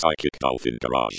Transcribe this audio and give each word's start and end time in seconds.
Psychic 0.00 0.38
Dolphin 0.38 0.78
Garage. 0.80 1.18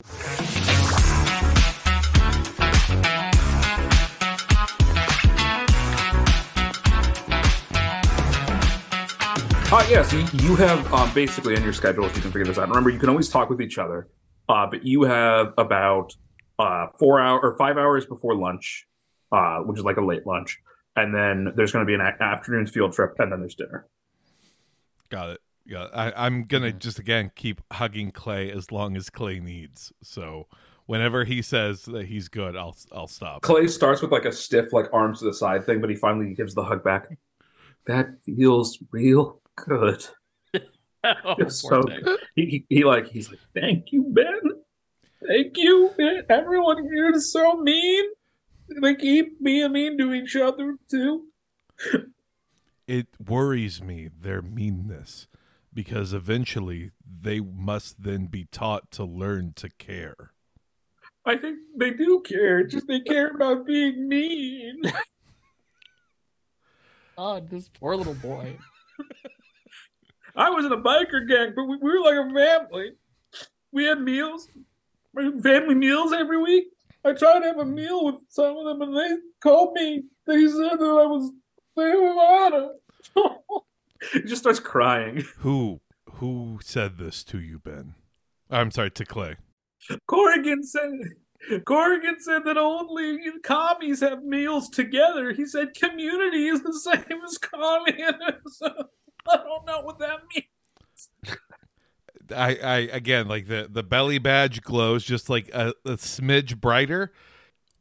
Uh, 9.71 9.87
yeah, 9.87 10.01
so 10.01 10.17
you 10.17 10.55
have 10.55 10.91
um, 10.91 11.13
basically 11.13 11.53
in 11.53 11.61
your 11.63 11.73
schedule, 11.73 12.05
if 12.05 12.15
you 12.15 12.23
can 12.23 12.31
figure 12.31 12.45
this 12.45 12.57
out. 12.57 12.69
Remember, 12.69 12.89
you 12.89 12.97
can 12.97 13.09
always 13.09 13.29
talk 13.29 13.51
with 13.51 13.61
each 13.61 13.77
other, 13.77 14.09
uh, 14.49 14.65
but 14.65 14.83
you 14.83 15.03
have 15.03 15.53
about 15.59 16.15
uh, 16.57 16.87
four 16.97 17.21
hour 17.21 17.39
or 17.39 17.55
five 17.57 17.77
hours 17.77 18.07
before 18.07 18.35
lunch, 18.35 18.87
uh, 19.31 19.59
which 19.59 19.77
is 19.77 19.85
like 19.85 19.97
a 19.97 20.03
late 20.03 20.25
lunch, 20.25 20.59
and 20.95 21.13
then 21.13 21.53
there's 21.55 21.71
going 21.71 21.85
to 21.85 21.87
be 21.87 21.93
an 21.93 22.01
a- 22.01 22.23
afternoon 22.23 22.65
field 22.65 22.93
trip, 22.93 23.13
and 23.19 23.31
then 23.31 23.41
there's 23.41 23.53
dinner. 23.53 23.85
Got 25.09 25.29
it. 25.29 25.39
Yeah, 25.65 25.87
I, 25.93 26.25
I'm 26.25 26.45
gonna 26.45 26.71
just 26.71 26.99
again 26.99 27.31
keep 27.35 27.61
hugging 27.71 28.11
Clay 28.11 28.51
as 28.51 28.71
long 28.71 28.97
as 28.97 29.09
Clay 29.09 29.39
needs. 29.39 29.93
So 30.01 30.47
whenever 30.85 31.23
he 31.23 31.41
says 31.41 31.83
that 31.83 32.05
he's 32.07 32.27
good, 32.27 32.55
I'll 32.55 32.75
I'll 32.91 33.07
stop. 33.07 33.41
Clay 33.41 33.67
starts 33.67 34.01
with 34.01 34.11
like 34.11 34.25
a 34.25 34.31
stiff, 34.31 34.73
like 34.73 34.87
arms 34.91 35.19
to 35.19 35.25
the 35.25 35.33
side 35.33 35.65
thing, 35.65 35.81
but 35.81 35.89
he 35.89 35.95
finally 35.95 36.33
gives 36.33 36.53
the 36.53 36.63
hug 36.63 36.83
back. 36.83 37.07
That 37.87 38.21
feels 38.23 38.77
real 38.91 39.41
good. 39.55 40.05
oh, 41.03 41.35
It's 41.37 41.61
so 41.61 41.81
good. 41.81 42.19
He, 42.35 42.45
he, 42.45 42.75
he 42.75 42.83
like 42.83 43.07
he's 43.07 43.29
like, 43.29 43.39
thank 43.53 43.91
you, 43.91 44.03
Ben. 44.09 44.41
Thank 45.27 45.57
you, 45.57 45.91
Ben. 45.97 46.23
Everyone 46.29 46.83
here 46.83 47.11
is 47.11 47.31
so 47.31 47.55
mean. 47.55 48.05
They 48.81 48.95
keep 48.95 49.41
being 49.43 49.71
mean 49.73 49.97
to 49.97 50.13
each 50.13 50.35
other 50.35 50.75
too. 50.89 51.27
It 52.87 53.07
worries 53.25 53.81
me 53.81 54.09
their 54.21 54.41
meanness 54.41 55.27
because 55.73 56.13
eventually 56.13 56.91
they 57.21 57.39
must 57.39 58.03
then 58.03 58.27
be 58.27 58.45
taught 58.45 58.91
to 58.91 59.03
learn 59.03 59.53
to 59.55 59.69
care. 59.69 60.31
I 61.25 61.37
think 61.37 61.59
they 61.77 61.91
do 61.91 62.21
care. 62.21 62.63
Just 62.63 62.87
they 62.87 62.99
care 62.99 63.29
about 63.29 63.65
being 63.65 64.09
mean. 64.09 64.81
God, 67.17 67.49
this 67.49 67.69
poor 67.69 67.95
little 67.95 68.15
boy. 68.15 68.57
I 70.35 70.49
was 70.49 70.65
in 70.65 70.71
a 70.71 70.77
biker 70.77 71.27
gang, 71.27 71.53
but 71.55 71.65
we, 71.65 71.77
we 71.77 71.91
were 71.91 71.99
like 71.99 72.15
a 72.15 72.33
family. 72.33 72.93
We 73.71 73.85
had 73.85 74.01
meals, 74.01 74.47
family 75.15 75.75
meals 75.75 76.13
every 76.13 76.41
week. 76.41 76.65
I 77.03 77.13
tried 77.13 77.39
to 77.39 77.45
have 77.47 77.59
a 77.59 77.65
meal 77.65 78.05
with 78.05 78.15
some 78.29 78.57
of 78.57 78.65
them, 78.65 78.81
and 78.81 78.95
they 78.95 79.17
called 79.41 79.73
me. 79.73 80.03
They 80.25 80.47
said 80.47 80.79
that 80.79 80.83
I 80.83 81.05
was 81.05 81.31
they 81.75 81.93
were 81.95 82.09
honor. 82.09 82.69
he 84.13 84.21
just 84.21 84.41
starts 84.41 84.59
crying. 84.59 85.23
Who 85.39 85.81
who 86.15 86.59
said 86.61 86.97
this 86.97 87.23
to 87.25 87.39
you, 87.39 87.57
Ben? 87.57 87.95
I'm 88.49 88.69
sorry, 88.69 88.91
to 88.91 89.05
Clay. 89.05 89.37
Corrigan 90.07 90.63
said 90.63 90.91
Corrigan 91.65 92.17
said 92.19 92.43
that 92.45 92.57
only 92.57 93.17
commies 93.43 94.01
have 94.01 94.23
meals 94.23 94.69
together. 94.69 95.31
He 95.31 95.45
said 95.45 95.73
community 95.73 96.47
is 96.47 96.61
the 96.61 96.73
same 96.83 97.21
as 97.25 97.37
communism. 97.37 98.87
I 99.27 99.37
don't 99.37 99.65
know 99.65 99.81
what 99.81 99.99
that 99.99 100.19
means. 100.33 101.37
I, 102.35 102.55
I 102.55 102.77
again 102.93 103.27
like 103.27 103.47
the 103.47 103.67
the 103.69 103.83
belly 103.83 104.17
badge 104.17 104.61
glows 104.61 105.03
just 105.03 105.29
like 105.29 105.49
a, 105.53 105.73
a 105.85 105.97
smidge 105.97 106.59
brighter. 106.59 107.11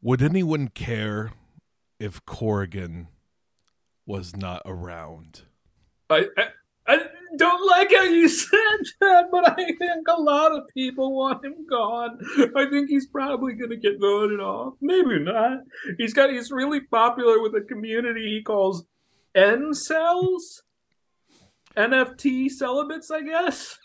Would 0.02 0.22
anyone 0.22 0.68
care 0.68 1.32
if 1.98 2.24
Corrigan 2.24 3.08
was 4.06 4.34
not 4.34 4.62
around? 4.64 5.42
I, 6.10 6.26
I 6.36 6.44
I 6.86 6.98
don't 7.36 7.66
like 7.66 7.92
how 7.92 8.02
you 8.02 8.28
said 8.28 8.80
that, 9.00 9.26
but 9.30 9.48
I 9.48 9.64
think 9.64 10.08
a 10.08 10.20
lot 10.20 10.52
of 10.52 10.66
people 10.74 11.14
want 11.14 11.44
him 11.44 11.66
gone. 11.68 12.18
I 12.56 12.66
think 12.66 12.88
he's 12.88 13.06
probably 13.06 13.54
gonna 13.54 13.76
get 13.76 14.00
voted 14.00 14.40
off. 14.40 14.74
Maybe 14.80 15.20
not. 15.20 15.60
He's 15.98 16.12
got 16.12 16.30
he's 16.30 16.50
really 16.50 16.80
popular 16.80 17.40
with 17.40 17.54
a 17.54 17.60
community 17.60 18.28
he 18.28 18.42
calls 18.42 18.84
N 19.34 19.72
cells. 19.72 20.62
NFT 21.76 22.50
celibates, 22.50 23.12
I 23.12 23.22
guess. 23.22 23.78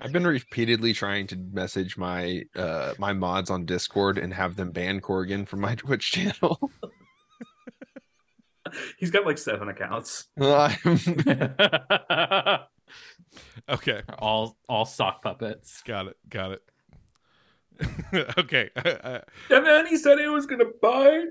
I've 0.00 0.12
been 0.12 0.26
repeatedly 0.26 0.92
trying 0.92 1.28
to 1.28 1.36
message 1.36 1.96
my 1.96 2.42
uh 2.56 2.94
my 2.98 3.12
mods 3.12 3.50
on 3.50 3.64
Discord 3.64 4.18
and 4.18 4.34
have 4.34 4.56
them 4.56 4.72
ban 4.72 5.00
Corrigan 5.00 5.46
from 5.46 5.60
my 5.60 5.74
Twitch 5.76 6.10
channel. 6.10 6.70
He's 8.98 9.10
got 9.10 9.26
like 9.26 9.38
seven 9.38 9.68
accounts. 9.68 10.28
Okay, 13.68 14.02
all 14.18 14.56
all 14.68 14.84
sock 14.84 15.22
puppets. 15.22 15.82
got 15.82 16.08
it, 16.08 16.16
got 16.28 16.52
it. 16.52 16.62
okay, 18.38 18.70
And 18.74 19.64
then 19.64 19.86
he 19.86 19.96
said 19.96 20.18
he 20.18 20.26
was 20.26 20.46
gonna 20.46 20.64
buy. 20.82 21.24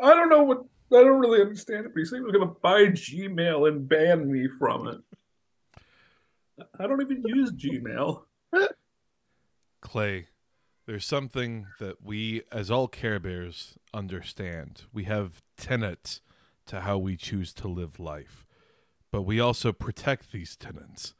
I 0.00 0.14
don't 0.14 0.28
know 0.28 0.44
what. 0.44 0.58
I 0.92 1.04
don't 1.04 1.20
really 1.20 1.40
understand 1.40 1.86
it, 1.86 1.92
but 1.94 1.98
he 1.98 2.04
said 2.04 2.16
he 2.16 2.22
was 2.22 2.32
gonna 2.32 2.52
buy 2.62 2.86
Gmail 2.86 3.68
and 3.68 3.88
ban 3.88 4.30
me 4.30 4.48
from 4.58 4.88
it. 4.88 6.66
I 6.78 6.86
don't 6.86 7.00
even 7.02 7.22
use 7.26 7.52
Gmail. 7.52 8.22
Clay, 9.80 10.28
there's 10.86 11.06
something 11.06 11.66
that 11.78 12.02
we, 12.02 12.42
as 12.52 12.70
all 12.70 12.88
Care 12.88 13.18
Bears, 13.18 13.76
understand. 13.94 14.82
We 14.92 15.04
have 15.04 15.42
tenets 15.56 16.20
to 16.66 16.80
how 16.80 16.98
we 16.98 17.16
choose 17.16 17.52
to 17.54 17.68
live 17.68 17.98
life, 17.98 18.44
but 19.10 19.22
we 19.22 19.40
also 19.40 19.72
protect 19.72 20.32
these 20.32 20.56
tenets. 20.56 21.14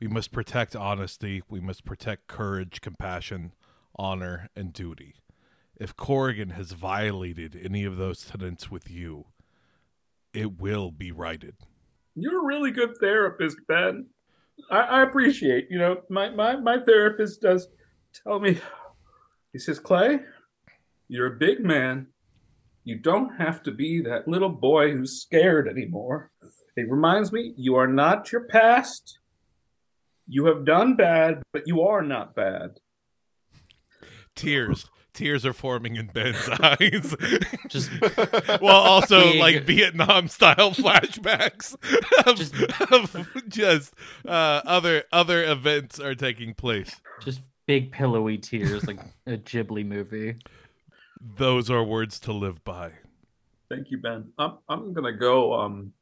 We 0.00 0.08
must 0.08 0.32
protect 0.32 0.74
honesty. 0.74 1.42
We 1.48 1.60
must 1.60 1.84
protect 1.84 2.26
courage, 2.26 2.80
compassion, 2.80 3.52
honor, 3.96 4.48
and 4.56 4.72
duty. 4.72 5.14
If 5.76 5.96
Corrigan 5.96 6.50
has 6.50 6.72
violated 6.72 7.58
any 7.62 7.84
of 7.84 7.96
those 7.96 8.24
tenets 8.24 8.70
with 8.70 8.90
you, 8.90 9.26
it 10.32 10.58
will 10.60 10.90
be 10.90 11.10
righted. 11.10 11.54
You're 12.14 12.42
a 12.42 12.46
really 12.46 12.70
good 12.70 12.96
therapist, 12.98 13.56
Ben. 13.66 14.06
I, 14.70 14.80
I 14.80 15.02
appreciate. 15.02 15.68
You 15.70 15.78
know, 15.78 16.02
my, 16.08 16.30
my 16.30 16.56
my 16.56 16.78
therapist 16.78 17.40
does 17.40 17.68
tell 18.22 18.38
me. 18.38 18.60
He 19.52 19.58
says, 19.58 19.78
Clay, 19.78 20.20
you're 21.08 21.34
a 21.34 21.38
big 21.38 21.60
man. 21.60 22.08
You 22.84 22.98
don't 22.98 23.34
have 23.36 23.62
to 23.64 23.70
be 23.72 24.02
that 24.02 24.28
little 24.28 24.48
boy 24.50 24.92
who's 24.92 25.22
scared 25.22 25.68
anymore. 25.68 26.30
It 26.76 26.90
reminds 26.90 27.32
me, 27.32 27.54
you 27.56 27.76
are 27.76 27.86
not 27.86 28.30
your 28.30 28.44
past. 28.44 29.18
You 30.28 30.46
have 30.46 30.64
done 30.64 30.96
bad, 30.96 31.42
but 31.52 31.62
you 31.66 31.82
are 31.82 32.02
not 32.02 32.34
bad. 32.34 32.78
Tears. 34.34 34.86
Tears 35.12 35.46
are 35.46 35.52
forming 35.52 35.94
in 35.94 36.08
Ben's 36.08 36.48
eyes. 36.60 37.14
Just 37.68 37.88
while 38.60 38.74
also 38.82 39.20
Big- 39.32 39.40
like 39.40 39.62
Vietnam 39.64 40.26
style 40.28 40.70
flashbacks 40.72 41.74
of 42.26 42.36
Just- 42.36 42.54
just, 42.54 42.80
of 43.14 43.26
just 43.48 43.94
uh, 44.26 44.60
other 44.66 45.04
other 45.12 45.44
events 45.44 46.00
are 46.00 46.16
taking 46.16 46.52
place. 46.54 47.00
just 47.20 47.40
big 47.66 47.92
pillowy 47.92 48.36
tears 48.38 48.84
like 48.86 48.98
a 49.26 49.38
Ghibli 49.38 49.86
movie. 49.86 50.34
Those 51.36 51.70
are 51.70 51.82
words 51.82 52.20
to 52.20 52.32
live 52.32 52.62
by. 52.64 52.92
Thank 53.70 53.90
you, 53.90 53.98
Ben. 53.98 54.30
I'm 54.38 54.58
I'm 54.68 54.92
gonna 54.92 55.12
go. 55.12 55.54
Um, 55.54 55.92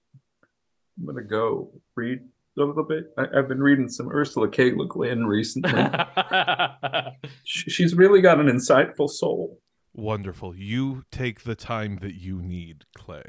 I'm 0.99 1.07
gonna 1.07 1.23
go 1.23 1.71
read 1.95 2.19
a 2.59 2.61
little 2.61 2.83
bit. 2.83 3.13
I, 3.17 3.27
I've 3.39 3.49
been 3.49 3.63
reading 3.63 3.89
some 3.89 4.11
Ursula 4.11 4.49
K. 4.49 4.73
Le 4.75 4.87
Guin 4.89 5.25
recently. 5.27 5.73
Sh- 7.45 7.71
She's 7.73 7.95
really 7.95 8.21
got 8.21 8.41
an 8.41 8.47
insightful 8.47 9.09
soul. 9.09 9.61
Wonderful. 9.95 10.57
You 10.57 11.05
take 11.13 11.45
the 11.45 11.55
time 11.55 11.99
that 12.03 12.15
you 12.15 12.43
need, 12.43 12.85
Clay. 12.97 13.25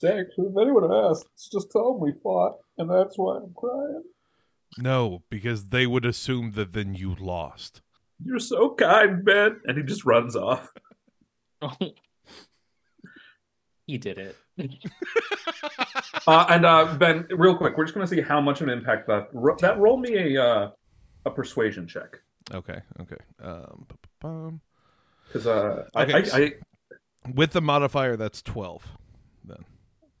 Thanks. 0.00 0.32
If 0.38 0.56
anyone 0.60 0.92
asks, 0.92 1.48
just 1.52 1.70
tell 1.70 1.92
them 1.92 2.00
we 2.00 2.12
fought, 2.22 2.56
and 2.78 2.90
that's 2.90 3.18
why 3.18 3.36
I'm 3.36 3.52
crying. 3.54 4.02
No, 4.78 5.22
because 5.28 5.66
they 5.66 5.86
would 5.86 6.06
assume 6.06 6.52
that 6.52 6.72
then 6.72 6.94
you 6.94 7.14
lost. 7.14 7.82
You're 8.24 8.38
so 8.38 8.74
kind, 8.74 9.24
Ben. 9.24 9.60
And 9.66 9.76
he 9.76 9.84
just 9.84 10.04
runs 10.04 10.34
off. 10.34 10.68
he 13.86 13.98
did 13.98 14.18
it. 14.18 14.36
Uh, 16.26 16.46
and 16.50 16.64
uh, 16.64 16.94
Ben, 16.98 17.26
real 17.30 17.56
quick, 17.56 17.76
we're 17.76 17.84
just 17.84 17.94
gonna 17.94 18.06
see 18.06 18.20
how 18.20 18.40
much 18.40 18.60
of 18.60 18.68
an 18.68 18.72
impact 18.78 19.08
that 19.08 19.28
ro- 19.32 19.56
that 19.60 19.76
roll 19.78 19.96
me 19.96 20.36
a 20.36 20.42
uh, 20.42 20.70
a 21.24 21.30
persuasion 21.30 21.86
check 21.88 22.20
Okay, 22.54 22.80
okay. 23.00 23.16
Um, 23.42 23.86
because 25.26 25.46
uh, 25.46 25.84
Okay, 25.96 26.12
I, 26.12 26.16
I, 26.18 26.22
so- 26.22 26.36
I 26.44 26.52
with 27.34 27.52
the 27.52 27.60
modifier, 27.60 28.16
that's 28.16 28.40
twelve. 28.42 28.84
Then 29.44 29.64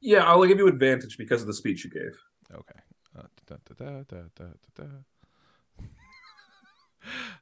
yeah, 0.00 0.24
I'll 0.24 0.44
give 0.44 0.58
you 0.58 0.66
advantage 0.66 1.16
because 1.18 1.40
of 1.42 1.46
the 1.46 1.54
speech 1.54 1.84
you 1.84 1.90
gave. 1.90 2.18
okay. 2.52 2.80
Uh, 3.16 3.22
da, 3.46 3.56
da, 3.68 3.74
da, 3.74 3.90
da, 4.08 4.16
da, 4.34 4.44
da, 4.44 4.82
da. 4.82 4.90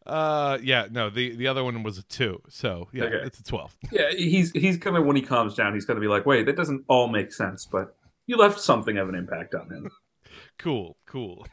Uh 0.06 0.58
yeah 0.62 0.86
no 0.90 1.10
the 1.10 1.34
the 1.36 1.46
other 1.46 1.62
one 1.62 1.82
was 1.82 1.98
a 1.98 2.02
two 2.04 2.40
so 2.48 2.88
yeah 2.92 3.04
Okay. 3.04 3.16
it's 3.24 3.38
a 3.38 3.44
12 3.44 3.76
Yeah, 3.92 4.10
he's 4.10 4.50
he's 4.52 4.76
gonna 4.78 5.02
when 5.02 5.16
he 5.16 5.22
calms 5.22 5.54
down, 5.54 5.74
he's 5.74 5.84
gonna 5.84 6.00
be 6.00 6.08
like, 6.08 6.24
"Wait, 6.26 6.46
that 6.46 6.56
doesn't 6.56 6.84
all 6.88 7.08
make 7.08 7.32
sense," 7.32 7.66
but 7.66 7.94
you 8.26 8.36
left 8.36 8.58
something 8.60 8.96
of 8.98 9.08
an 9.08 9.14
impact 9.14 9.54
on 9.54 9.68
him. 9.70 9.90
cool 10.58 10.96
cool 11.06 11.46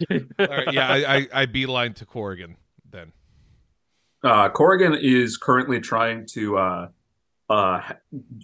All 0.10 0.46
right, 0.46 0.72
yeah, 0.72 0.88
I, 0.88 1.16
I, 1.16 1.28
I 1.32 1.46
beeline 1.46 1.94
to 1.94 2.06
Corrigan 2.06 2.56
then. 2.90 3.12
Uh, 4.22 4.48
Corrigan 4.48 4.94
is 4.94 5.36
currently 5.36 5.80
trying 5.80 6.26
to 6.34 6.56
uh, 6.58 6.88
uh, 7.50 7.80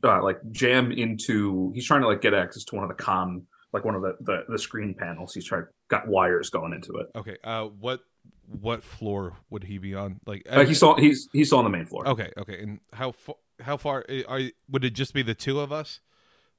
uh, 0.02 0.22
like 0.22 0.38
jam 0.50 0.90
into. 0.92 1.70
He's 1.74 1.86
trying 1.86 2.02
to 2.02 2.08
like 2.08 2.20
get 2.20 2.34
access 2.34 2.64
to 2.64 2.74
one 2.76 2.84
of 2.84 2.88
the 2.94 3.02
com, 3.02 3.46
like 3.72 3.84
one 3.84 3.94
of 3.94 4.02
the 4.02 4.16
the, 4.20 4.44
the 4.48 4.58
screen 4.58 4.94
panels. 4.98 5.34
He's 5.34 5.44
tried 5.44 5.64
got 5.88 6.06
wires 6.08 6.50
going 6.50 6.72
into 6.72 6.92
it. 6.96 7.06
Okay, 7.16 7.36
uh, 7.44 7.64
what 7.64 8.00
what 8.60 8.82
floor 8.82 9.34
would 9.50 9.64
he 9.64 9.78
be 9.78 9.94
on? 9.94 10.20
Like, 10.26 10.46
Uh, 10.48 10.64
he's 10.64 10.76
still 10.78 10.96
he's 10.96 11.28
he's 11.32 11.52
on 11.52 11.64
the 11.64 11.70
main 11.70 11.86
floor. 11.86 12.06
okay, 12.08 12.30
okay, 12.38 12.62
and 12.62 12.80
how 12.92 13.12
far? 13.12 13.36
How 13.60 13.76
far 13.76 14.04
are? 14.28 14.40
Would 14.70 14.84
it 14.84 14.90
just 14.90 15.14
be 15.14 15.22
the 15.22 15.34
two 15.34 15.60
of 15.60 15.72
us 15.72 16.00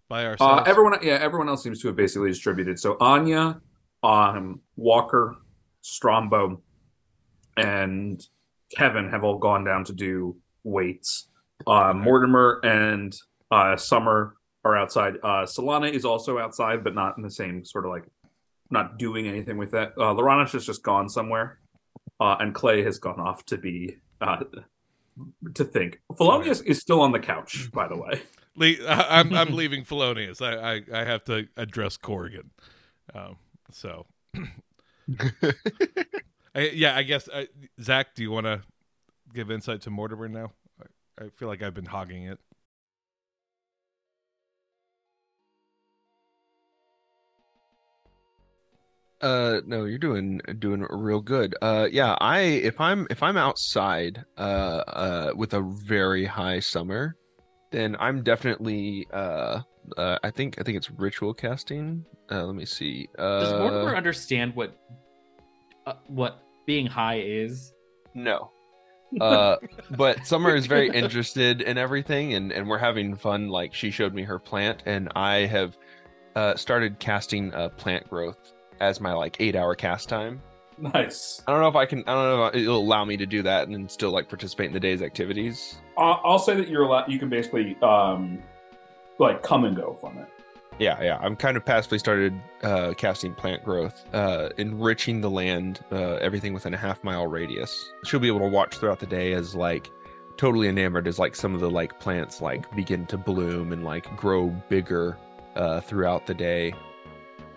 by 0.10 0.26
Uh, 0.26 0.30
ourselves? 0.30 0.64
everyone, 0.68 0.98
yeah, 1.04 1.14
everyone 1.14 1.48
else 1.50 1.62
seems 1.64 1.80
to 1.82 1.88
have 1.90 1.96
basically 1.96 2.30
distributed. 2.30 2.80
So 2.80 2.98
Anya, 3.00 3.62
um, 4.04 4.62
Walker, 4.76 5.36
Strombo, 5.84 6.62
and 7.56 8.22
Kevin 8.76 9.10
have 9.10 9.24
all 9.24 9.38
gone 9.38 9.64
down 9.64 9.84
to 9.86 9.94
do 9.94 10.38
weights. 10.64 11.28
Uh, 11.66 11.94
Mortimer 11.94 12.60
and 12.64 13.16
uh, 13.52 13.76
Summer 13.78 14.36
are 14.68 14.78
outside. 14.78 15.16
Uh, 15.24 15.44
Solana 15.46 15.92
is 15.92 16.06
also 16.06 16.38
outside, 16.40 16.84
but 16.84 16.94
not 16.94 17.18
in 17.18 17.24
the 17.24 17.32
same 17.32 17.64
sort 17.66 17.86
of 17.86 17.92
like 17.92 18.04
not 18.70 18.98
doing 19.00 19.28
anything 19.28 19.58
with 19.58 19.72
that. 19.72 19.94
Uh, 19.98 20.14
Loranish 20.14 20.52
has 20.52 20.66
just 20.66 20.84
gone 20.84 21.08
somewhere, 21.10 21.60
uh, 22.20 22.36
and 22.40 22.54
Clay 22.54 22.84
has 22.84 23.00
gone 23.00 23.20
off 23.20 23.46
to 23.46 23.58
be 23.58 23.98
uh, 24.22 24.44
to 25.56 25.64
think. 25.64 26.00
Felonius 26.18 26.62
is 26.62 26.80
still 26.80 27.02
on 27.02 27.12
the 27.12 27.20
couch, 27.20 27.70
by 27.72 27.88
the 27.88 27.98
way. 27.98 28.22
Le- 28.56 28.86
I- 28.88 29.20
I'm 29.20 29.34
I'm 29.34 29.54
leaving 29.56 29.84
Felonius. 29.86 30.42
I, 30.42 30.54
I 30.78 30.82
I 30.94 31.04
have 31.06 31.24
to 31.26 31.48
address 31.58 31.96
Corrigan. 31.98 32.50
Um, 33.14 33.38
so, 33.72 34.06
I, 36.56 36.72
yeah, 36.74 36.96
I 36.96 37.04
guess 37.04 37.28
uh, 37.30 37.46
Zach, 37.82 38.16
do 38.16 38.24
you 38.24 38.32
want 38.32 38.46
to 38.48 38.62
give 39.34 39.52
insight 39.52 39.82
to 39.82 39.90
Mortimer 39.92 40.28
now? 40.28 40.52
I, 40.82 41.26
I 41.26 41.30
feel 41.36 41.48
like 41.48 41.62
I've 41.62 41.74
been 41.74 41.86
hogging 41.86 42.24
it. 42.24 42.40
Uh, 49.22 49.62
no, 49.66 49.86
you're 49.86 49.98
doing 49.98 50.40
doing 50.60 50.86
real 50.90 51.22
good. 51.22 51.56
Uh, 51.62 51.88
yeah, 51.92 52.16
I 52.22 52.40
if 52.40 52.80
I'm 52.80 53.08
if 53.10 53.24
I'm 53.24 53.36
outside, 53.38 54.24
uh, 54.38 54.42
uh, 54.42 55.32
with 55.36 55.54
a 55.54 55.62
very 55.62 56.26
high 56.26 56.60
summer, 56.60 57.16
then 57.72 57.96
I'm 58.00 58.22
definitely 58.22 59.08
uh, 59.12 59.62
uh 59.98 60.20
I 60.24 60.30
think 60.30 60.60
I 60.60 60.64
think 60.64 60.78
it's 60.78 60.92
ritual 60.92 61.34
casting. 61.34 62.06
Uh, 62.30 62.46
let 62.46 62.56
me 62.56 62.66
see. 62.66 63.08
Uh, 63.18 63.40
Does 63.40 63.54
Mortimer 63.54 63.96
understand 63.96 64.56
what 64.56 64.78
uh, 65.88 65.94
what 66.06 66.44
being 66.68 66.86
high 66.86 67.22
is? 67.22 67.74
No. 68.14 68.52
Uh, 69.22 69.56
but 69.92 70.28
Summer 70.28 70.54
is 70.54 70.68
very 70.68 70.90
interested 70.90 71.62
in 71.62 71.78
everything, 71.80 72.36
and 72.36 72.52
and 72.52 72.70
we're 72.70 72.78
having 72.78 73.16
fun. 73.16 73.48
Like 73.48 73.74
she 73.74 73.90
showed 73.90 74.14
me 74.14 74.24
her 74.24 74.38
plant, 74.38 74.84
and 74.86 75.10
I 75.16 75.48
have 75.48 75.76
uh 76.36 76.56
started 76.56 77.00
casting 77.00 77.52
uh 77.56 77.70
plant 77.70 78.08
growth 78.10 78.54
as 78.80 79.00
my 79.00 79.14
like 79.14 79.38
eight 79.40 79.56
hour 79.56 79.76
cast 79.76 80.10
time. 80.10 80.42
Nice. 80.78 81.42
I 81.48 81.52
don't 81.52 81.62
know 81.62 81.68
if 81.68 81.76
I 81.76 81.86
can. 81.86 82.04
I 82.08 82.14
don't 82.14 82.38
know 82.38 82.46
if 82.46 82.56
it'll 82.56 82.78
allow 82.78 83.04
me 83.04 83.18
to 83.18 83.26
do 83.26 83.42
that 83.44 83.68
and 83.68 83.90
still 83.90 84.12
like 84.12 84.30
participate 84.30 84.68
in 84.68 84.74
the 84.74 84.80
day's 84.80 85.02
activities. 85.02 85.78
I'll, 85.98 86.22
I'll 86.24 86.40
say 86.40 86.56
that 86.56 86.68
you're 86.68 86.84
allowed. 86.84 87.12
You 87.12 87.18
can 87.18 87.30
basically 87.30 87.76
um, 87.82 88.44
like 89.18 89.42
come 89.42 89.66
and 89.66 89.76
go 89.76 89.98
from 90.00 90.20
it. 90.20 90.28
Yeah, 90.80 91.02
yeah. 91.02 91.18
I'm 91.20 91.36
kind 91.36 91.58
of 91.58 91.66
passively 91.66 91.98
started 91.98 92.40
uh, 92.62 92.94
casting 92.96 93.34
plant 93.34 93.64
growth, 93.64 94.06
uh, 94.14 94.50
enriching 94.58 95.22
the 95.22 95.30
land, 95.30 95.80
uh, 95.92 96.16
everything 96.16 96.54
within 96.54 96.74
a 96.76 96.78
half 96.78 97.04
mile 97.04 97.26
radius. 97.26 97.92
She'll 98.06 98.20
be 98.20 98.28
able 98.28 98.42
to 98.42 98.48
watch 98.48 98.78
throughout 98.78 99.00
the 99.00 99.08
day 99.08 99.34
as 99.34 99.56
like 99.56 99.90
totally 100.38 100.68
enamored 100.68 101.08
as 101.08 101.18
like 101.18 101.36
some 101.36 101.56
of 101.56 101.62
the 101.62 101.72
like 101.72 102.00
plants 102.00 102.42
like 102.42 102.74
begin 102.76 103.08
to 103.08 103.18
bloom 103.18 103.74
and 103.74 103.84
like 103.84 104.16
grow 104.16 104.50
bigger 104.70 105.18
uh, 105.56 105.82
throughout 105.82 106.28
the 106.28 106.36
day. 106.36 106.74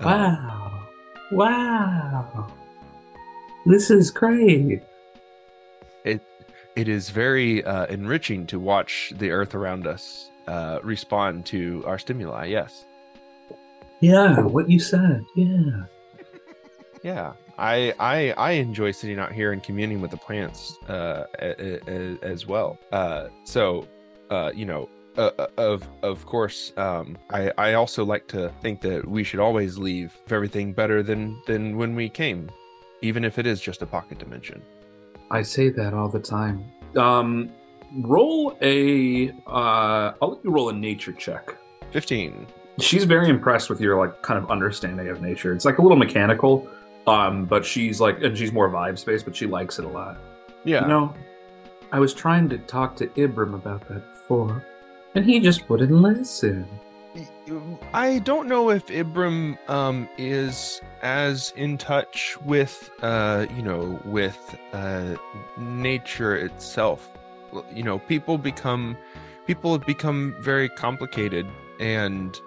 Uh, 0.00 0.04
Wow! 0.06 0.69
Wow! 1.32 2.46
This 3.66 3.90
is 3.90 4.10
great. 4.10 4.82
it 6.04 6.20
it 6.76 6.88
is 6.88 7.10
very 7.10 7.64
uh, 7.64 7.86
enriching 7.86 8.46
to 8.46 8.58
watch 8.58 9.12
the 9.18 9.30
earth 9.30 9.54
around 9.54 9.86
us 9.86 10.30
uh, 10.46 10.80
respond 10.82 11.46
to 11.46 11.84
our 11.86 11.98
stimuli. 11.98 12.46
Yes. 12.46 12.84
Yeah, 14.00 14.40
what 14.40 14.68
you 14.70 14.78
said. 14.80 15.24
Yeah. 15.36 15.84
Yeah, 17.02 17.32
I 17.56 17.94
I 17.98 18.32
I 18.36 18.50
enjoy 18.52 18.90
sitting 18.90 19.18
out 19.18 19.32
here 19.32 19.52
and 19.52 19.62
communing 19.62 20.02
with 20.02 20.10
the 20.10 20.18
plants 20.18 20.76
uh, 20.86 21.24
a- 21.38 21.56
a- 21.58 21.80
a- 21.88 22.18
as 22.22 22.46
well. 22.46 22.78
Uh, 22.92 23.28
so, 23.44 23.88
uh, 24.28 24.52
you 24.54 24.66
know, 24.66 24.86
uh, 25.16 25.30
uh, 25.38 25.46
of 25.56 25.88
of 26.02 26.24
course, 26.26 26.72
um, 26.76 27.18
I 27.30 27.52
I 27.58 27.74
also 27.74 28.04
like 28.04 28.26
to 28.28 28.52
think 28.60 28.80
that 28.82 29.06
we 29.06 29.24
should 29.24 29.40
always 29.40 29.78
leave 29.78 30.16
everything 30.30 30.72
better 30.72 31.02
than 31.02 31.40
than 31.46 31.76
when 31.76 31.94
we 31.94 32.08
came, 32.08 32.50
even 33.02 33.24
if 33.24 33.38
it 33.38 33.46
is 33.46 33.60
just 33.60 33.82
a 33.82 33.86
pocket 33.86 34.18
dimension. 34.18 34.62
I 35.30 35.42
say 35.42 35.68
that 35.70 35.94
all 35.94 36.08
the 36.08 36.20
time. 36.20 36.64
Um, 36.96 37.50
roll 38.02 38.56
a. 38.62 39.30
Uh, 39.46 40.12
I'll 40.20 40.30
let 40.30 40.44
you 40.44 40.50
roll 40.50 40.68
a 40.68 40.72
nature 40.72 41.12
check. 41.12 41.56
Fifteen. 41.90 42.46
She's 42.78 43.04
very 43.04 43.28
impressed 43.28 43.68
with 43.68 43.80
your 43.80 43.98
like 43.98 44.22
kind 44.22 44.42
of 44.42 44.50
understanding 44.50 45.08
of 45.08 45.20
nature. 45.20 45.52
It's 45.52 45.64
like 45.64 45.78
a 45.78 45.82
little 45.82 45.98
mechanical, 45.98 46.68
um, 47.06 47.44
but 47.44 47.64
she's 47.64 48.00
like, 48.00 48.22
and 48.22 48.36
she's 48.36 48.52
more 48.52 48.70
vibes 48.70 49.04
based, 49.04 49.24
but 49.24 49.36
she 49.36 49.46
likes 49.46 49.78
it 49.78 49.84
a 49.84 49.88
lot. 49.88 50.18
Yeah. 50.64 50.82
You 50.82 50.88
know, 50.88 51.14
I 51.92 51.98
was 51.98 52.14
trying 52.14 52.48
to 52.50 52.58
talk 52.58 52.96
to 52.96 53.06
Ibram 53.08 53.54
about 53.54 53.86
that 53.88 54.08
before, 54.12 54.64
and 55.14 55.24
he 55.24 55.40
just 55.40 55.68
wouldn't 55.68 55.90
listen. 55.90 56.66
I 57.92 58.20
don't 58.20 58.46
know 58.46 58.70
if 58.70 58.86
Ibram 58.86 59.58
um, 59.68 60.08
is 60.16 60.80
as 61.02 61.52
in 61.56 61.78
touch 61.78 62.36
with, 62.42 62.90
uh, 63.02 63.46
you 63.56 63.62
know, 63.62 64.00
with 64.04 64.56
uh, 64.72 65.16
nature 65.58 66.36
itself. 66.36 67.10
You 67.74 67.82
know, 67.82 67.98
people 67.98 68.38
become 68.38 68.96
people 69.46 69.72
have 69.72 69.84
become 69.84 70.36
very 70.38 70.68
complicated 70.68 71.46
and, 71.80 72.40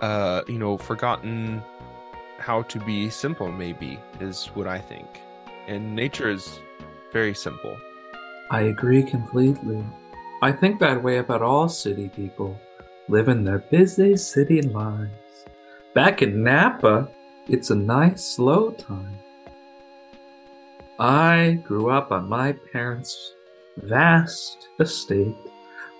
uh, 0.00 0.42
you 0.48 0.58
know, 0.58 0.78
forgotten 0.78 1.62
how 2.38 2.62
to 2.62 2.78
be 2.80 3.10
simple. 3.10 3.52
Maybe 3.52 3.98
is 4.20 4.46
what 4.54 4.66
I 4.66 4.78
think. 4.78 5.06
And 5.66 5.94
nature 5.94 6.30
is 6.30 6.60
very 7.12 7.34
simple. 7.34 7.76
I 8.50 8.62
agree 8.62 9.02
completely. 9.02 9.84
I 10.40 10.52
think 10.52 10.78
that 10.78 11.02
way 11.02 11.18
about 11.18 11.42
all 11.42 11.68
city 11.68 12.08
people, 12.08 12.56
living 13.08 13.42
their 13.42 13.58
busy 13.58 14.16
city 14.16 14.62
lives. 14.62 15.46
Back 15.94 16.22
in 16.22 16.44
Napa, 16.44 17.08
it's 17.48 17.70
a 17.70 17.74
nice 17.74 18.24
slow 18.24 18.70
time. 18.70 19.18
I 21.00 21.60
grew 21.64 21.90
up 21.90 22.12
on 22.12 22.28
my 22.28 22.52
parents' 22.72 23.34
vast 23.78 24.68
estate. 24.78 25.34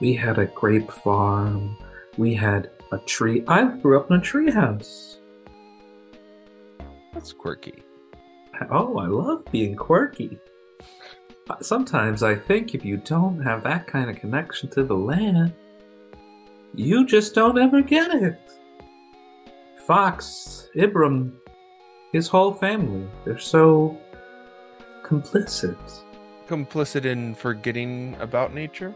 We 0.00 0.14
had 0.14 0.38
a 0.38 0.46
grape 0.46 0.92
farm. 0.92 1.76
We 2.16 2.34
had 2.34 2.70
a 2.92 2.98
tree. 2.98 3.44
I 3.48 3.64
grew 3.64 3.98
up 3.98 4.08
in 4.08 4.18
a 4.18 4.20
tree 4.20 4.52
house. 4.52 5.18
That's 7.12 7.32
quirky. 7.32 7.82
Oh, 8.70 8.98
I 8.98 9.06
love 9.06 9.44
being 9.50 9.74
quirky. 9.74 10.38
Sometimes 11.60 12.22
I 12.22 12.34
think 12.34 12.74
if 12.74 12.84
you 12.84 12.98
don't 12.98 13.42
have 13.42 13.62
that 13.64 13.86
kind 13.86 14.10
of 14.10 14.16
connection 14.16 14.68
to 14.70 14.84
the 14.84 14.94
land, 14.94 15.52
you 16.74 17.06
just 17.06 17.34
don't 17.34 17.58
ever 17.58 17.82
get 17.82 18.14
it. 18.14 18.38
Fox, 19.86 20.68
Ibram, 20.76 21.32
his 22.12 22.28
whole 22.28 22.52
family, 22.52 23.08
they're 23.24 23.38
so 23.38 23.98
complicit. 25.02 25.78
Complicit 26.46 27.04
in 27.04 27.34
forgetting 27.34 28.16
about 28.20 28.54
nature. 28.54 28.94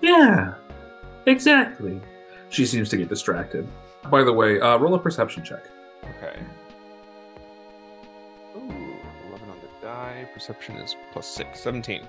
Yeah, 0.00 0.54
exactly. 1.26 2.00
She 2.50 2.66
seems 2.66 2.88
to 2.90 2.96
get 2.96 3.08
distracted. 3.08 3.68
By 4.10 4.22
the 4.22 4.32
way, 4.32 4.60
uh, 4.60 4.78
roll 4.78 4.94
a 4.94 4.98
perception 4.98 5.44
check. 5.44 5.64
Okay. 6.04 6.38
Perception 10.34 10.76
is 10.76 10.96
plus 11.12 11.26
6. 11.26 11.58
17. 11.58 12.06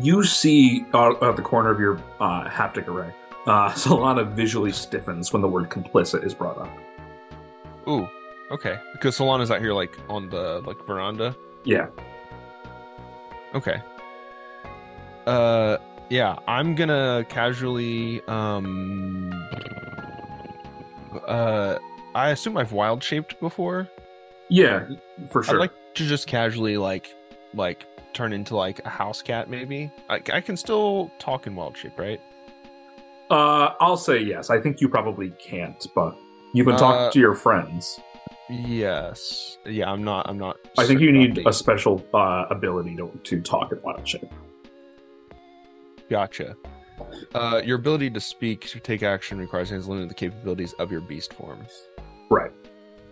you 0.00 0.22
see 0.24 0.84
out 0.94 1.22
at 1.22 1.36
the 1.36 1.42
corner 1.42 1.70
of 1.70 1.80
your 1.80 2.00
uh, 2.20 2.48
haptic 2.48 2.88
array, 2.88 3.12
uh, 3.46 3.70
Solana 3.72 4.30
visually 4.30 4.72
stiffens 4.72 5.32
when 5.32 5.42
the 5.42 5.48
word 5.48 5.70
complicit 5.70 6.24
is 6.24 6.34
brought 6.34 6.58
up. 6.58 6.70
Ooh, 7.88 8.08
okay. 8.50 8.78
Because 8.92 9.16
Solana's 9.16 9.50
out 9.50 9.60
here, 9.60 9.72
like, 9.72 9.98
on 10.08 10.28
the, 10.28 10.62
like, 10.66 10.84
veranda. 10.86 11.36
Yeah. 11.64 11.86
Okay. 13.54 13.80
Uh, 15.26 15.78
yeah, 16.08 16.36
I'm 16.46 16.74
gonna 16.74 17.24
casually, 17.28 18.22
um... 18.28 19.32
Uh, 21.26 21.78
I 22.14 22.30
assume 22.30 22.56
I've 22.56 22.72
wild 22.72 23.02
shaped 23.02 23.38
before. 23.40 23.88
Yeah, 24.48 24.86
for 25.30 25.42
sure. 25.42 25.56
I'd 25.56 25.60
like 25.60 25.72
to 25.94 26.06
just 26.06 26.26
casually 26.26 26.76
like 26.76 27.15
like 27.56 27.86
turn 28.12 28.32
into 28.32 28.56
like 28.56 28.80
a 28.84 28.88
house 28.88 29.22
cat 29.22 29.50
maybe. 29.50 29.90
I, 30.08 30.20
I 30.32 30.40
can 30.40 30.56
still 30.56 31.10
talk 31.18 31.46
in 31.46 31.54
wild 31.56 31.76
shape, 31.76 31.98
right? 31.98 32.20
uh, 33.30 33.74
I'll 33.80 33.96
say 33.96 34.18
yes. 34.22 34.50
I 34.50 34.60
think 34.60 34.80
you 34.80 34.88
probably 34.88 35.30
can't, 35.30 35.84
but 35.94 36.16
you 36.52 36.64
can 36.64 36.76
talk 36.76 36.94
Uh, 36.94 37.10
to 37.10 37.18
your 37.18 37.34
friends. 37.34 37.98
Yes. 38.48 39.58
Yeah, 39.66 39.90
I'm 39.90 40.04
not 40.04 40.28
I'm 40.28 40.38
not 40.38 40.56
I 40.78 40.86
think 40.86 41.00
you 41.00 41.10
need 41.10 41.44
a 41.46 41.52
special 41.52 42.06
uh, 42.14 42.46
ability 42.50 42.94
to, 42.96 43.10
to 43.24 43.40
talk 43.40 43.72
in 43.72 43.82
wild 43.82 44.06
shape. 44.06 44.32
Gotcha. 46.08 46.54
Uh, 47.34 47.60
your 47.64 47.76
ability 47.76 48.08
to 48.10 48.20
speak 48.20 48.68
to 48.68 48.78
take 48.80 49.02
action 49.02 49.38
requires 49.38 49.70
and 49.72 49.80
is 49.80 49.88
limited 49.88 50.08
the 50.08 50.14
capabilities 50.14 50.72
of 50.78 50.92
your 50.92 51.00
beast 51.00 51.34
form. 51.34 51.66
Right. 52.30 52.52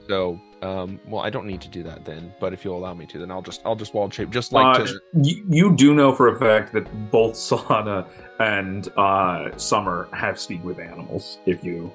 So, 0.08 0.40
um, 0.62 1.00
well, 1.08 1.22
I 1.22 1.30
don't 1.30 1.46
need 1.46 1.60
to 1.62 1.68
do 1.68 1.82
that 1.84 2.04
then. 2.04 2.32
But 2.40 2.52
if 2.52 2.64
you'll 2.64 2.76
allow 2.76 2.94
me 2.94 3.06
to, 3.06 3.18
then 3.18 3.30
I'll 3.30 3.42
just 3.42 3.62
I'll 3.64 3.76
just 3.76 3.94
wild 3.94 4.12
shape, 4.12 4.30
just 4.30 4.52
like 4.52 4.80
uh, 4.80 4.84
to. 4.84 5.00
you, 5.22 5.44
you 5.48 5.76
do 5.76 5.94
know 5.94 6.12
for 6.12 6.28
a 6.28 6.38
fact 6.38 6.72
that 6.74 7.10
both 7.10 7.34
Solana 7.48 8.06
and 8.38 8.88
uh, 8.96 9.56
Summer 9.56 10.08
have 10.12 10.38
speak 10.38 10.62
with 10.64 10.78
animals. 10.78 11.38
If 11.46 11.64
you 11.64 11.92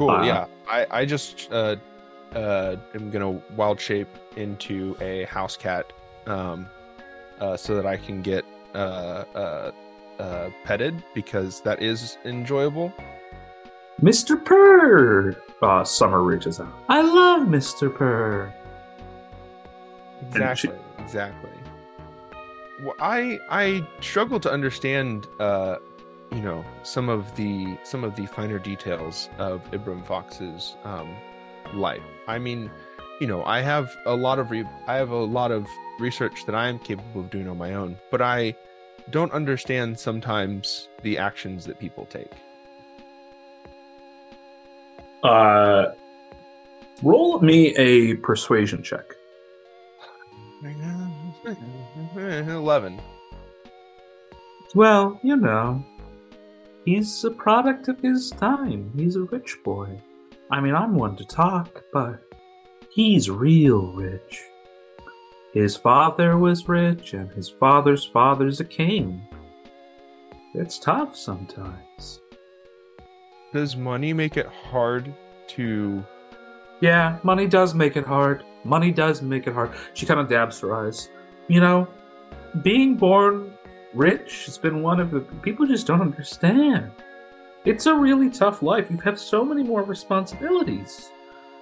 Cool. 0.00 0.10
uh, 0.10 0.24
yeah. 0.24 0.46
I 0.66 0.86
I 0.90 1.04
just 1.04 1.52
uh 1.52 1.76
uh 2.34 2.76
am 2.94 3.10
gonna 3.10 3.32
wild 3.54 3.78
shape 3.78 4.08
into 4.36 4.96
a 5.00 5.24
house 5.24 5.58
cat, 5.58 5.92
um, 6.26 6.66
uh, 7.38 7.54
so 7.54 7.74
that 7.74 7.84
I 7.84 7.98
can 7.98 8.22
get 8.22 8.46
uh 8.74 9.24
uh 9.34 9.72
uh 10.18 10.50
petted 10.64 11.04
because 11.14 11.60
that 11.62 11.82
is 11.82 12.16
enjoyable. 12.24 12.94
Mr. 14.02 14.42
Purr, 14.42 15.36
uh, 15.62 15.84
Summer 15.84 16.22
reaches 16.22 16.58
out. 16.60 16.72
I 16.88 17.02
love 17.02 17.46
Mr. 17.48 17.94
Purr. 17.94 18.52
And 20.22 20.58
she- 20.58 20.68
Exactly. 20.68 20.78
Exactly. 20.98 21.50
Well, 22.82 22.94
I 23.00 23.38
I 23.50 23.86
struggle 24.00 24.40
to 24.40 24.50
understand, 24.50 25.26
uh, 25.38 25.76
you 26.30 26.40
know, 26.40 26.64
some 26.82 27.08
of 27.10 27.34
the 27.36 27.76
some 27.82 28.04
of 28.04 28.14
the 28.16 28.26
finer 28.26 28.58
details 28.58 29.28
of 29.38 29.62
Ibram 29.70 30.04
Fox's 30.06 30.76
um, 30.84 31.14
life. 31.74 32.02
I 32.26 32.38
mean, 32.38 32.70
you 33.20 33.26
know, 33.26 33.44
I 33.44 33.60
have 33.60 33.94
a 34.06 34.14
lot 34.14 34.38
of 34.38 34.50
re- 34.50 34.64
I 34.86 34.94
have 34.94 35.10
a 35.10 35.16
lot 35.16 35.50
of 35.50 35.66
research 35.98 36.46
that 36.46 36.54
I 36.54 36.68
am 36.68 36.78
capable 36.78 37.20
of 37.20 37.28
doing 37.30 37.48
on 37.48 37.58
my 37.58 37.74
own, 37.74 37.98
but 38.10 38.22
I 38.22 38.54
don't 39.10 39.32
understand 39.32 39.98
sometimes 39.98 40.88
the 41.02 41.18
actions 41.18 41.66
that 41.66 41.78
people 41.78 42.06
take. 42.06 42.30
Uh, 45.22 45.92
roll 47.02 47.40
me 47.40 47.74
a 47.76 48.14
persuasion 48.16 48.82
check. 48.82 49.14
Eleven. 52.16 53.00
Well, 54.74 55.18
you 55.22 55.36
know, 55.36 55.84
he's 56.84 57.24
a 57.24 57.30
product 57.30 57.88
of 57.88 58.00
his 58.00 58.30
time. 58.30 58.92
He's 58.96 59.16
a 59.16 59.22
rich 59.22 59.56
boy. 59.64 60.00
I 60.50 60.60
mean, 60.60 60.74
I'm 60.74 60.94
one 60.94 61.16
to 61.16 61.24
talk, 61.24 61.82
but 61.92 62.22
he's 62.90 63.30
real 63.30 63.92
rich. 63.92 64.42
His 65.52 65.76
father 65.76 66.38
was 66.38 66.68
rich, 66.68 67.14
and 67.14 67.30
his 67.32 67.48
father's 67.48 68.04
father's 68.04 68.60
a 68.60 68.64
king. 68.64 69.20
It's 70.54 70.78
tough 70.78 71.16
sometimes. 71.16 71.89
Does 73.52 73.76
money 73.76 74.12
make 74.12 74.36
it 74.36 74.46
hard 74.46 75.12
to? 75.48 76.04
Yeah, 76.80 77.18
money 77.22 77.46
does 77.46 77.74
make 77.74 77.96
it 77.96 78.06
hard. 78.06 78.44
Money 78.64 78.92
does 78.92 79.22
make 79.22 79.46
it 79.46 79.54
hard. 79.54 79.72
She 79.94 80.06
kind 80.06 80.20
of 80.20 80.28
dabs 80.28 80.60
her 80.60 80.74
eyes. 80.74 81.08
You 81.48 81.60
know, 81.60 81.88
being 82.62 82.96
born 82.96 83.52
rich 83.92 84.46
has 84.46 84.56
been 84.56 84.82
one 84.82 85.00
of 85.00 85.10
the 85.10 85.20
people 85.20 85.66
just 85.66 85.86
don't 85.86 86.00
understand. 86.00 86.90
It's 87.64 87.86
a 87.86 87.94
really 87.94 88.30
tough 88.30 88.62
life. 88.62 88.90
You 88.90 88.98
have 88.98 89.18
so 89.18 89.44
many 89.44 89.62
more 89.62 89.82
responsibilities. 89.82 91.10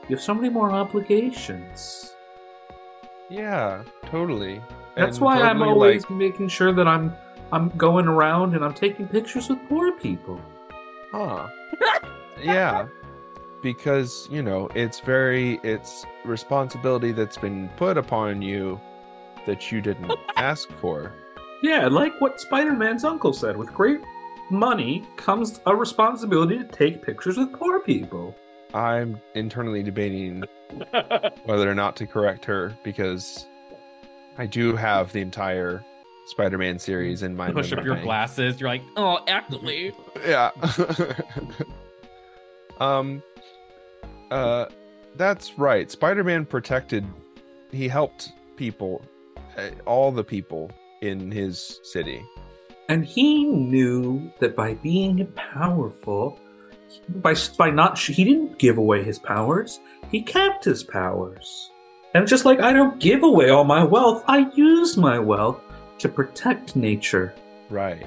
You 0.09 0.17
have 0.17 0.23
so 0.23 0.35
many 0.35 0.49
more 0.49 0.71
obligations. 0.71 2.15
Yeah, 3.29 3.83
totally. 4.07 4.61
That's 4.97 5.17
And 5.17 5.25
why 5.25 5.41
I'm 5.41 5.63
always 5.63 6.03
like, 6.03 6.11
making 6.11 6.49
sure 6.49 6.73
that 6.73 6.87
I'm 6.87 7.15
I'm 7.51 7.71
going 7.71 8.07
around 8.07 8.55
and 8.55 8.65
I'm 8.65 8.75
taking 8.75 9.09
pictures 9.09 9.49
with 9.49 9.59
poor 9.69 9.93
people. 9.93 10.41
Huh. 11.13 11.49
yeah. 12.43 12.87
Because, 13.63 14.29
you 14.31 14.43
know, 14.43 14.69
it's 14.75 15.01
very 15.01 15.61
it's 15.63 16.07
responsibility 16.25 17.13
that's 17.13 17.37
been 17.37 17.69
put 17.77 17.97
upon 17.97 18.43
you 18.43 18.81
that 19.47 19.73
you 19.73 19.81
didn't 19.81 20.13
ask 20.37 20.71
for. 20.81 21.13
Yeah, 21.63 21.89
like 21.89 22.21
what 22.21 22.41
Spider-Man's 22.41 23.05
uncle 23.05 23.33
said, 23.33 23.57
with 23.57 23.73
great 23.75 24.01
money 24.51 25.05
comes 25.17 25.61
a 25.67 25.75
responsibility 25.75 26.59
to 26.59 26.65
take 26.65 27.03
pictures 27.03 27.37
with 27.37 27.53
poor 27.53 27.81
people. 27.81 28.35
I'm 28.75 29.21
internally 29.35 29.83
debating 29.83 30.45
whether 31.45 31.69
or 31.69 31.75
not 31.75 31.97
to 31.97 32.07
correct 32.07 32.45
her 32.45 32.77
because 32.85 33.47
I 34.37 34.47
do 34.47 34.77
have 34.77 35.13
the 35.13 35.21
entire 35.21 35.85
Spider-Man 36.29 36.79
series 36.79 37.23
in 37.23 37.35
my 37.37 37.51
Push 37.51 37.73
up 37.73 37.85
your 37.85 37.95
bank. 37.95 38.05
glasses. 38.05 38.61
You're 38.61 38.69
like, 38.69 38.83
oh, 38.97 39.19
actually. 39.27 39.93
Yeah. 40.27 40.51
um 42.81 43.23
uh 44.31 44.67
that's 45.17 45.59
right. 45.59 45.91
Spider-Man 45.91 46.47
protected 46.47 47.05
he 47.73 47.89
helped 47.89 48.33
people 48.57 49.03
uh, 49.57 49.71
all 49.87 50.13
the 50.13 50.25
people 50.25 50.71
in 51.01 51.31
his 51.31 51.81
city. 51.83 52.23
And 52.89 53.05
he 53.05 53.45
knew 53.45 54.33
that 54.39 54.57
by 54.57 54.75
being 54.75 55.27
powerful, 55.35 56.39
by 57.09 57.35
by 57.57 57.71
not 57.71 57.99
he 57.99 58.25
didn't 58.25 58.59
give 58.59 58.79
away 58.79 59.03
his 59.03 59.19
powers. 59.19 59.81
He 60.11 60.23
kept 60.23 60.65
his 60.65 60.83
powers. 60.85 61.71
And 62.15 62.27
just 62.27 62.45
like 62.45 62.61
I 62.61 62.73
don't 62.73 62.99
give 63.01 63.23
away 63.23 63.51
all 63.51 63.65
my 63.65 63.85
wealth, 63.85 64.25
I 64.27 64.51
use 64.55 64.97
my 64.97 65.19
wealth 65.19 65.61
to 65.99 66.09
protect 66.09 66.77
nature. 66.77 67.35
Right. 67.71 68.07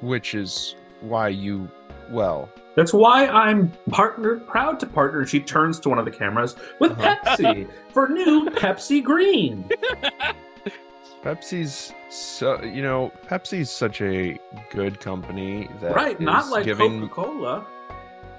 Which 0.00 0.34
is 0.34 0.74
why 1.00 1.28
you 1.28 1.68
well, 2.10 2.48
That's 2.74 2.92
why 2.94 3.26
I'm 3.26 3.70
partner 3.90 4.36
proud 4.40 4.80
to 4.80 4.86
partner. 4.86 5.26
She 5.26 5.40
turns 5.40 5.78
to 5.80 5.88
one 5.90 5.98
of 5.98 6.04
the 6.06 6.10
cameras 6.10 6.56
with 6.80 6.92
Uh-huh. 6.92 7.16
Pepsi 7.26 7.68
for 7.92 8.08
new 8.08 8.46
Pepsi 8.50 9.02
Green. 9.02 9.68
Pepsi's 11.22 11.92
so 12.08 12.62
you 12.62 12.82
know, 12.82 13.12
Pepsi's 13.26 13.70
such 13.70 14.00
a 14.00 14.38
good 14.70 15.00
company 15.00 15.68
that 15.80 15.94
right, 15.94 16.18
not 16.20 16.48
like 16.48 16.64
giving 16.64 17.08
Coca 17.08 17.14
Cola. 17.14 17.66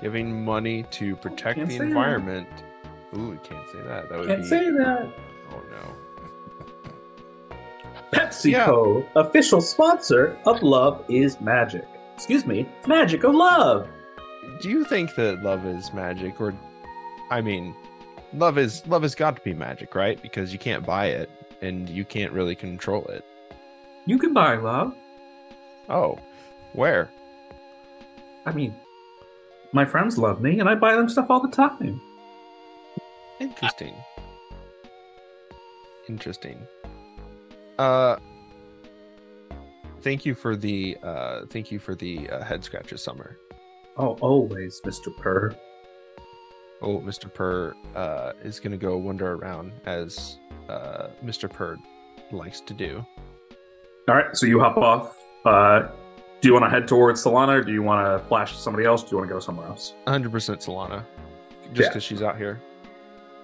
giving 0.02 0.44
money 0.44 0.84
to 0.92 1.16
protect 1.18 1.58
Can't 1.58 1.68
the 1.70 1.74
say 1.76 1.80
that. 1.80 1.88
environment. 1.88 2.48
Ooh, 3.18 3.32
we 3.32 3.38
can't 3.38 3.68
say 3.72 3.82
that. 3.86 4.10
That 4.10 4.20
would 4.20 4.28
Can't 4.28 4.42
be 4.44 4.48
say 4.48 4.70
that. 4.72 5.12
Oh 5.52 5.62
no. 5.70 5.96
PepsiCo, 8.12 9.06
official 9.16 9.62
sponsor 9.62 10.38
of 10.46 10.62
Love 10.64 11.04
is 11.10 11.40
Magic. 11.42 11.88
Excuse 12.16 12.46
me, 12.46 12.68
Magic 12.88 13.24
of 13.24 13.36
Love. 13.36 13.88
Do 14.62 14.70
you 14.70 14.84
think 14.84 15.16
that 15.16 15.44
love 15.44 15.66
is 15.66 15.94
magic 15.94 16.42
or 16.42 16.54
I 17.30 17.42
mean, 17.42 17.76
love 18.34 18.58
is 18.58 18.86
love 18.88 19.04
has 19.04 19.16
got 19.16 19.36
to 19.36 19.42
be 19.42 19.54
magic, 19.54 19.96
right? 19.96 20.22
Because 20.22 20.52
you 20.52 20.60
can't 20.60 20.86
buy 20.86 21.08
it 21.08 21.30
and 21.62 21.88
you 21.90 22.04
can't 22.04 22.32
really 22.34 22.56
control 22.56 23.06
it. 23.06 23.24
You 24.06 24.18
can 24.18 24.34
buy 24.34 24.56
love. 24.56 24.96
Oh. 25.88 26.20
Where? 26.74 27.10
I 28.46 28.52
mean, 28.52 28.76
my 29.72 29.86
friends 29.86 30.18
love 30.18 30.42
me, 30.42 30.60
and 30.60 30.70
I 30.70 30.76
buy 30.76 30.96
them 30.96 31.10
stuff 31.10 31.30
all 31.30 31.42
the 31.42 31.50
time. 31.50 32.02
Interesting. 33.40 33.96
Interesting. 36.08 36.60
Uh 37.80 38.18
Thank 40.02 40.26
you 40.26 40.34
for 40.36 40.56
the 40.56 40.98
uh 41.04 41.46
thank 41.50 41.72
you 41.72 41.80
for 41.80 41.94
the 41.96 42.30
uh, 42.30 42.44
head 42.44 42.64
scratches 42.64 43.04
summer. 43.04 43.38
Oh, 43.98 44.18
always, 44.22 44.80
Mr. 44.86 45.16
Purr. 45.18 45.54
Oh, 46.82 47.00
Mr. 47.00 47.34
Purr 47.34 47.74
uh 47.96 48.32
is 48.44 48.60
going 48.60 48.72
to 48.72 48.78
go 48.78 48.98
wander 48.98 49.34
around 49.34 49.72
as 49.86 50.38
uh 50.70 51.08
Mr. 51.24 51.52
Purr 51.52 51.78
likes 52.32 52.62
to 52.62 52.74
do. 52.74 53.06
All 54.08 54.16
right, 54.16 54.36
so 54.36 54.46
you 54.46 54.60
hop 54.60 54.78
off. 54.78 55.18
Uh, 55.46 55.88
do 56.42 56.48
you 56.48 56.54
want 56.54 56.66
to 56.66 56.70
head 56.70 56.88
towards 56.88 57.24
Solana, 57.24 57.60
or 57.60 57.62
do 57.62 57.72
you 57.72 57.84
want 57.84 58.06
to 58.08 58.26
flash 58.28 58.54
to 58.56 58.58
somebody 58.60 58.86
else? 58.86 59.04
Do 59.04 59.10
you 59.12 59.18
want 59.18 59.30
to 59.30 59.34
go 59.36 59.40
somewhere 59.40 59.68
else? 59.68 59.94
100% 60.08 60.32
Solana. 60.32 61.04
Just 61.74 61.80
Yeah. 61.82 61.88
because 61.90 62.04
she's 62.04 62.22
out 62.24 62.36
here. 62.38 62.60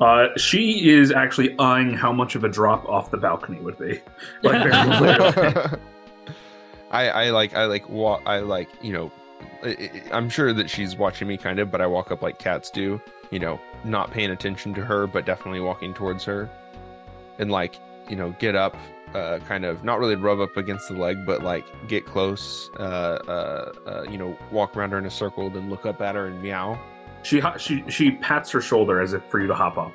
Uh, 0.01 0.27
she 0.37 0.89
is 0.89 1.11
actually 1.11 1.57
eyeing 1.57 1.93
how 1.93 2.11
much 2.11 2.35
of 2.35 2.43
a 2.43 2.49
drop 2.49 2.87
off 2.89 3.11
the 3.11 3.17
balcony 3.17 3.59
would 3.61 3.77
be. 3.77 4.01
Like, 4.43 4.63
very 4.63 4.99
literally. 4.99 5.79
I 6.91 7.09
I 7.09 7.29
like 7.31 7.55
I 7.55 7.65
like 7.65 7.87
wa- 7.89 8.21
I 8.25 8.39
like 8.39 8.69
you 8.81 8.93
know 8.93 9.11
I, 9.63 9.69
I- 9.69 10.01
I'm 10.11 10.29
sure 10.29 10.53
that 10.53 10.69
she's 10.69 10.95
watching 10.97 11.27
me 11.27 11.37
kind 11.37 11.59
of, 11.59 11.71
but 11.71 11.81
I 11.81 11.87
walk 11.87 12.11
up 12.11 12.21
like 12.21 12.39
cats 12.39 12.69
do, 12.69 13.01
you 13.31 13.39
know, 13.39 13.59
not 13.83 14.11
paying 14.11 14.31
attention 14.31 14.73
to 14.75 14.83
her, 14.85 15.07
but 15.07 15.25
definitely 15.25 15.61
walking 15.61 15.93
towards 15.93 16.23
her, 16.25 16.49
and 17.39 17.49
like 17.51 17.79
you 18.09 18.15
know, 18.15 18.35
get 18.37 18.55
up, 18.55 18.75
uh, 19.15 19.39
kind 19.47 19.65
of 19.65 19.83
not 19.83 19.97
really 19.99 20.15
rub 20.15 20.39
up 20.39 20.57
against 20.57 20.89
the 20.89 20.93
leg, 20.95 21.25
but 21.25 21.41
like 21.41 21.65
get 21.87 22.05
close, 22.05 22.69
uh, 22.79 22.83
uh, 23.27 23.71
uh, 23.87 24.05
you 24.11 24.17
know, 24.17 24.37
walk 24.51 24.75
around 24.77 24.91
her 24.91 24.97
in 24.99 25.05
a 25.05 25.11
circle, 25.11 25.49
then 25.49 25.69
look 25.71 25.85
up 25.87 26.01
at 26.01 26.13
her 26.15 26.27
and 26.27 26.41
meow. 26.43 26.77
She 27.25 27.41
she 27.57 27.83
she 27.89 28.11
pats 28.11 28.51
her 28.51 28.61
shoulder 28.61 29.01
as 29.01 29.13
if 29.13 29.23
for 29.25 29.41
you 29.41 29.47
to 29.47 29.55
hop 29.55 29.79
up. 29.79 29.91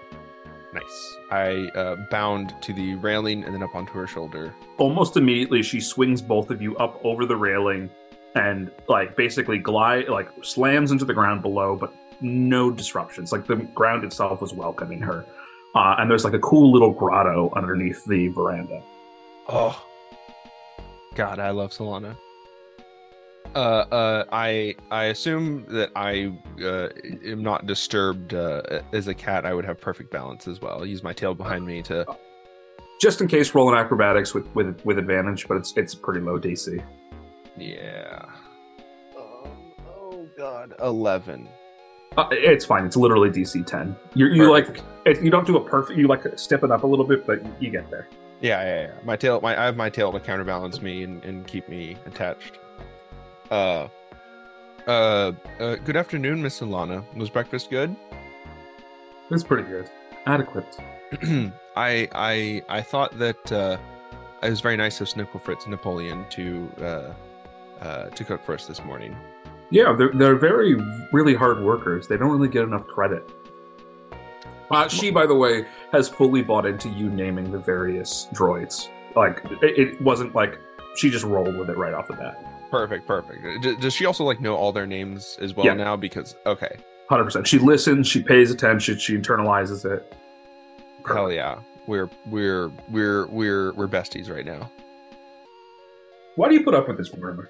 Nice. 0.74 1.16
I 1.30 1.68
uh, 1.76 1.94
bound 2.10 2.54
to 2.62 2.72
the 2.72 2.96
railing 2.96 3.44
and 3.44 3.54
then 3.54 3.62
up 3.62 3.76
onto 3.76 3.92
her 3.92 4.08
shoulder. 4.08 4.52
Almost 4.78 5.16
immediately, 5.16 5.62
she 5.62 5.80
swings 5.80 6.20
both 6.20 6.50
of 6.50 6.60
you 6.60 6.76
up 6.78 7.00
over 7.04 7.26
the 7.26 7.36
railing 7.36 7.88
and 8.34 8.72
like 8.88 9.16
basically 9.16 9.58
glide 9.58 10.08
like 10.08 10.28
slams 10.42 10.90
into 10.90 11.04
the 11.04 11.14
ground 11.14 11.40
below, 11.40 11.76
but 11.76 11.94
no 12.20 12.68
disruptions. 12.68 13.30
Like 13.30 13.46
the 13.46 13.56
ground 13.56 14.02
itself 14.02 14.40
was 14.40 14.52
welcoming 14.52 15.00
her. 15.00 15.24
Uh, 15.76 15.94
and 15.98 16.10
there's 16.10 16.24
like 16.24 16.34
a 16.34 16.40
cool 16.40 16.72
little 16.72 16.90
grotto 16.90 17.52
underneath 17.54 18.04
the 18.06 18.26
veranda. 18.28 18.82
Oh, 19.48 19.80
God, 21.14 21.38
I 21.38 21.50
love 21.50 21.70
Solana. 21.70 22.16
Uh, 23.54 23.58
uh, 23.58 24.24
I 24.30 24.76
I 24.90 25.04
assume 25.06 25.64
that 25.68 25.90
I 25.96 26.32
uh, 26.62 26.88
am 27.28 27.42
not 27.42 27.66
disturbed 27.66 28.34
uh, 28.34 28.82
as 28.92 29.08
a 29.08 29.14
cat. 29.14 29.44
I 29.44 29.54
would 29.54 29.64
have 29.64 29.80
perfect 29.80 30.12
balance 30.12 30.46
as 30.46 30.60
well. 30.60 30.86
use 30.86 31.02
my 31.02 31.12
tail 31.12 31.34
behind 31.34 31.66
me 31.66 31.82
to. 31.82 32.06
Just 33.00 33.20
in 33.20 33.28
case, 33.28 33.54
roll 33.54 33.72
an 33.72 33.78
acrobatics 33.78 34.34
with 34.34 34.46
with 34.54 34.80
with 34.84 34.98
advantage, 34.98 35.48
but 35.48 35.56
it's 35.56 35.76
it's 35.76 35.94
pretty 35.94 36.20
low 36.20 36.38
DC. 36.38 36.84
Yeah. 37.56 38.24
Um, 39.16 39.72
oh 39.88 40.28
God, 40.36 40.74
eleven. 40.80 41.48
Uh, 42.16 42.28
it's 42.30 42.64
fine. 42.64 42.84
It's 42.84 42.96
literally 42.96 43.30
DC 43.30 43.64
10. 43.64 43.96
You 44.14 44.26
you 44.26 44.50
like 44.50 44.82
it, 45.06 45.22
you 45.22 45.30
don't 45.30 45.46
do 45.46 45.56
a 45.56 45.64
perfect. 45.64 45.98
You 45.98 46.08
like 46.08 46.38
step 46.38 46.62
it 46.64 46.70
up 46.70 46.82
a 46.82 46.86
little 46.86 47.04
bit, 47.04 47.26
but 47.26 47.40
you 47.60 47.70
get 47.70 47.90
there. 47.90 48.08
Yeah, 48.40 48.62
yeah, 48.62 48.82
yeah. 48.82 48.94
My 49.04 49.16
tail, 49.16 49.40
my 49.40 49.60
I 49.60 49.64
have 49.64 49.76
my 49.76 49.90
tail 49.90 50.12
to 50.12 50.20
counterbalance 50.20 50.82
me 50.82 51.02
and, 51.02 51.22
and 51.24 51.46
keep 51.46 51.68
me 51.68 51.96
attached. 52.06 52.58
Uh, 53.50 53.88
uh, 54.86 55.32
uh, 55.58 55.76
good 55.76 55.96
afternoon, 55.96 56.40
Miss 56.42 56.60
Solana. 56.60 57.04
Was 57.16 57.30
breakfast 57.30 57.70
good? 57.70 57.94
It's 59.30 59.44
pretty 59.44 59.68
good. 59.68 59.90
Adequate. 60.26 60.76
I 61.76 62.08
I 62.12 62.62
I 62.68 62.80
thought 62.82 63.18
that 63.18 63.52
uh, 63.52 63.76
it 64.42 64.50
was 64.50 64.60
very 64.60 64.76
nice 64.76 65.00
of 65.00 65.08
Snickle 65.08 65.40
Fritz 65.40 65.64
and 65.64 65.72
Napoleon 65.72 66.24
to 66.30 66.70
uh, 66.80 67.84
uh, 67.84 68.10
to 68.10 68.24
cook 68.24 68.44
for 68.44 68.54
us 68.54 68.66
this 68.66 68.84
morning. 68.84 69.16
Yeah, 69.70 69.92
they're 69.92 70.12
they're 70.12 70.36
very 70.36 70.74
really 71.12 71.34
hard 71.34 71.62
workers. 71.62 72.06
They 72.06 72.16
don't 72.16 72.30
really 72.30 72.48
get 72.48 72.64
enough 72.64 72.86
credit. 72.86 73.28
Uh, 74.70 74.86
she, 74.86 75.10
by 75.10 75.26
the 75.26 75.34
way, 75.34 75.66
has 75.90 76.08
fully 76.08 76.42
bought 76.42 76.64
into 76.64 76.88
you 76.90 77.10
naming 77.10 77.50
the 77.50 77.58
various 77.58 78.28
droids. 78.32 78.88
Like 79.16 79.42
it, 79.62 79.78
it 79.78 80.00
wasn't 80.00 80.34
like 80.34 80.60
she 80.96 81.10
just 81.10 81.24
rolled 81.24 81.56
with 81.56 81.68
it 81.70 81.76
right 81.76 81.92
off 81.92 82.06
the 82.06 82.14
bat. 82.14 82.59
Perfect, 82.70 83.06
perfect. 83.06 83.62
D- 83.62 83.76
does 83.76 83.92
she 83.94 84.06
also 84.06 84.24
like 84.24 84.40
know 84.40 84.54
all 84.56 84.72
their 84.72 84.86
names 84.86 85.36
as 85.40 85.54
well 85.54 85.66
Yeah. 85.66 85.74
now? 85.74 85.96
Because 85.96 86.36
okay, 86.46 86.78
Hundred 87.08 87.24
percent. 87.24 87.46
She 87.48 87.58
listens. 87.58 88.06
She 88.06 88.22
pays 88.22 88.50
attention. 88.52 88.98
She 88.98 89.16
internalizes 89.16 89.84
it. 89.84 90.14
hell 91.06 91.32
yeah, 91.32 91.58
we're 91.86 92.08
we're 92.26 92.70
we're 92.88 93.26
we're 93.26 93.72
we're 93.72 93.88
besties 93.88 94.30
right 94.30 94.46
now. 94.46 94.70
Why 96.36 96.48
do 96.48 96.54
you 96.54 96.62
put 96.62 96.74
up 96.74 96.86
with 96.88 96.96
this 96.96 97.10
woman? 97.12 97.46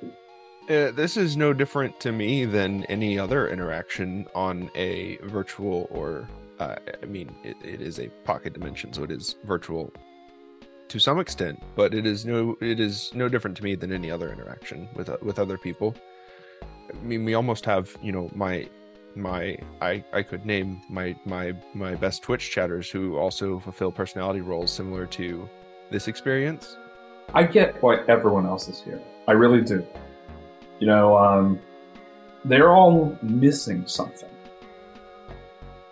Uh, 0.69 0.91
this 0.93 1.17
is 1.17 1.37
no 1.37 1.53
different 1.53 1.99
to 2.00 2.12
me 2.12 2.45
than 2.45 2.85
any 2.85 3.19
other 3.19 3.49
interaction 3.49 4.27
on 4.35 4.71
a 4.75 5.17
virtual 5.25 5.87
or 5.91 6.27
uh, 6.59 6.77
I 7.03 7.07
mean 7.07 7.35
it, 7.45 7.57
it 7.62 7.81
is 7.83 7.99
a 7.99 8.09
pocket 8.25 8.55
dimension, 8.55 8.93
so 8.93 9.03
it 9.05 9.11
is 9.11 9.37
virtual 9.45 9.93
to 10.90 10.99
some 10.99 11.20
extent, 11.20 11.62
but 11.76 11.94
it 11.94 12.04
is 12.04 12.26
no 12.26 12.56
it 12.61 12.80
is 12.80 13.14
no 13.14 13.28
different 13.28 13.56
to 13.56 13.64
me 13.64 13.76
than 13.76 13.92
any 13.92 14.11
other 14.11 14.32
interaction 14.32 14.88
with 14.94 15.09
uh, 15.09 15.16
with 15.22 15.38
other 15.38 15.57
people. 15.57 15.94
I 16.62 16.96
mean, 17.03 17.24
we 17.24 17.35
almost 17.35 17.64
have 17.64 17.96
you 18.03 18.11
know 18.11 18.29
my 18.35 18.68
my 19.14 19.57
I 19.81 20.05
I 20.12 20.22
could 20.22 20.44
name 20.44 20.83
my 20.90 21.16
my 21.24 21.55
my 21.74 21.94
best 21.94 22.22
Twitch 22.22 22.50
chatters 22.50 22.90
who 22.90 23.16
also 23.16 23.61
fulfill 23.61 23.92
personality 23.92 24.40
roles 24.40 24.72
similar 24.72 25.07
to 25.07 25.48
this 25.92 26.09
experience. 26.09 26.76
I 27.35 27.44
get 27.44 27.81
why 27.81 28.05
everyone 28.09 28.44
else 28.44 28.68
is 28.68 28.83
here. 28.83 29.00
I 29.29 29.33
really 29.33 29.62
do. 29.62 29.87
You 30.81 30.88
know, 30.88 31.16
um, 31.16 31.61
they're 32.44 32.72
all 32.72 33.16
missing 33.22 33.87
something. 33.87 34.29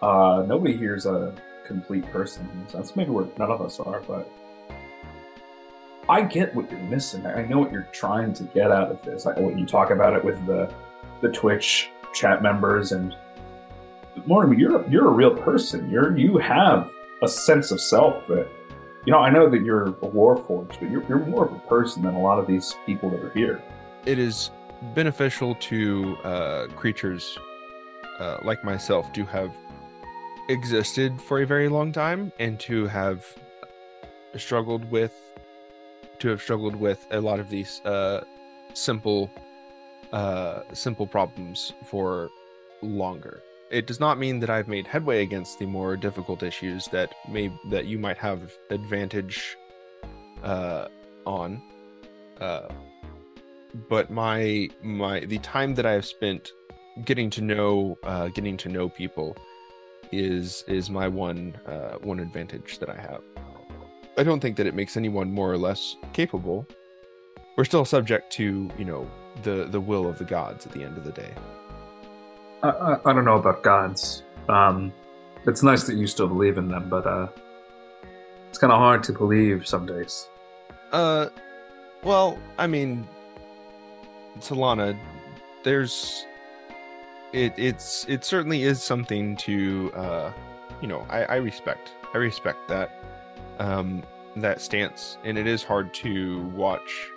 Uh, 0.03 0.45
nobody 0.47 0.77
here 0.77 0.97
is 0.97 1.07
a 1.07 1.35
complete 1.65 2.05
person 2.11 2.49
sense. 2.69 2.97
Maybe 2.97 3.11
we're, 3.11 3.29
none 3.39 3.51
of 3.51 3.61
us 3.61 3.79
are, 3.79 4.01
but 4.01 4.29
I 6.09 6.23
get 6.23 6.55
what 6.55 6.71
you're 6.71 6.81
missing. 6.81 7.27
I 7.27 7.43
know 7.45 7.59
what 7.59 7.71
you're 7.71 7.89
trying 7.93 8.33
to 8.35 8.45
get 8.45 8.71
out 8.71 8.91
of 8.91 9.03
this. 9.03 9.27
I, 9.27 9.39
when 9.39 9.59
you 9.59 9.67
talk 9.67 9.91
about 9.91 10.15
it 10.17 10.25
with 10.25 10.45
the 10.47 10.73
the 11.21 11.29
Twitch 11.29 11.91
chat 12.15 12.43
members 12.43 12.93
and 12.93 13.15
Mortimer, 14.27 14.55
you're 14.55 14.89
you're 14.89 15.09
a 15.09 15.13
real 15.13 15.35
person. 15.35 15.91
You're 15.91 16.17
you 16.17 16.39
have 16.39 16.91
a 17.23 17.29
sense 17.29 17.71
of 17.71 17.81
self 17.81 18.27
that 18.29 18.49
you 19.05 19.13
know, 19.13 19.21
I 19.21 19.31
know 19.31 19.49
that 19.49 19.63
you're 19.63 19.87
a 19.87 19.93
warforged, 19.93 20.81
but 20.81 20.91
you're, 20.91 21.03
you're 21.09 21.25
more 21.25 21.47
of 21.47 21.53
a 21.53 21.59
person 21.61 22.03
than 22.03 22.15
a 22.15 22.21
lot 22.21 22.39
of 22.39 22.47
these 22.47 22.75
people 22.85 23.09
that 23.11 23.21
are 23.25 23.31
here. 23.31 23.63
it 24.05 24.19
is 24.19 24.51
beneficial 24.95 25.55
to 25.57 26.17
uh, 26.25 26.67
creatures 26.77 27.39
uh, 28.19 28.39
like 28.43 28.63
myself 28.65 29.13
to 29.13 29.25
have 29.25 29.57
existed 30.49 31.21
for 31.21 31.41
a 31.43 31.47
very 31.47 31.69
long 31.69 31.93
time 31.93 32.33
and 32.39 32.59
to 32.61 32.87
have 32.87 33.27
struggled 34.37 34.91
with 34.91 35.13
to 36.21 36.29
have 36.29 36.43
struggled 36.43 36.77
with 36.77 37.07
a 37.11 37.21
lot 37.21 37.41
of 37.41 37.49
these 37.49 37.81
uh, 37.85 38.25
simple 38.75 39.31
uh, 40.13 40.63
simple 40.73 41.07
problems 41.07 41.73
for 41.85 42.31
longer. 42.83 43.43
It 43.71 43.87
does 43.87 44.01
not 44.01 44.19
mean 44.19 44.41
that 44.41 44.49
I've 44.49 44.69
made 44.69 44.87
headway 44.87 45.23
against 45.23 45.59
the 45.59 45.67
more 45.67 45.97
difficult 45.97 46.43
issues 46.43 46.87
that 46.87 47.15
may 47.29 47.53
that 47.71 47.87
you 47.87 47.99
might 47.99 48.17
have 48.19 48.53
advantage 48.71 49.57
uh, 50.43 50.89
on. 51.27 51.63
Uh, 52.41 52.69
but 53.89 54.11
my 54.11 54.71
my 54.83 55.21
the 55.21 55.39
time 55.39 55.75
that 55.75 55.85
I 55.85 55.93
have 55.93 56.07
spent 56.07 56.53
getting 57.05 57.31
to 57.31 57.43
know 57.43 57.99
uh, 58.03 58.29
getting 58.29 58.57
to 58.59 58.69
know 58.69 58.89
people 58.89 59.37
is 60.11 60.65
is 60.67 60.89
my 60.89 61.07
one 61.07 61.55
uh, 61.67 61.99
one 62.03 62.21
advantage 62.21 62.79
that 62.79 62.89
I 62.89 62.97
have. 62.97 63.23
I 64.19 64.25
don't 64.25 64.41
think 64.41 64.57
that 64.57 64.67
it 64.67 64.75
makes 64.75 64.97
anyone 64.97 65.33
more 65.33 65.51
or 65.51 65.57
less 65.57 65.97
capable. 66.13 66.67
We're 67.57 67.65
still 67.65 67.85
subject 67.85 68.33
to 68.33 68.69
you 68.77 68.85
know 68.85 69.09
the 69.43 69.69
the 69.71 69.81
will 69.81 70.09
of 70.09 70.19
the 70.19 70.25
gods 70.25 70.67
at 70.67 70.73
the 70.73 70.83
end 70.83 70.99
of 70.99 71.05
the 71.05 71.13
day. 71.13 71.33
I, 72.63 72.69
I, 72.69 73.11
I 73.11 73.13
don't 73.13 73.25
know 73.25 73.37
about 73.37 73.63
gods. 73.63 74.25
Um, 74.49 74.93
it's 75.47 75.63
nice 75.63 75.85
that 75.85 75.95
you 75.95 76.09
still 76.09 76.27
believe 76.27 76.59
in 76.59 76.69
them, 76.69 76.89
but 76.89 77.07
uh, 77.07 77.29
it's 78.49 78.59
kind 78.59 78.73
of 78.73 78.79
hard 78.79 79.05
to 79.05 79.13
believe 79.13 79.67
some 79.67 79.87
days. 79.87 80.29
Uh, 80.91 81.29
well, 82.03 82.39
I 82.59 82.67
mean, 82.67 83.07
Solana, 84.41 84.99
there's 85.63 86.27
it. 87.33 87.53
It's 87.57 88.05
it 88.09 88.25
certainly 88.25 88.65
is 88.65 88.83
something 88.83 89.37
to 89.37 89.93
uh, 89.95 90.33
you 90.83 90.89
know. 90.89 91.07
I, 91.09 91.23
I 91.25 91.37
respect. 91.37 91.93
I 92.15 92.19
respect 92.19 92.67
that 92.69 92.98
um 93.59 94.03
that 94.37 94.61
stance, 94.61 95.19
and 95.25 95.37
it 95.37 95.47
is 95.47 95.65
hard 95.65 95.93
to 95.93 96.43
watch. 96.49 97.11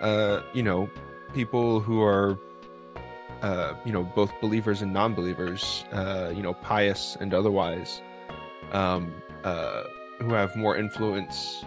Uh, 0.00 0.40
you 0.52 0.62
know, 0.62 0.88
people 1.32 1.80
who 1.80 2.02
are. 2.02 2.38
Uh, 3.42 3.74
you 3.84 3.92
know, 3.92 4.02
both 4.02 4.32
believers 4.40 4.80
and 4.80 4.90
non-believers, 4.90 5.84
uh, 5.92 6.32
you 6.34 6.42
know, 6.42 6.54
pious 6.54 7.14
and 7.20 7.34
otherwise, 7.34 8.00
um, 8.72 9.12
uh, 9.42 9.82
who 10.20 10.32
have 10.32 10.56
more 10.56 10.78
influence 10.78 11.62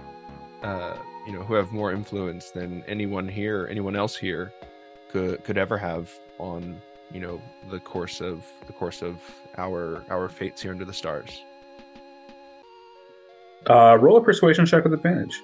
uh, 0.64 0.98
you 1.26 1.34
know, 1.34 1.44
who 1.44 1.54
have 1.54 1.72
more 1.72 1.92
influence 1.92 2.52
than 2.52 2.84
anyone 2.88 3.28
here, 3.28 3.68
anyone 3.70 3.96
else 3.96 4.16
here, 4.16 4.54
could 5.12 5.44
could 5.44 5.58
ever 5.58 5.78
have 5.78 6.12
on, 6.40 6.82
you 7.12 7.20
know, 7.20 7.42
the 7.70 7.80
course 7.80 8.22
of 8.22 8.46
the 8.66 8.74
course 8.74 9.02
of 9.02 9.20
our 9.58 10.04
our 10.10 10.30
fates 10.30 10.62
here 10.62 10.72
under 10.72 10.86
the 10.86 10.94
stars. 10.94 11.44
Uh, 13.70 13.98
roll 14.00 14.18
a 14.18 14.24
persuasion 14.24 14.66
check 14.66 14.84
with 14.84 14.94
advantage. 14.94 15.42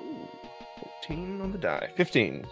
Ooh, 0.00 0.28
Fourteen 0.80 1.40
on 1.40 1.52
the 1.52 1.58
die. 1.58 1.90
Fifteen. 1.94 2.44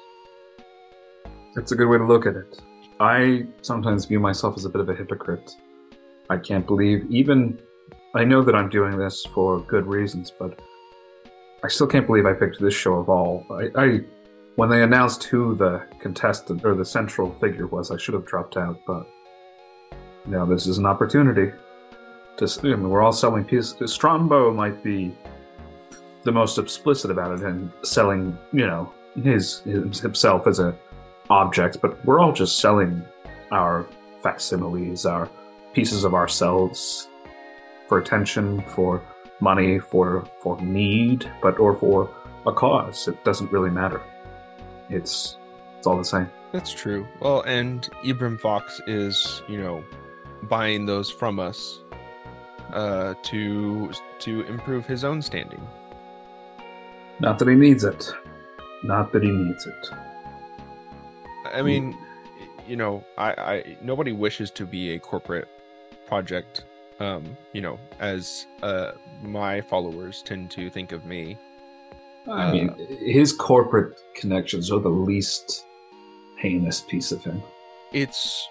That's 1.55 1.73
a 1.73 1.77
good 1.77 1.89
way 1.89 1.99
to 1.99 2.07
look 2.07 2.27
at 2.27 2.37
it. 2.37 2.61
I 3.01 3.47
sometimes 3.63 4.05
view 4.05 4.21
myself 4.21 4.57
as 4.57 4.65
a 4.65 4.69
bit 4.69 4.81
of 4.81 4.89
a 4.89 4.95
hypocrite. 4.95 5.51
I 6.29 6.37
can't 6.37 6.67
believe, 6.67 7.07
even 7.11 7.61
I 8.15 8.25
know 8.25 8.43
that 8.43 8.55
I'm 8.55 8.69
doing 8.69 8.97
this 8.97 9.27
for 9.35 9.61
good 9.61 9.87
reasons, 9.87 10.31
but 10.31 10.61
I 11.65 11.69
still 11.69 11.87
can't 11.87 12.07
believe 12.07 12.27
I 12.27 12.35
picked 12.35 12.61
this 12.61 12.75
show 12.75 12.95
of 12.95 13.09
all. 13.09 13.45
I, 13.51 13.71
I 13.75 14.01
when 14.57 14.69
they 14.69 14.83
announced 14.83 15.25
who 15.25 15.57
the 15.57 15.87
contestant 16.01 16.65
or 16.65 16.75
the 16.75 16.85
central 16.85 17.35
figure 17.41 17.67
was, 17.67 17.91
I 17.91 17.97
should 17.97 18.15
have 18.15 18.27
dropped 18.27 18.57
out, 18.57 18.79
but 18.87 19.09
now 20.27 20.45
this 20.45 20.67
is 20.67 20.79
an 20.79 20.87
opportunity. 20.87 21.53
S- 22.45 22.59
I 22.59 22.69
mean, 22.69 22.89
we're 22.89 23.03
all 23.03 23.13
selling 23.13 23.45
pieces. 23.45 23.75
Strombo 23.81 24.55
might 24.55 24.83
be 24.83 25.17
the 26.23 26.33
most 26.33 26.59
explicit 26.59 27.11
about 27.11 27.39
it 27.39 27.45
and 27.45 27.71
selling, 27.83 28.39
you 28.53 28.67
know, 28.67 28.93
his, 29.23 29.61
his 29.61 30.01
himself 30.01 30.47
as 30.47 30.59
a 30.59 30.77
object, 31.31 31.81
but 31.81 32.05
we're 32.05 32.21
all 32.21 32.33
just 32.33 32.59
selling 32.59 33.03
our 33.53 33.87
facsimiles, 34.23 35.07
our 35.07 35.29
pieces 35.73 36.05
of 36.05 36.15
ourselves 36.15 37.09
for 37.89 37.99
attention, 37.99 38.63
for 38.69 39.03
money, 39.41 39.79
for 39.79 40.25
for 40.41 40.61
need, 40.61 41.31
but 41.43 41.59
or 41.59 41.75
for 41.75 42.11
a 42.47 42.53
cause. 42.53 43.09
It 43.09 43.23
doesn't 43.25 43.51
really 43.51 43.71
matter. 43.71 44.03
It's 44.89 45.39
it's 45.79 45.87
all 45.87 45.97
the 45.97 46.05
same. 46.05 46.29
That's 46.53 46.73
true. 46.73 47.07
Well, 47.21 47.43
and 47.43 47.89
Ibram 48.05 48.41
Fox 48.41 48.81
is, 48.87 49.43
you 49.49 49.59
know, 49.59 49.85
buying 50.45 50.85
those 50.85 51.11
from 51.11 51.39
us 51.39 51.81
uh, 52.73 53.15
to 53.23 53.93
to 54.21 54.43
improve 54.43 54.87
his 54.87 55.05
own 55.05 55.23
standing. 55.23 55.67
Not 57.21 57.39
that 57.39 57.49
he 57.49 57.55
needs 57.55 57.85
it. 57.85 58.13
Not 58.83 59.13
that 59.13 59.23
he 59.23 59.31
needs 59.31 59.67
it. 59.67 59.91
I 61.53 61.63
mean, 61.63 61.97
you 62.67 62.77
know, 62.77 63.05
I, 63.19 63.31
I 63.33 63.77
nobody 63.83 64.13
wishes 64.13 64.51
to 64.53 64.67
be 64.67 64.95
a 64.95 64.99
corporate 64.99 65.49
project. 66.07 66.65
Um, 66.99 67.37
you 67.53 67.63
know, 67.63 67.79
as 67.99 68.47
uh, 68.63 68.93
my 69.23 69.61
followers 69.63 70.23
tend 70.23 70.51
to 70.53 70.71
think 70.71 70.93
of 70.93 71.07
me. 71.07 71.39
I 72.29 72.53
mean, 72.53 72.75
his 73.01 73.33
corporate 73.33 73.99
connections 74.15 74.71
are 74.71 74.79
the 74.79 74.91
least 74.91 75.65
heinous 76.37 76.83
piece 76.83 77.11
of 77.13 77.25
him. 77.25 77.43
It's 77.93 78.47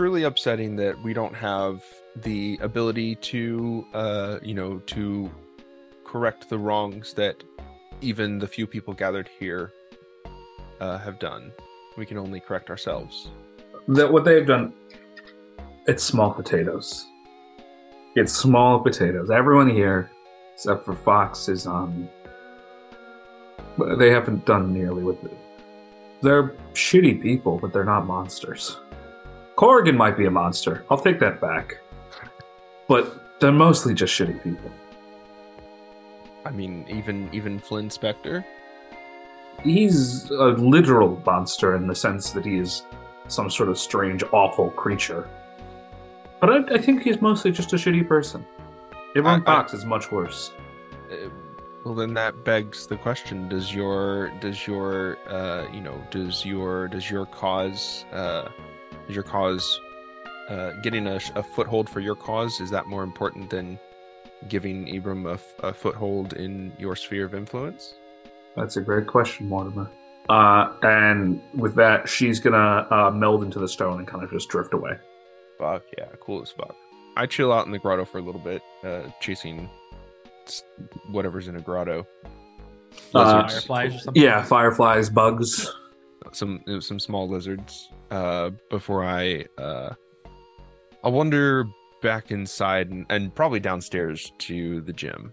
truly 0.00 0.22
upsetting 0.22 0.76
that 0.76 0.98
we 1.02 1.12
don't 1.12 1.34
have 1.34 1.84
the 2.22 2.58
ability 2.62 3.16
to, 3.16 3.84
uh, 3.92 4.38
you 4.40 4.54
know, 4.54 4.78
to 4.86 5.30
correct 6.04 6.48
the 6.48 6.58
wrongs 6.58 7.12
that 7.12 7.44
even 8.00 8.38
the 8.38 8.46
few 8.46 8.66
people 8.66 8.94
gathered 8.94 9.28
here 9.38 9.70
uh, 10.80 10.96
have 10.96 11.18
done. 11.18 11.52
We 11.98 12.06
can 12.06 12.16
only 12.16 12.40
correct 12.40 12.70
ourselves. 12.70 13.28
That 13.88 14.10
what 14.10 14.24
they've 14.24 14.46
done, 14.46 14.72
it's 15.86 16.02
small 16.02 16.32
potatoes. 16.32 17.06
It's 18.16 18.32
small 18.32 18.80
potatoes. 18.80 19.30
Everyone 19.30 19.68
here, 19.68 20.10
except 20.54 20.82
for 20.82 20.94
Fox, 20.94 21.46
is 21.50 21.66
um. 21.66 22.08
They 23.98 24.08
haven't 24.08 24.46
done 24.46 24.72
nearly 24.72 25.02
with 25.02 25.22
it. 25.24 25.36
They're 26.22 26.54
shitty 26.72 27.20
people, 27.20 27.58
but 27.58 27.74
they're 27.74 27.84
not 27.84 28.06
monsters. 28.06 28.78
Corrigan 29.60 29.94
might 29.94 30.16
be 30.16 30.24
a 30.24 30.30
monster. 30.30 30.86
I'll 30.88 30.96
take 30.96 31.20
that 31.20 31.38
back. 31.38 31.76
But 32.88 33.38
they're 33.40 33.52
mostly 33.52 33.92
just 33.92 34.18
shitty 34.18 34.42
people. 34.42 34.70
I 36.46 36.50
mean, 36.50 36.86
even 36.88 37.28
even 37.30 37.58
Flynn 37.58 37.90
Spector. 37.90 38.42
He's 39.62 40.30
a 40.30 40.46
literal 40.74 41.22
monster 41.26 41.76
in 41.76 41.86
the 41.86 41.94
sense 41.94 42.30
that 42.30 42.46
he 42.46 42.56
is 42.56 42.84
some 43.28 43.50
sort 43.50 43.68
of 43.68 43.78
strange, 43.78 44.24
awful 44.32 44.70
creature. 44.70 45.28
But 46.40 46.48
I, 46.48 46.76
I 46.76 46.78
think 46.78 47.02
he's 47.02 47.20
mostly 47.20 47.52
just 47.52 47.74
a 47.74 47.76
shitty 47.76 48.08
person. 48.08 48.46
Everyone 49.14 49.40
I- 49.40 49.42
I- 49.42 49.44
Fox 49.44 49.74
is 49.74 49.84
much 49.84 50.10
worse. 50.10 50.54
Uh, 51.12 51.28
well, 51.84 51.94
then 51.94 52.14
that 52.14 52.44
begs 52.44 52.86
the 52.86 52.96
question: 52.96 53.46
Does 53.50 53.74
your 53.74 54.30
does 54.40 54.66
your 54.66 55.18
uh, 55.28 55.66
you 55.70 55.82
know 55.82 56.02
does 56.10 56.46
your 56.46 56.88
does 56.88 57.10
your 57.10 57.26
cause 57.26 58.06
uh, 58.10 58.48
is 59.10 59.16
your 59.16 59.24
cause 59.24 59.80
uh, 60.48 60.72
getting 60.82 61.06
a, 61.06 61.20
a 61.34 61.42
foothold 61.42 61.90
for 61.90 62.00
your 62.00 62.14
cause 62.14 62.60
is 62.60 62.70
that 62.70 62.86
more 62.86 63.02
important 63.02 63.50
than 63.50 63.78
giving 64.48 64.86
Ibram 64.86 65.38
a 65.62 65.72
foothold 65.72 66.32
in 66.32 66.72
your 66.78 66.96
sphere 66.96 67.26
of 67.26 67.34
influence? 67.34 67.94
That's 68.56 68.76
a 68.76 68.80
great 68.80 69.06
question, 69.06 69.48
Mortimer. 69.48 69.90
Uh, 70.28 70.72
and 70.82 71.42
with 71.54 71.74
that, 71.74 72.08
she's 72.08 72.40
gonna 72.40 72.86
uh, 72.90 73.10
meld 73.10 73.42
into 73.42 73.58
the 73.58 73.68
stone 73.68 73.98
and 73.98 74.08
kind 74.08 74.24
of 74.24 74.30
just 74.30 74.48
drift 74.48 74.72
away. 74.72 74.92
Fuck 75.58 75.82
yeah, 75.98 76.06
cool 76.20 76.40
as 76.40 76.50
fuck. 76.50 76.74
I 77.16 77.26
chill 77.26 77.52
out 77.52 77.66
in 77.66 77.72
the 77.72 77.78
grotto 77.78 78.04
for 78.04 78.18
a 78.18 78.22
little 78.22 78.40
bit, 78.40 78.62
uh, 78.82 79.02
chasing 79.20 79.68
whatever's 81.10 81.48
in 81.48 81.56
a 81.56 81.60
grotto. 81.60 82.06
Uh, 83.14 83.18
Lizards. 83.18 83.54
Fireflies 83.54 83.94
or 83.94 83.98
something. 83.98 84.22
Yeah, 84.22 84.42
fireflies, 84.44 85.10
bugs. 85.10 85.72
some 86.32 86.62
some 86.80 87.00
small 87.00 87.28
lizards 87.28 87.90
uh 88.10 88.50
before 88.70 89.04
i 89.04 89.44
uh 89.58 89.94
i'll 91.04 91.12
wander 91.12 91.64
back 92.02 92.30
inside 92.30 92.90
and, 92.90 93.06
and 93.10 93.34
probably 93.34 93.60
downstairs 93.60 94.32
to 94.38 94.80
the 94.82 94.92
gym 94.92 95.32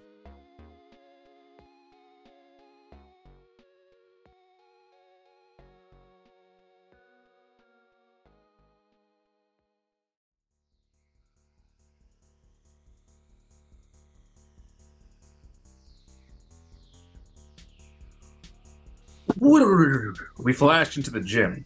We 20.38 20.54
flashed 20.54 20.98
into 20.98 21.12
the 21.12 21.20
gym. 21.20 21.64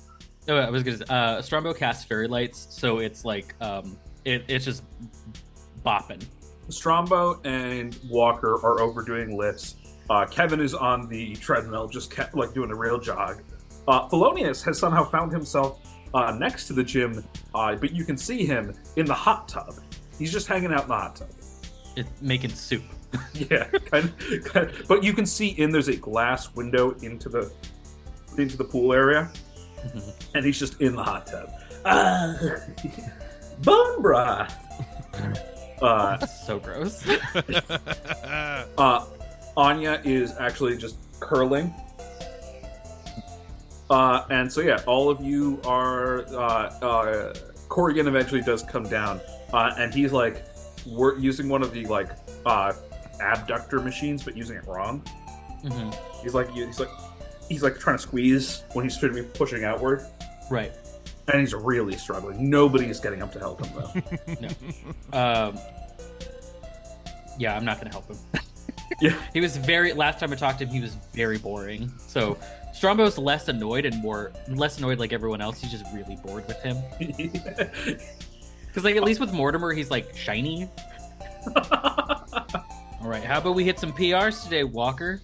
Oh, 0.47 0.55
I 0.57 0.69
was 0.69 0.83
gonna. 0.83 0.97
say, 0.97 1.05
Uh, 1.09 1.37
Strombo 1.41 1.75
casts 1.77 2.03
fairy 2.05 2.27
lights, 2.27 2.67
so 2.71 2.99
it's 2.99 3.23
like 3.25 3.53
um, 3.61 3.97
it, 4.25 4.43
it's 4.47 4.65
just 4.65 4.83
bopping. 5.85 6.23
Strombo 6.69 7.39
and 7.45 7.97
Walker 8.09 8.55
are 8.65 8.79
overdoing 8.81 9.37
lifts. 9.37 9.75
Uh, 10.09 10.25
Kevin 10.25 10.59
is 10.59 10.73
on 10.73 11.07
the 11.09 11.35
treadmill, 11.35 11.87
just 11.87 12.11
kept, 12.11 12.35
like 12.35 12.53
doing 12.53 12.71
a 12.71 12.75
real 12.75 12.99
jog. 12.99 13.41
Uh, 13.87 14.07
Thelonious 14.09 14.63
has 14.63 14.77
somehow 14.77 15.03
found 15.03 15.31
himself 15.31 15.79
uh, 16.13 16.35
next 16.37 16.67
to 16.67 16.73
the 16.73 16.83
gym, 16.83 17.23
uh, 17.55 17.75
but 17.75 17.93
you 17.93 18.03
can 18.03 18.17
see 18.17 18.45
him 18.45 18.73
in 18.95 19.05
the 19.05 19.13
hot 19.13 19.47
tub. 19.47 19.75
He's 20.17 20.31
just 20.31 20.47
hanging 20.47 20.71
out 20.73 20.83
in 20.83 20.87
the 20.89 20.95
hot 20.95 21.15
tub. 21.17 21.29
It's 21.95 22.09
making 22.21 22.51
soup. 22.51 22.83
Yeah, 23.33 23.65
kind 23.65 24.05
of, 24.05 24.43
kind 24.45 24.69
of- 24.69 24.87
but 24.87 25.03
you 25.03 25.11
can 25.13 25.25
see 25.25 25.49
in 25.49 25.69
there's 25.71 25.89
a 25.89 25.97
glass 25.97 26.55
window 26.55 26.91
into 27.01 27.27
the 27.27 27.51
into 28.37 28.55
the 28.55 28.63
pool 28.63 28.93
area, 28.93 29.29
and 30.35 30.45
he's 30.45 30.59
just 30.59 30.79
in 30.81 30.95
the 30.95 31.03
hot 31.03 31.27
tub. 31.27 31.51
Ah, 31.85 32.35
bone 33.63 34.01
broth. 34.01 34.55
Uh, 35.81 36.15
so 36.27 36.59
gross. 36.59 37.03
Uh, 38.77 39.05
Anya 39.57 39.99
is 40.05 40.35
actually 40.39 40.77
just 40.77 40.95
curling. 41.19 41.73
Uh, 43.89 44.25
and 44.29 44.51
so 44.51 44.61
yeah, 44.61 44.81
all 44.87 45.09
of 45.09 45.21
you 45.21 45.59
are. 45.65 46.21
Uh, 46.33 46.85
uh, 46.85 47.33
Corrigan 47.67 48.07
eventually 48.07 48.41
does 48.41 48.63
come 48.63 48.83
down, 48.83 49.19
uh, 49.53 49.73
and 49.77 49.93
he's 49.93 50.13
like, 50.13 50.45
we're 50.85 51.17
using 51.17 51.49
one 51.49 51.61
of 51.61 51.73
the 51.73 51.85
like 51.85 52.09
uh, 52.45 52.73
abductor 53.19 53.79
machines, 53.79 54.23
but 54.23 54.37
using 54.37 54.55
it 54.57 54.65
wrong. 54.65 55.01
Mm-hmm. 55.63 56.21
He's 56.23 56.33
like, 56.33 56.49
he's 56.51 56.79
like, 56.79 56.89
he's 57.51 57.63
like 57.63 57.77
trying 57.79 57.97
to 57.97 58.01
squeeze 58.03 58.63
when 58.73 58.85
he's 58.85 58.95
supposed 58.95 59.15
to 59.15 59.23
be 59.23 59.29
pushing 59.37 59.63
outward, 59.63 60.05
Right. 60.49 60.71
and 61.31 61.39
he's 61.41 61.53
really 61.53 61.97
struggling. 61.97 62.49
Nobody 62.49 62.85
is 62.87 62.99
getting 62.99 63.21
up 63.21 63.31
to 63.33 63.39
help 63.39 63.63
him 63.65 63.73
though. 63.75 64.47
Um, 65.17 65.59
yeah, 67.37 67.55
I'm 67.55 67.65
not 67.65 67.77
gonna 67.79 67.91
help 67.91 68.07
him. 68.09 68.17
Yeah. 68.99 69.15
He 69.33 69.39
was 69.41 69.55
very. 69.57 69.93
Last 69.93 70.19
time 70.19 70.31
I 70.31 70.35
talked 70.35 70.59
to 70.59 70.65
him, 70.65 70.71
he 70.73 70.79
was 70.81 70.95
very 71.13 71.37
boring. 71.39 71.91
So 71.97 72.37
Strombo's 72.73 73.17
less 73.17 73.47
annoyed 73.47 73.85
and 73.85 73.95
more 74.01 74.31
less 74.49 74.77
annoyed 74.77 74.99
like 74.99 75.11
everyone 75.13 75.41
else. 75.41 75.59
He's 75.61 75.71
just 75.71 75.85
really 75.93 76.17
bored 76.17 76.45
with 76.47 76.61
him. 76.61 76.77
Because 78.67 78.83
like 78.85 78.95
at 78.95 79.03
least 79.03 79.19
with 79.19 79.33
Mortimer, 79.33 79.73
he's 79.73 79.89
like 79.91 80.15
shiny. 80.15 80.69
All 81.55 83.07
right, 83.07 83.23
how 83.23 83.39
about 83.39 83.55
we 83.55 83.63
hit 83.63 83.79
some 83.79 83.91
PRs 83.91 84.43
today, 84.43 84.63
Walker? 84.63 85.21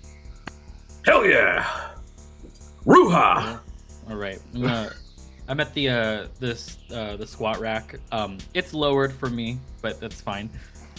Hell 1.06 1.26
yeah, 1.26 1.87
Ruha. 2.88 3.60
All 4.10 4.16
right, 4.16 4.40
I'm, 4.56 4.62
gonna, 4.62 4.92
I'm 5.50 5.60
at 5.60 5.74
the 5.74 5.90
uh 5.90 6.28
this 6.40 6.78
uh 6.92 7.18
the 7.18 7.28
squat 7.28 7.60
rack. 7.60 7.96
Um, 8.12 8.38
it's 8.54 8.74
lowered 8.74 9.12
for 9.12 9.30
me, 9.30 9.60
but 9.82 10.00
that's 10.00 10.22
fine. 10.22 10.50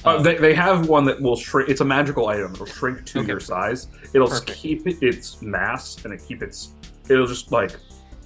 Uh, 0.05 0.17
Um, 0.19 0.23
they, 0.23 0.37
they 0.37 0.55
have 0.55 0.89
one 0.89 1.05
that 1.07 1.21
will 1.21 1.35
shrink. 1.37 1.69
It's 1.71 1.81
a 1.81 1.85
magical 1.85 2.29
item. 2.29 2.53
It'll 2.53 2.67
shrink 2.67 3.05
to 3.07 3.19
Okay. 3.21 3.29
your 3.29 3.41
size. 3.41 3.89
It'll 4.15 4.29
Perfect. 4.29 4.53
keep 4.59 4.87
its 5.03 5.43
mass 5.43 6.05
and 6.05 6.13
it 6.13 6.21
keep 6.29 6.43
its. 6.43 6.73
It'll 7.09 7.27
just 7.27 7.51
like 7.51 7.73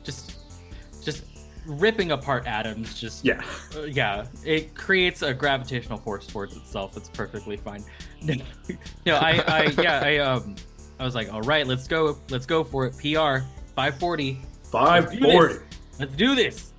just 0.02 0.36
just 1.02 1.24
ripping 1.64 2.10
apart 2.10 2.44
atoms 2.48 2.98
just 2.98 3.24
yeah. 3.24 3.40
uh, 3.76 3.82
yeah 3.82 4.26
it 4.44 4.74
creates 4.74 5.22
a 5.22 5.32
gravitational 5.32 5.96
force 5.96 6.26
towards 6.26 6.56
itself 6.56 6.96
it's 6.96 7.08
perfectly 7.10 7.56
fine 7.56 7.84
no 9.06 9.14
i 9.14 9.40
i 9.46 9.62
yeah 9.80 10.00
i 10.02 10.18
um 10.18 10.56
i 11.02 11.04
was 11.04 11.14
like 11.14 11.32
all 11.32 11.42
right 11.42 11.66
let's 11.66 11.88
go 11.88 12.16
let's 12.30 12.46
go 12.46 12.62
for 12.62 12.86
it 12.86 12.92
pr 12.96 13.44
540. 13.74 14.38
Five 14.70 15.04
Let's 15.04 15.16
do 15.16 15.32
forty. 15.32 15.54
Let's 15.98 16.14
do 16.14 16.34
this. 16.34 16.72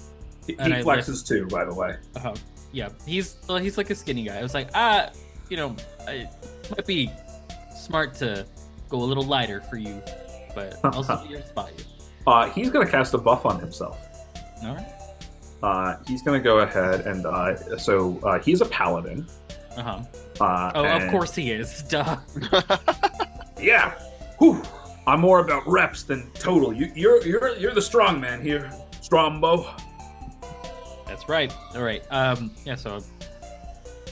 He, 0.47 0.53
he 0.53 0.59
I 0.59 0.81
flexes 0.81 1.25
too, 1.25 1.45
by 1.47 1.65
the 1.65 1.73
way. 1.73 1.95
Uh-huh. 2.15 2.35
Yeah, 2.71 2.89
he's 3.05 3.37
well, 3.47 3.57
he's 3.57 3.77
like 3.77 3.89
a 3.89 3.95
skinny 3.95 4.23
guy. 4.23 4.39
I 4.39 4.41
was 4.41 4.53
like, 4.53 4.69
ah, 4.73 5.09
you 5.49 5.57
know, 5.57 5.75
it 6.07 6.27
might 6.71 6.85
be 6.85 7.11
smart 7.75 8.15
to 8.15 8.45
go 8.89 8.97
a 8.97 9.05
little 9.05 9.23
lighter 9.23 9.61
for 9.61 9.77
you, 9.77 10.01
but 10.55 10.83
also 10.95 11.23
be 11.23 11.29
your 11.29 11.41
spot 11.41 11.71
you. 11.77 11.85
Uh, 12.25 12.49
he's 12.49 12.69
gonna 12.69 12.89
cast 12.89 13.13
a 13.13 13.17
buff 13.17 13.45
on 13.45 13.59
himself. 13.59 13.99
All 14.63 14.75
right. 14.75 14.93
Uh, 15.61 15.95
he's 16.07 16.21
gonna 16.23 16.39
go 16.39 16.59
ahead 16.59 17.01
and 17.07 17.25
uh, 17.25 17.77
so 17.77 18.19
uh, 18.23 18.39
he's 18.39 18.61
a 18.61 18.65
paladin. 18.65 19.27
Uh 19.77 19.81
huh. 19.81 19.99
Uh, 20.41 20.71
Oh, 20.75 20.85
of 20.85 21.09
course 21.11 21.35
he 21.35 21.51
is. 21.51 21.83
Duh. 21.89 22.17
Yeah. 23.63 23.93
Whew. 24.39 24.61
I'm 25.05 25.19
more 25.19 25.39
about 25.39 25.67
reps 25.67 26.03
than 26.03 26.31
total. 26.31 26.71
You, 26.73 26.91
you're 26.95 27.25
you're 27.25 27.57
you're 27.57 27.73
the 27.73 27.81
strong 27.81 28.21
man 28.21 28.41
here, 28.41 28.71
Strombo. 29.01 29.79
That's 31.05 31.27
right. 31.27 31.53
All 31.75 31.83
right. 31.83 32.03
Um. 32.09 32.51
Yeah. 32.65 32.75
So, 32.75 33.03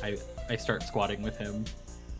I 0.03 0.17
I 0.49 0.57
start 0.57 0.83
squatting 0.83 1.21
with 1.21 1.37
him. 1.37 1.63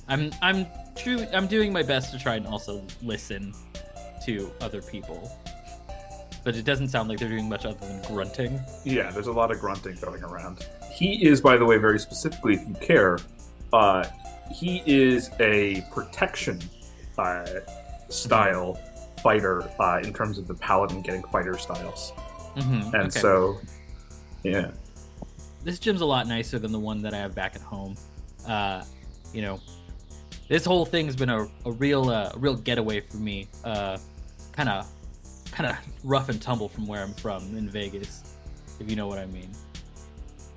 I'm 0.07 0.31
I'm 0.41 0.67
true. 0.95 1.25
I'm 1.33 1.47
doing 1.47 1.73
my 1.73 1.83
best 1.83 2.13
to 2.13 2.19
try 2.19 2.35
and 2.35 2.47
also 2.47 2.85
listen 3.01 3.53
to 4.25 4.51
other 4.61 4.81
people, 4.81 5.29
but 6.45 6.55
it 6.55 6.63
doesn't 6.63 6.89
sound 6.89 7.09
like 7.09 7.19
they're 7.19 7.29
doing 7.29 7.49
much 7.49 7.65
other 7.65 7.85
than 7.85 8.01
grunting. 8.03 8.59
Yeah, 8.85 9.11
there's 9.11 9.27
a 9.27 9.33
lot 9.33 9.51
of 9.51 9.59
grunting 9.59 9.95
going 9.95 10.23
around. 10.23 10.65
He 10.93 11.25
is, 11.25 11.41
by 11.41 11.57
the 11.57 11.65
way, 11.65 11.77
very 11.77 11.99
specifically, 11.99 12.55
if 12.55 12.67
you 12.67 12.75
care, 12.75 13.19
uh, 13.73 14.05
he 14.53 14.81
is 14.85 15.29
a 15.39 15.81
protection 15.91 16.61
uh, 17.17 17.45
style 18.11 18.79
fighter 19.23 19.63
uh, 19.79 19.99
in 20.03 20.13
terms 20.13 20.37
of 20.37 20.47
the 20.47 20.53
paladin 20.55 21.01
getting 21.01 21.23
fighter 21.23 21.57
styles, 21.57 22.13
Mm-hmm. 22.55 22.93
and 22.95 23.13
so 23.13 23.59
yeah, 24.43 24.71
this 25.63 25.79
gym's 25.79 26.01
a 26.01 26.05
lot 26.05 26.27
nicer 26.27 26.59
than 26.59 26.71
the 26.71 26.79
one 26.79 27.01
that 27.03 27.13
I 27.13 27.17
have 27.17 27.33
back 27.33 27.55
at 27.55 27.61
home. 27.61 27.95
Uh, 28.47 28.83
you 29.33 29.41
know, 29.41 29.59
this 30.49 30.65
whole 30.65 30.85
thing's 30.85 31.15
been 31.15 31.29
a, 31.29 31.47
a 31.65 31.71
real 31.71 32.09
uh, 32.09 32.31
a 32.33 32.37
real 32.39 32.55
getaway 32.55 32.99
for 32.99 33.17
me. 33.17 33.47
Uh, 33.63 33.97
kind 34.51 34.67
of 34.69 34.85
kind 35.51 35.69
of 35.69 35.77
rough 36.03 36.27
and 36.29 36.41
tumble 36.41 36.67
from 36.67 36.87
where 36.87 37.01
I'm 37.03 37.13
from 37.13 37.43
in 37.57 37.69
Vegas, 37.69 38.35
if 38.79 38.89
you 38.89 38.95
know 38.95 39.07
what 39.07 39.19
I 39.19 39.25
mean. 39.27 39.49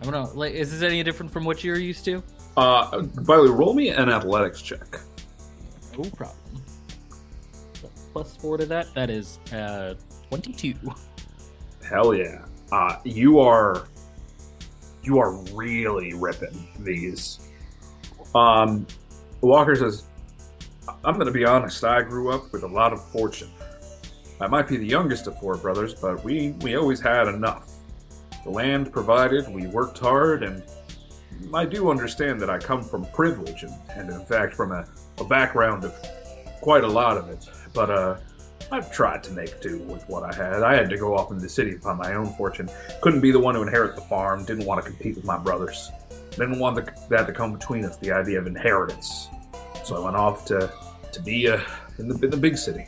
I 0.01 0.05
don't 0.05 0.13
know. 0.13 0.31
Like, 0.35 0.55
is 0.55 0.73
this 0.73 0.83
any 0.83 1.03
different 1.05 1.33
from 1.33 1.45
what 1.45 1.63
you're 1.63 1.79
used 1.79 2.05
to? 2.07 2.23
Uh, 2.57 3.03
by 3.03 3.37
the 3.37 3.43
way, 3.45 3.49
roll 3.51 3.75
me 3.75 3.91
an 3.91 4.09
athletics 4.09 4.61
check. 4.63 4.99
No 5.97 6.09
problem. 6.11 6.37
Plus 8.15 8.37
four 8.37 8.57
to 8.57 8.65
that. 8.67 8.95
That 8.95 9.11
is 9.11 9.41
uh, 9.53 9.95
twenty-two. 10.29 10.77
Hell 11.87 12.15
yeah. 12.15 12.45
Uh, 12.71 12.97
you 13.05 13.41
are 13.41 13.89
you 15.03 15.19
are 15.19 15.33
really 15.53 16.15
ripping 16.15 16.69
these. 16.79 17.41
Um, 18.35 18.87
Walker 19.41 19.75
says, 19.75 20.05
"I'm 21.05 21.15
going 21.15 21.27
to 21.27 21.33
be 21.33 21.45
honest. 21.45 21.83
I 21.83 22.03
grew 22.03 22.33
up 22.33 22.53
with 22.53 22.63
a 22.63 22.69
lot 22.69 22.93
of 22.93 23.05
fortune. 23.05 23.51
I 24.41 24.47
might 24.47 24.69
be 24.69 24.77
the 24.77 24.87
youngest 24.87 25.27
of 25.27 25.37
four 25.41 25.57
brothers, 25.57 25.93
but 25.93 26.23
we 26.23 26.53
we 26.63 26.77
always 26.77 27.01
had 27.01 27.27
enough. 27.27 27.73
The 28.45 28.51
land 28.51 28.93
provided. 28.93 29.49
We 29.49 29.67
worked 29.67 29.99
hard, 29.99 30.45
and 30.45 30.63
I 31.53 31.65
do 31.65 31.91
understand 31.91 32.41
that 32.43 32.49
I 32.49 32.59
come 32.59 32.83
from 32.85 33.07
privilege, 33.07 33.65
and, 33.65 33.75
and 33.91 34.09
in 34.09 34.25
fact 34.25 34.55
from 34.55 34.71
a, 34.71 34.87
a 35.19 35.25
background 35.25 35.85
of 35.85 35.95
quite 36.61 36.85
a 36.85 36.89
lot 36.89 37.17
of 37.17 37.29
it. 37.29 37.49
But 37.75 37.91
uh, 37.91 38.17
I've 38.71 38.91
tried 38.91 39.23
to 39.25 39.33
make 39.33 39.61
do 39.61 39.79
with 39.81 40.09
what 40.09 40.23
I 40.23 40.35
had. 40.35 40.63
I 40.63 40.75
had 40.75 40.89
to 40.91 40.97
go 40.97 41.17
off 41.17 41.31
into 41.31 41.43
the 41.43 41.49
city 41.49 41.75
upon 41.75 41.99
my 41.99 42.15
own 42.15 42.27
fortune. 42.35 42.71
Couldn't 43.03 43.21
be 43.21 43.31
the 43.31 43.39
one 43.39 43.55
to 43.55 43.63
inherit 43.63 43.95
the 43.95 44.03
farm. 44.03 44.45
Didn't 44.45 44.65
want 44.65 44.83
to 44.83 44.91
compete 44.91 45.17
with 45.17 45.25
my 45.25 45.37
brothers. 45.37 45.91
Didn't 46.31 46.59
want 46.59 46.77
the, 46.77 47.07
that 47.11 47.27
to 47.27 47.33
come 47.33 47.53
between 47.53 47.85
us. 47.85 47.97
The 47.99 48.13
idea 48.13 48.39
of 48.39 48.47
inheritance. 48.47 49.29
So 49.85 49.97
I 49.97 50.05
went 50.05 50.17
off 50.17 50.45
to 50.47 50.73
to 51.13 51.23
be 51.23 51.49
uh, 51.49 51.61
in 51.99 52.09
the 52.09 52.15
in 52.25 52.31
the 52.31 52.37
big 52.37 52.57
city. 52.57 52.87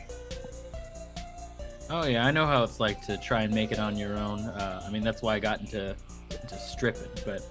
Oh 1.89 2.05
yeah, 2.05 2.25
I 2.25 2.31
know 2.31 2.45
how 2.45 2.63
it's 2.63 2.79
like 2.79 3.01
to 3.05 3.17
try 3.17 3.43
and 3.43 3.53
make 3.53 3.71
it 3.71 3.79
on 3.79 3.95
your 3.95 4.17
own. 4.17 4.39
Uh, 4.39 4.83
I 4.85 4.91
mean, 4.91 5.03
that's 5.03 5.21
why 5.21 5.35
I 5.35 5.39
got 5.39 5.61
into 5.61 5.95
into 6.29 6.55
stripping. 6.57 7.09
But 7.25 7.41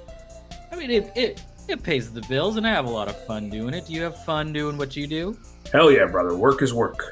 I 0.70 0.76
mean, 0.76 0.90
it, 0.90 1.10
it 1.14 1.42
it 1.68 1.82
pays 1.82 2.12
the 2.12 2.22
bills, 2.22 2.56
and 2.56 2.66
I 2.66 2.70
have 2.70 2.84
a 2.84 2.90
lot 2.90 3.08
of 3.08 3.16
fun 3.24 3.48
doing 3.48 3.72
it. 3.72 3.86
Do 3.86 3.94
you 3.94 4.02
have 4.02 4.22
fun 4.24 4.52
doing 4.52 4.76
what 4.76 4.96
you 4.96 5.06
do? 5.06 5.38
Hell 5.72 5.90
yeah, 5.90 6.06
brother. 6.06 6.36
Work 6.36 6.60
is 6.62 6.74
work. 6.74 7.02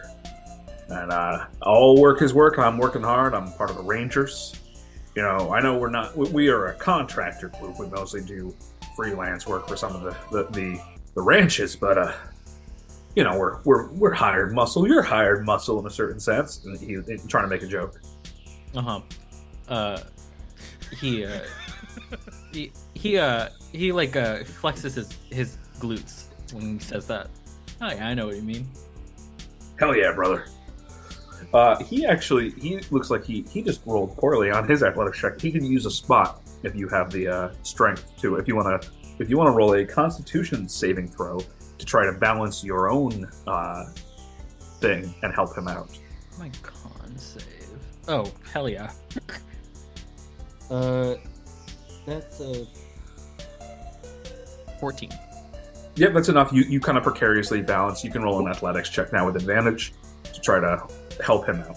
And 0.89 1.13
uh, 1.13 1.47
all 1.63 2.01
work 2.01 2.23
is 2.23 2.35
work. 2.35 2.59
I'm 2.59 2.79
working 2.79 3.03
hard. 3.03 3.35
I'm 3.35 3.53
part 3.53 3.71
of 3.71 3.77
the 3.77 3.83
Rangers. 3.83 4.55
You 5.15 5.23
know, 5.23 5.53
I 5.53 5.61
know 5.61 5.79
we're 5.79 5.91
not, 5.91 6.17
we- 6.17 6.49
are 6.49 6.67
a 6.67 6.75
contractor 6.75 7.49
group. 7.61 7.79
We 7.79 7.87
mostly 7.87 8.23
do 8.23 8.55
freelance 8.97 9.47
work 9.47 9.69
for 9.69 9.77
some 9.77 9.95
of 9.95 10.03
the, 10.03 10.17
the, 10.31 10.51
the, 10.51 10.81
the 11.15 11.23
ranches, 11.23 11.77
but, 11.77 11.99
uh, 11.99 12.13
you 13.15 13.23
know, 13.23 13.39
we're, 13.39 13.61
we're, 13.63 13.89
we're 13.93 14.13
hired 14.13 14.53
muscle. 14.53 14.87
You're 14.87 15.03
hired 15.03 15.47
muscle 15.47 15.79
in 15.79 15.87
a 15.87 15.91
certain 15.91 16.19
sense. 16.19 16.65
And 16.65 16.79
he, 16.79 16.97
he 17.11 17.29
trying 17.29 17.45
to 17.45 17.49
make 17.49 17.63
a 17.63 17.67
joke. 17.67 18.01
Uh-huh. 18.75 19.01
Uh 19.69 20.01
he 21.01 21.25
uh 21.25 21.41
he 22.53 22.73
he 22.95 23.19
uh 23.19 23.49
he 23.73 23.93
like 23.93 24.17
uh 24.17 24.39
flexes 24.41 24.95
his 24.95 25.09
his 25.31 25.59
glutes 25.79 26.25
when 26.53 26.75
he 26.75 26.79
says 26.79 27.07
that. 27.07 27.29
Oh 27.81 27.89
yeah, 27.89 28.09
I 28.09 28.15
know 28.15 28.27
what 28.27 28.37
you 28.37 28.43
mean. 28.43 28.69
Hell 29.79 29.97
yeah, 29.97 30.13
brother. 30.13 30.47
Uh, 31.53 31.83
he 31.85 32.05
actually, 32.07 32.51
he 32.51 32.79
looks 32.91 33.11
like 33.11 33.25
he, 33.25 33.43
he 33.51 33.63
just 33.63 33.81
rolled 33.87 34.17
poorly 34.17 34.51
on 34.51 34.69
his 34.69 34.83
athletics 34.83 35.19
check. 35.19 35.41
He 35.41 35.53
can 35.53 35.65
use 35.65 35.87
a 35.87 35.91
spot 35.91 36.43
if 36.63 36.75
you 36.75 36.89
have 36.89 37.11
the 37.11 37.29
uh, 37.29 37.53
strength 37.63 38.11
to. 38.21 38.37
If 38.37 38.49
you 38.49 38.57
want 38.57 38.83
to, 38.83 38.91
if 39.19 39.31
you 39.31 39.39
want 39.39 39.49
to 39.49 39.53
roll 39.53 39.75
a 39.75 39.85
Constitution 39.85 40.69
saving 40.69 41.09
throw 41.09 41.41
to 41.79 41.87
try 41.87 42.05
to 42.07 42.13
balance 42.13 42.65
your 42.65 42.91
own 42.91 43.31
uh, 43.47 43.85
thing 44.81 45.15
and 45.23 45.33
help 45.33 45.57
him 45.57 45.69
out. 45.69 45.97
My 46.39 46.51
con 46.63 47.17
save. 47.17 47.45
Oh, 48.09 48.31
hell 48.53 48.69
yeah. 48.69 48.93
uh 50.71 51.15
that's 52.07 52.41
a 52.41 52.67
14. 54.81 55.11
Yep, 55.97 56.13
that's 56.13 56.29
enough. 56.29 56.53
You 56.53 56.63
you 56.65 56.81
kind 56.81 56.99
of 56.99 57.05
precariously 57.05 57.63
balance. 57.63 58.03
You 58.05 58.11
can 58.11 58.23
roll 58.23 58.45
an 58.45 58.51
athletics 58.51 58.91
check 58.91 59.13
now 59.13 59.27
with 59.27 59.37
advantage 59.37 59.95
to 60.33 60.41
try 60.41 60.61
to 60.61 60.87
help 61.23 61.47
him 61.47 61.61
out. 61.61 61.77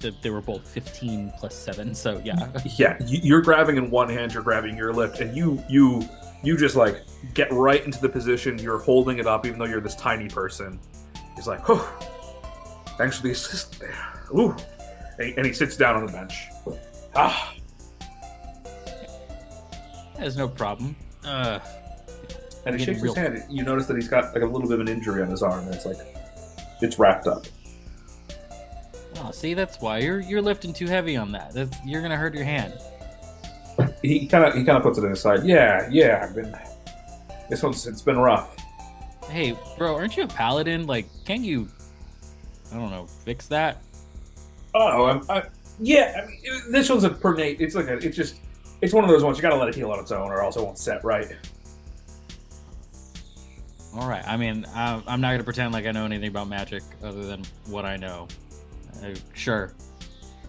They, 0.00 0.10
they 0.22 0.30
were 0.30 0.40
both 0.40 0.66
15 0.66 1.32
plus 1.38 1.54
7, 1.54 1.94
so 1.94 2.20
yeah. 2.24 2.48
Yeah, 2.78 2.96
you- 3.04 3.20
you're 3.22 3.42
grabbing 3.42 3.76
in 3.76 3.90
one 3.90 4.08
hand, 4.08 4.32
you're 4.32 4.42
grabbing 4.42 4.76
your 4.76 4.92
lift, 4.94 5.20
and 5.20 5.36
you 5.36 5.62
you 5.68 6.02
you 6.42 6.56
just 6.56 6.74
like 6.74 7.02
get 7.34 7.52
right 7.52 7.84
into 7.84 8.00
the 8.00 8.08
position. 8.08 8.58
You're 8.58 8.78
holding 8.78 9.18
it 9.18 9.26
up, 9.26 9.44
even 9.44 9.58
though 9.58 9.66
you're 9.66 9.82
this 9.82 9.94
tiny 9.96 10.26
person. 10.28 10.80
He's 11.36 11.46
like, 11.46 11.68
"Oh, 11.68 11.82
thanks 12.96 13.18
for 13.18 13.24
the 13.24 13.32
assist. 13.32 13.82
Ooh, 14.34 14.56
and 15.18 15.26
he, 15.28 15.34
and 15.36 15.44
he 15.44 15.52
sits 15.52 15.76
down 15.76 15.96
on 15.96 16.06
the 16.06 16.12
bench. 16.12 16.46
Ah, 17.14 17.52
There's 20.16 20.38
no 20.38 20.48
problem. 20.48 20.96
Uh 21.26 21.58
and 22.66 22.78
he 22.78 22.84
shakes 22.84 23.00
his 23.02 23.14
hand. 23.14 23.42
You 23.48 23.64
notice 23.64 23.86
that 23.86 23.96
he's 23.96 24.08
got 24.08 24.34
like 24.34 24.42
a 24.42 24.46
little 24.46 24.68
bit 24.68 24.74
of 24.74 24.80
an 24.80 24.88
injury 24.88 25.22
on 25.22 25.28
his 25.28 25.42
arm. 25.42 25.64
And 25.66 25.74
it's 25.74 25.86
like 25.86 25.98
it's 26.80 26.98
wrapped 26.98 27.26
up. 27.26 27.46
oh, 29.18 29.30
see 29.30 29.54
that's 29.54 29.80
why 29.80 29.98
you're 29.98 30.20
you're 30.20 30.42
lifting 30.42 30.72
too 30.72 30.86
heavy 30.86 31.16
on 31.16 31.32
that. 31.32 31.52
That's, 31.52 31.76
you're 31.84 32.00
going 32.00 32.10
to 32.10 32.16
hurt 32.16 32.34
your 32.34 32.44
hand. 32.44 32.74
He 34.02 34.26
kind 34.26 34.44
of 34.44 34.54
he 34.54 34.64
kind 34.64 34.76
of 34.76 34.82
puts 34.82 34.98
it 34.98 35.04
in 35.04 35.10
his 35.10 35.20
side. 35.20 35.44
Yeah, 35.44 35.88
yeah. 35.90 36.20
I've 36.22 36.34
been 36.34 36.54
this 37.48 37.62
one's 37.62 37.86
it's 37.86 38.02
been 38.02 38.18
rough. 38.18 38.56
Hey, 39.28 39.56
bro, 39.78 39.94
aren't 39.94 40.16
you 40.16 40.24
a 40.24 40.28
paladin? 40.28 40.86
Like, 40.86 41.06
can't 41.24 41.42
you 41.44 41.68
I 42.72 42.76
don't 42.76 42.90
know, 42.90 43.06
fix 43.06 43.46
that? 43.48 43.78
Oh, 44.74 45.06
I'm, 45.06 45.22
I, 45.28 45.42
yeah. 45.80 46.20
I 46.22 46.26
mean, 46.26 46.38
it- 46.42 46.72
this 46.72 46.88
one's 46.88 47.04
a 47.04 47.10
pernate. 47.10 47.60
It's 47.60 47.74
like 47.74 47.86
a. 47.88 47.94
It's 47.96 48.16
just. 48.16 48.36
It's 48.80 48.94
one 48.94 49.02
of 49.04 49.10
those 49.10 49.22
ones 49.24 49.36
you 49.36 49.42
gotta 49.42 49.56
let 49.56 49.68
it 49.68 49.74
heal 49.74 49.90
on 49.90 49.98
its 49.98 50.12
own, 50.12 50.28
or 50.30 50.42
else 50.42 50.56
it 50.56 50.62
won't 50.62 50.78
set 50.78 51.02
right. 51.04 51.36
All 53.94 54.08
right. 54.08 54.26
I 54.26 54.36
mean, 54.36 54.66
I'm, 54.74 55.02
I'm 55.06 55.20
not 55.20 55.28
going 55.28 55.38
to 55.38 55.44
pretend 55.44 55.72
like 55.72 55.86
I 55.86 55.90
know 55.90 56.04
anything 56.04 56.28
about 56.28 56.48
magic 56.48 56.82
other 57.02 57.24
than 57.24 57.42
what 57.66 57.84
I 57.84 57.96
know. 57.96 58.28
Uh, 59.02 59.14
sure. 59.34 59.72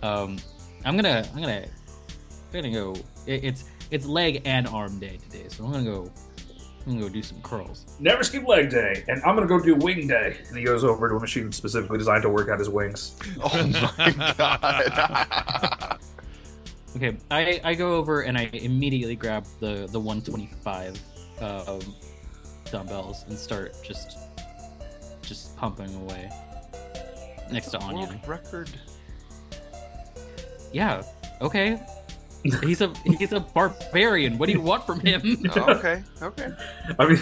Um, 0.03 0.37
I'm 0.85 0.95
gonna, 0.95 1.27
I'm 1.33 1.41
gonna, 1.41 1.65
I'm 1.65 2.51
gonna 2.51 2.71
go. 2.71 2.95
It, 3.27 3.43
it's 3.43 3.65
it's 3.91 4.05
leg 4.05 4.41
and 4.45 4.67
arm 4.67 4.99
day 4.99 5.17
today, 5.29 5.47
so 5.47 5.63
I'm 5.65 5.71
gonna 5.71 5.83
go. 5.83 6.11
I'm 6.85 6.93
gonna 6.93 7.01
go 7.05 7.09
do 7.09 7.21
some 7.21 7.39
curls. 7.43 7.85
Never 7.99 8.23
skip 8.23 8.47
leg 8.47 8.71
day, 8.71 9.03
and 9.07 9.21
I'm 9.23 9.35
gonna 9.35 9.45
go 9.45 9.59
do 9.59 9.75
wing 9.75 10.07
day. 10.07 10.37
And 10.47 10.57
he 10.57 10.63
goes 10.63 10.83
over 10.83 11.07
to 11.07 11.15
a 11.15 11.19
machine 11.19 11.51
specifically 11.51 11.99
designed 11.99 12.23
to 12.23 12.29
work 12.29 12.49
out 12.49 12.57
his 12.57 12.69
wings. 12.69 13.15
Oh 13.43 13.67
my 13.97 14.33
god. 14.37 15.97
Okay, 16.93 17.15
I, 17.31 17.61
I 17.63 17.73
go 17.73 17.95
over 17.95 18.23
and 18.23 18.37
I 18.37 18.49
immediately 18.51 19.15
grab 19.15 19.45
the 19.61 19.87
the 19.89 19.99
125 19.99 20.99
um, 21.39 21.79
dumbbells 22.71 23.25
and 23.27 23.37
start 23.37 23.75
just 23.83 24.17
just 25.21 25.55
pumping 25.57 25.93
away 25.95 26.29
next 27.51 27.69
to 27.69 27.79
Anya. 27.79 28.07
World 28.07 28.27
record. 28.27 28.69
Yeah. 30.71 31.03
Okay. 31.41 31.81
He's 32.63 32.81
a 32.81 32.93
he's 33.05 33.33
a 33.33 33.39
barbarian. 33.39 34.37
What 34.37 34.47
do 34.47 34.53
you 34.53 34.61
want 34.61 34.85
from 34.85 34.99
him? 34.99 35.43
Oh, 35.55 35.73
okay, 35.73 36.03
okay. 36.21 36.51
I 36.97 37.07
mean, 37.07 37.19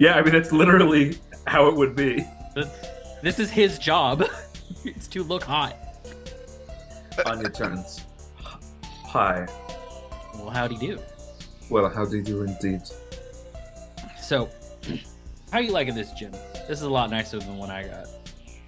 yeah, 0.00 0.14
I 0.14 0.22
mean 0.22 0.32
that's 0.32 0.52
literally 0.52 1.18
how 1.46 1.68
it 1.68 1.74
would 1.76 1.94
be. 1.94 2.24
This 3.22 3.38
is 3.38 3.50
his 3.50 3.78
job. 3.78 4.24
it's 4.84 5.06
to 5.08 5.22
look 5.22 5.44
hot. 5.44 5.76
Anya 7.26 7.50
turns. 7.50 8.04
Hi. 9.04 9.46
Well, 10.34 10.50
how'd 10.50 10.72
he 10.72 10.78
do? 10.78 10.98
Well, 11.70 11.88
how 11.88 12.04
do 12.04 12.16
you 12.16 12.22
do 12.22 12.42
indeed? 12.42 12.82
So, 14.20 14.48
how 15.52 15.58
are 15.58 15.62
you 15.62 15.72
liking 15.72 15.94
this 15.94 16.12
gym? 16.12 16.32
This 16.32 16.78
is 16.78 16.82
a 16.82 16.90
lot 16.90 17.10
nicer 17.10 17.38
than 17.38 17.56
what 17.56 17.70
I 17.70 17.84
got. 17.84 18.06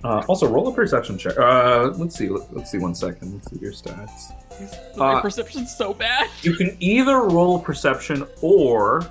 Uh, 0.02 0.24
also, 0.28 0.48
roll 0.48 0.68
a 0.68 0.72
perception 0.72 1.18
check. 1.18 1.36
Uh, 1.38 1.88
let's 1.96 2.16
see. 2.16 2.28
Let, 2.30 2.50
us 2.56 2.70
see 2.70 2.78
one 2.78 2.94
second. 2.94 3.34
Let's 3.34 3.50
see 3.50 3.58
your 3.58 3.72
stats. 3.72 4.96
My 4.96 5.14
Uh, 5.14 5.20
perception's 5.20 5.74
so 5.76 5.92
bad. 5.92 6.30
You 6.42 6.54
can 6.54 6.76
either 6.80 7.20
roll 7.20 7.58
perception 7.58 8.26
or 8.40 9.06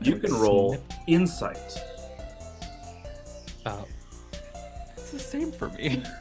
you 0.00 0.16
can 0.18 0.32
roll 0.34 0.76
insight. 1.06 1.78
Oh, 3.64 3.84
it's 4.96 5.10
the 5.12 5.18
same 5.20 5.52
for 5.52 5.68
me. 5.70 6.02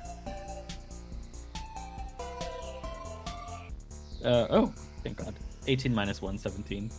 Uh, 4.26 4.48
oh, 4.50 4.74
thank 5.04 5.16
God. 5.16 5.34
18 5.68 5.94
minus 5.94 6.22
1, 6.22 6.38
17. 6.38 6.90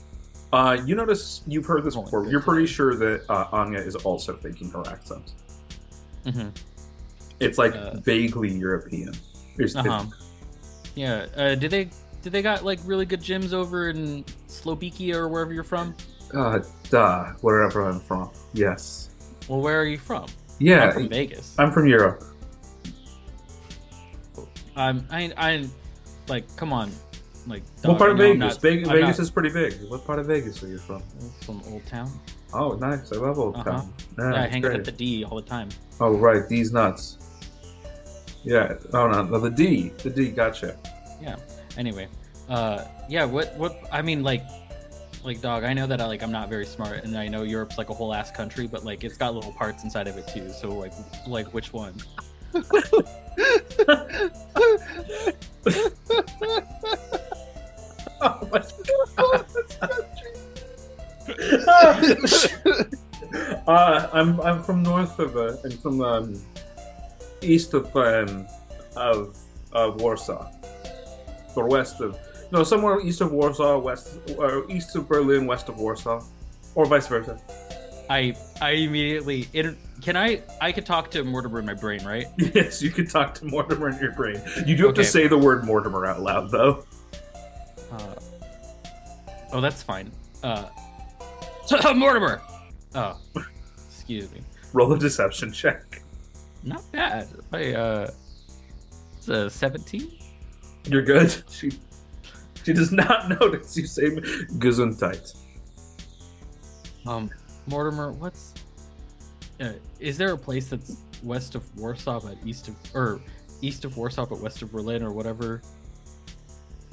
Uh, 0.53 0.79
you 0.87 0.95
notice 0.95 1.43
you've 1.47 1.67
heard 1.67 1.85
this 1.85 1.95
before. 1.95 2.27
You're 2.27 2.41
pretty 2.41 2.67
sure 2.67 2.95
that 2.97 3.23
uh, 3.29 3.49
Anya 3.53 3.81
is 3.81 3.97
also 3.97 4.35
faking 4.37 4.71
her 4.71 4.83
accent. 4.89 5.33
Mm-hmm. 6.25 6.49
It's 7.41 7.59
like 7.59 7.75
Uh, 7.75 7.95
vaguely 8.01 8.51
European. 8.53 9.11
It's- 9.59 9.75
it's- 9.75 9.87
Uh-huh. 9.87 10.05
Yeah. 10.95 11.27
Uh, 11.37 11.55
did 11.55 11.71
they 11.71 11.91
did 12.23 12.33
they 12.33 12.43
got 12.43 12.65
like 12.65 12.81
really 12.85 13.07
good 13.07 13.21
gyms 13.21 13.53
over 13.53 13.91
in 13.91 14.25
Slovakia 14.49 15.17
or 15.19 15.29
wherever 15.29 15.53
you're 15.53 15.63
from? 15.63 15.95
Uh, 16.35 16.59
duh, 16.91 17.27
wherever 17.43 17.89
I'm 17.89 18.01
from. 18.01 18.31
Yes. 18.55 19.11
Well, 19.49 19.61
where 19.61 19.81
are 19.81 19.87
you 19.87 19.99
from? 19.99 20.27
Yeah, 20.59 20.87
I'm 20.87 20.93
from 20.93 21.09
Vegas. 21.09 21.55
I'm 21.59 21.71
from 21.71 21.87
Europe. 21.87 22.25
I'm 24.77 25.07
I 25.11 25.33
I 25.37 25.69
like 26.29 26.45
come 26.57 26.73
on, 26.73 26.91
like 27.49 27.63
what 27.83 27.99
part 27.99 28.11
of 28.13 28.19
Vegas? 28.19 28.39
not- 28.39 28.63
Vegas, 28.63 28.89
Vegas 28.89 29.19
not 29.19 29.21
is 29.21 29.31
pretty 29.31 29.51
big. 29.51 29.75
What 29.89 30.07
part 30.07 30.19
of 30.19 30.27
Vegas 30.27 30.63
are 30.63 30.69
you 30.69 30.79
from? 30.79 31.03
from 31.45 31.63
Old 31.71 31.85
Town. 31.87 32.11
Oh, 32.53 32.73
nice. 32.75 33.13
I 33.13 33.17
love 33.17 33.39
Old 33.39 33.57
Uh-huh. 33.57 33.65
Town. 33.71 33.95
Yeah, 34.19 34.31
Yeah, 34.33 34.43
I 34.43 34.47
hang 34.49 34.65
out 34.65 34.75
at 34.75 34.85
the 34.85 34.93
D 34.93 35.25
all 35.25 35.37
the 35.37 35.43
time. 35.49 35.69
Oh, 36.01 36.17
right. 36.17 36.49
D's 36.49 36.73
nuts. 36.73 37.19
Yeah. 38.45 38.75
Oh, 38.93 39.09
no. 39.09 39.23
no 39.25 39.39
the 39.41 39.51
D. 39.51 39.91
The 40.03 40.11
D. 40.11 40.31
Gotcha. 40.31 40.77
Yeah. 41.21 41.37
Anyway, 41.77 42.09
uh, 42.49 42.85
yeah. 43.09 43.25
What 43.25 43.55
what 43.57 43.81
I 43.93 44.03
mean 44.03 44.23
like. 44.23 44.43
Like 45.25 45.41
dog, 45.43 45.65
I 45.65 45.73
know 45.75 45.87
that 45.89 46.01
I 46.01 46.07
like 46.07 46.23
I'm 46.23 46.31
not 46.31 46.49
very 46.49 46.65
smart, 46.65 47.03
and 47.03 47.19
I 47.19 47.27
know 47.27 47.43
Europe's 47.43 47.77
like 47.77 47.91
a 47.91 47.93
whole 47.93 48.15
ass 48.15 48.31
country, 48.31 48.69
but 48.69 48.85
like 48.85 49.03
it's 49.03 49.17
got 49.17 49.35
little 49.35 49.53
parts 49.53 49.83
inside 49.83 50.07
of 50.07 50.17
it 50.17 50.29
too. 50.29 50.49
So 50.51 50.69
like, 50.69 50.93
like 51.27 51.53
which 51.53 51.73
one? 51.73 51.95
uh, 63.67 64.09
I'm 64.13 64.41
I'm 64.41 64.63
from 64.63 64.83
north 64.83 65.19
of 65.19 65.37
uh, 65.37 65.57
I'm 65.65 65.73
from 65.73 66.01
um, 66.01 66.41
east 67.43 67.75
of 67.75 67.95
um, 67.97 68.47
of 68.97 69.37
of 69.73 70.01
Warsaw, 70.01 70.51
or 71.57 71.69
west 71.69 72.01
of 72.01 72.19
no 72.53 72.65
somewhere 72.65 73.01
east 73.01 73.21
of 73.21 73.33
Warsaw, 73.33 73.79
west 73.79 74.19
or 74.37 74.71
east 74.71 74.95
of 74.97 75.09
Berlin, 75.09 75.47
west 75.47 75.69
of 75.69 75.79
Warsaw, 75.79 76.23
or 76.75 76.87
vice 76.87 77.07
versa. 77.07 77.41
I 78.11 78.35
I 78.61 78.71
immediately 78.71 79.49
it, 79.53 79.77
can 80.01 80.17
I 80.17 80.43
I 80.61 80.73
could 80.73 80.87
talk 80.87 81.11
to 81.13 81.25
Mortimer 81.25 81.61
in 81.61 81.67
my 81.67 81.75
brain, 81.75 82.05
right? 82.05 82.27
Yes, 82.55 82.83
you 82.83 82.91
can 82.91 83.07
talk 83.07 83.35
to 83.37 83.45
Mortimer 83.45 83.91
in 83.91 83.99
your 83.99 84.13
brain. 84.13 84.41
You 84.67 84.77
do 84.77 84.87
have 84.87 84.95
to 84.95 85.05
say 85.05 85.29
the 85.29 85.39
word 85.39 85.65
Mortimer 85.65 86.07
out 86.07 86.21
loud, 86.21 86.51
though. 86.51 86.85
Uh, 87.91 88.15
oh, 89.53 89.61
that's 89.61 89.83
fine. 89.83 90.11
Uh, 90.43 90.67
Mortimer. 91.97 92.41
Oh, 92.95 93.19
excuse 93.89 94.31
me. 94.33 94.41
Roll 94.73 94.93
a 94.93 94.99
deception 94.99 95.53
check. 95.53 96.03
Not 96.63 96.91
bad. 96.93 97.29
I 97.53 97.73
uh, 97.73 98.11
it's 99.17 99.29
a 99.29 99.51
seventeen. 99.51 100.13
You're 100.85 101.03
good. 101.03 101.35
She 101.51 101.73
she 102.65 102.73
does 102.73 102.93
not 102.93 103.29
notice 103.41 103.77
you 103.77 103.87
say 103.87 104.11
Gesundheit. 104.59 105.35
Um, 107.07 107.31
Mortimer, 107.67 108.13
what's 108.13 108.55
uh, 109.61 109.73
is 110.01 110.19
there 110.19 110.33
a 110.33 110.39
place 110.39 110.69
that's 110.69 110.99
west 111.23 111.55
of 111.55 111.77
Warsaw 111.77 112.21
but 112.21 112.37
east 112.45 112.69
of 112.69 112.77
or 112.95 113.21
east 113.61 113.85
of 113.85 113.97
Warsaw 113.97 114.27
but 114.27 114.41
west 114.41 114.63
of 114.63 114.73
Berlin 114.73 115.03
or 115.03 115.11
whatever? 115.11 115.63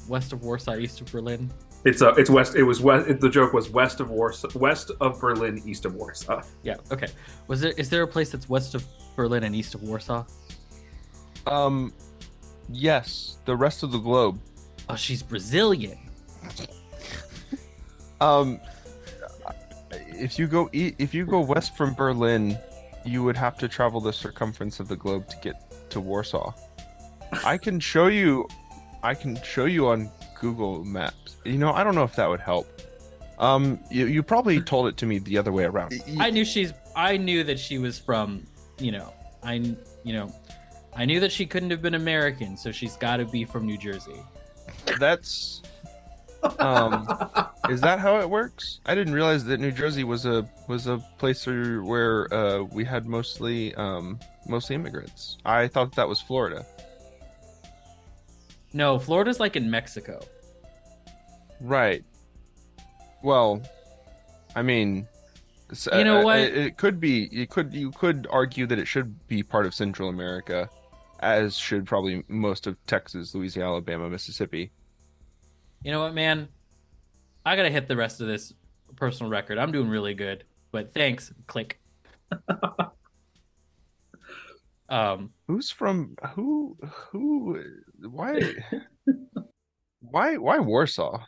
West 0.08 0.32
of 0.32 0.42
Warsaw, 0.44 0.76
east 0.76 1.00
of 1.00 1.10
Berlin. 1.10 1.50
It's 1.86 2.02
uh, 2.02 2.12
it's 2.14 2.28
west. 2.28 2.56
It 2.56 2.64
was 2.64 2.80
west. 2.80 3.08
It, 3.08 3.20
the 3.20 3.30
joke 3.30 3.52
was 3.52 3.70
west 3.70 4.00
of 4.00 4.10
Warsaw, 4.10 4.48
west 4.58 4.90
of 5.00 5.20
Berlin, 5.20 5.62
east 5.64 5.84
of 5.84 5.94
Warsaw. 5.94 6.42
Yeah. 6.64 6.78
Okay. 6.90 7.06
Was 7.46 7.60
there 7.60 7.74
is 7.78 7.88
there 7.88 8.02
a 8.02 8.08
place 8.08 8.30
that's 8.30 8.48
west 8.48 8.74
of 8.74 8.84
Berlin 9.14 9.44
and 9.44 9.54
east 9.54 9.72
of 9.76 9.84
Warsaw? 9.84 10.24
Um, 11.46 11.92
yes, 12.68 13.38
the 13.44 13.54
rest 13.54 13.84
of 13.84 13.92
the 13.92 13.98
globe. 13.98 14.40
Oh, 14.88 14.96
she's 14.96 15.22
Brazilian. 15.22 15.98
Um, 18.18 18.60
if 19.92 20.38
you 20.38 20.46
go 20.46 20.70
e- 20.72 20.94
if 20.98 21.12
you 21.12 21.26
go 21.26 21.40
west 21.40 21.76
from 21.76 21.92
Berlin, 21.92 22.56
you 23.04 23.22
would 23.22 23.36
have 23.36 23.58
to 23.58 23.68
travel 23.68 24.00
the 24.00 24.10
circumference 24.10 24.80
of 24.80 24.88
the 24.88 24.96
globe 24.96 25.28
to 25.28 25.36
get 25.42 25.90
to 25.90 26.00
Warsaw. 26.00 26.54
I 27.44 27.58
can 27.58 27.78
show 27.78 28.06
you. 28.06 28.48
I 29.02 29.12
can 29.12 29.38
show 29.42 29.66
you 29.66 29.88
on 29.88 30.10
Google 30.40 30.84
Maps. 30.84 31.36
You 31.44 31.58
know, 31.58 31.72
I 31.72 31.84
don't 31.84 31.94
know 31.94 32.04
if 32.04 32.16
that 32.16 32.28
would 32.28 32.40
help. 32.40 32.66
Um, 33.38 33.78
you, 33.90 34.06
you 34.06 34.22
probably 34.22 34.60
told 34.60 34.88
it 34.88 34.96
to 34.98 35.06
me 35.06 35.18
the 35.18 35.36
other 35.38 35.52
way 35.52 35.64
around. 35.64 36.00
I 36.18 36.30
knew 36.30 36.44
she's. 36.44 36.72
I 36.94 37.16
knew 37.16 37.44
that 37.44 37.58
she 37.58 37.78
was 37.78 37.98
from. 37.98 38.46
You 38.78 38.92
know. 38.92 39.12
I. 39.42 39.54
You 40.04 40.12
know. 40.12 40.34
I 40.94 41.04
knew 41.04 41.20
that 41.20 41.30
she 41.30 41.44
couldn't 41.44 41.70
have 41.70 41.82
been 41.82 41.94
American, 41.94 42.56
so 42.56 42.72
she's 42.72 42.96
got 42.96 43.18
to 43.18 43.26
be 43.26 43.44
from 43.44 43.66
New 43.66 43.76
Jersey. 43.76 44.22
That's 44.98 45.62
um 46.60 47.06
is 47.68 47.80
that 47.80 47.98
how 47.98 48.20
it 48.20 48.28
works 48.28 48.80
i 48.86 48.94
didn't 48.94 49.12
realize 49.12 49.44
that 49.44 49.58
new 49.58 49.72
jersey 49.72 50.04
was 50.04 50.26
a 50.26 50.48
was 50.68 50.86
a 50.86 50.98
place 51.18 51.46
where, 51.46 51.82
where 51.82 52.32
uh 52.32 52.62
we 52.62 52.84
had 52.84 53.06
mostly 53.06 53.74
um 53.74 54.18
mostly 54.46 54.74
immigrants 54.76 55.38
i 55.44 55.66
thought 55.66 55.94
that 55.94 56.08
was 56.08 56.20
florida 56.20 56.64
No, 58.76 58.98
Florida's 58.98 59.40
like 59.40 59.56
in 59.56 59.70
Mexico. 59.70 60.20
right 61.60 62.04
well 63.22 63.62
i 64.54 64.60
mean 64.60 65.08
You 65.94 66.04
know 66.04 66.20
uh, 66.20 66.24
what? 66.24 66.38
it, 66.38 66.56
it 66.56 66.76
could 66.76 67.00
be 67.00 67.28
you 67.32 67.46
could 67.46 67.72
you 67.72 67.90
could 67.92 68.26
argue 68.30 68.66
that 68.66 68.78
it 68.78 68.86
should 68.86 69.26
be 69.26 69.42
part 69.42 69.64
of 69.64 69.74
central 69.74 70.10
america 70.10 70.68
as 71.20 71.56
should 71.56 71.86
probably 71.86 72.22
most 72.28 72.66
of 72.66 72.76
texas 72.86 73.34
louisiana 73.34 73.70
alabama 73.70 74.10
mississippi 74.10 74.70
You 75.82 75.92
know 75.92 76.00
what, 76.00 76.14
man? 76.14 76.48
I 77.46 77.56
gotta 77.56 77.70
hit 77.70 77.88
the 77.88 77.96
rest 77.96 78.20
of 78.20 78.26
this 78.26 78.52
personal 78.96 79.30
record. 79.30 79.56
I'm 79.56 79.72
doing 79.72 79.88
really 79.88 80.14
good, 80.14 80.44
but 80.72 80.92
thanks. 80.92 81.32
Click. 81.46 81.80
um, 84.88 85.30
who's 85.46 85.70
from 85.70 86.16
who 86.34 86.76
who 87.10 87.62
why 88.10 88.40
why 90.00 90.36
why 90.36 90.58
warsaw 90.58 91.22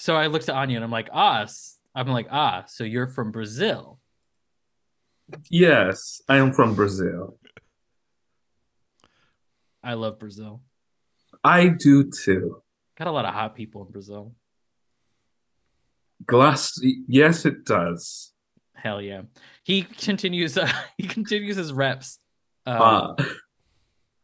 so 0.00 0.16
I 0.16 0.28
looked 0.28 0.48
at 0.48 0.54
Anya 0.54 0.76
and 0.76 0.84
I'm 0.84 0.90
like, 0.90 1.10
ah, 1.12 1.46
I'm 1.94 2.08
like, 2.08 2.28
ah, 2.30 2.64
so 2.66 2.84
you're 2.84 3.08
from 3.08 3.32
Brazil. 3.32 4.00
Yes, 5.50 6.22
I 6.26 6.38
am 6.38 6.54
from 6.54 6.74
Brazil. 6.74 7.38
I 9.84 9.94
love 9.94 10.18
Brazil. 10.18 10.62
I 11.44 11.68
do 11.68 12.10
too. 12.10 12.62
Got 12.98 13.08
a 13.08 13.12
lot 13.12 13.26
of 13.26 13.34
hot 13.34 13.54
people 13.54 13.84
in 13.84 13.92
Brazil. 13.92 14.34
Glass. 16.24 16.80
Yes, 17.06 17.44
it 17.44 17.66
does. 17.66 18.32
Hell 18.74 19.02
yeah. 19.02 19.22
He 19.64 19.82
continues. 19.82 20.56
Uh, 20.56 20.70
he 20.96 21.06
continues 21.06 21.56
his 21.56 21.74
reps. 21.74 22.18
Um, 22.66 22.80
Uh, 22.80 23.14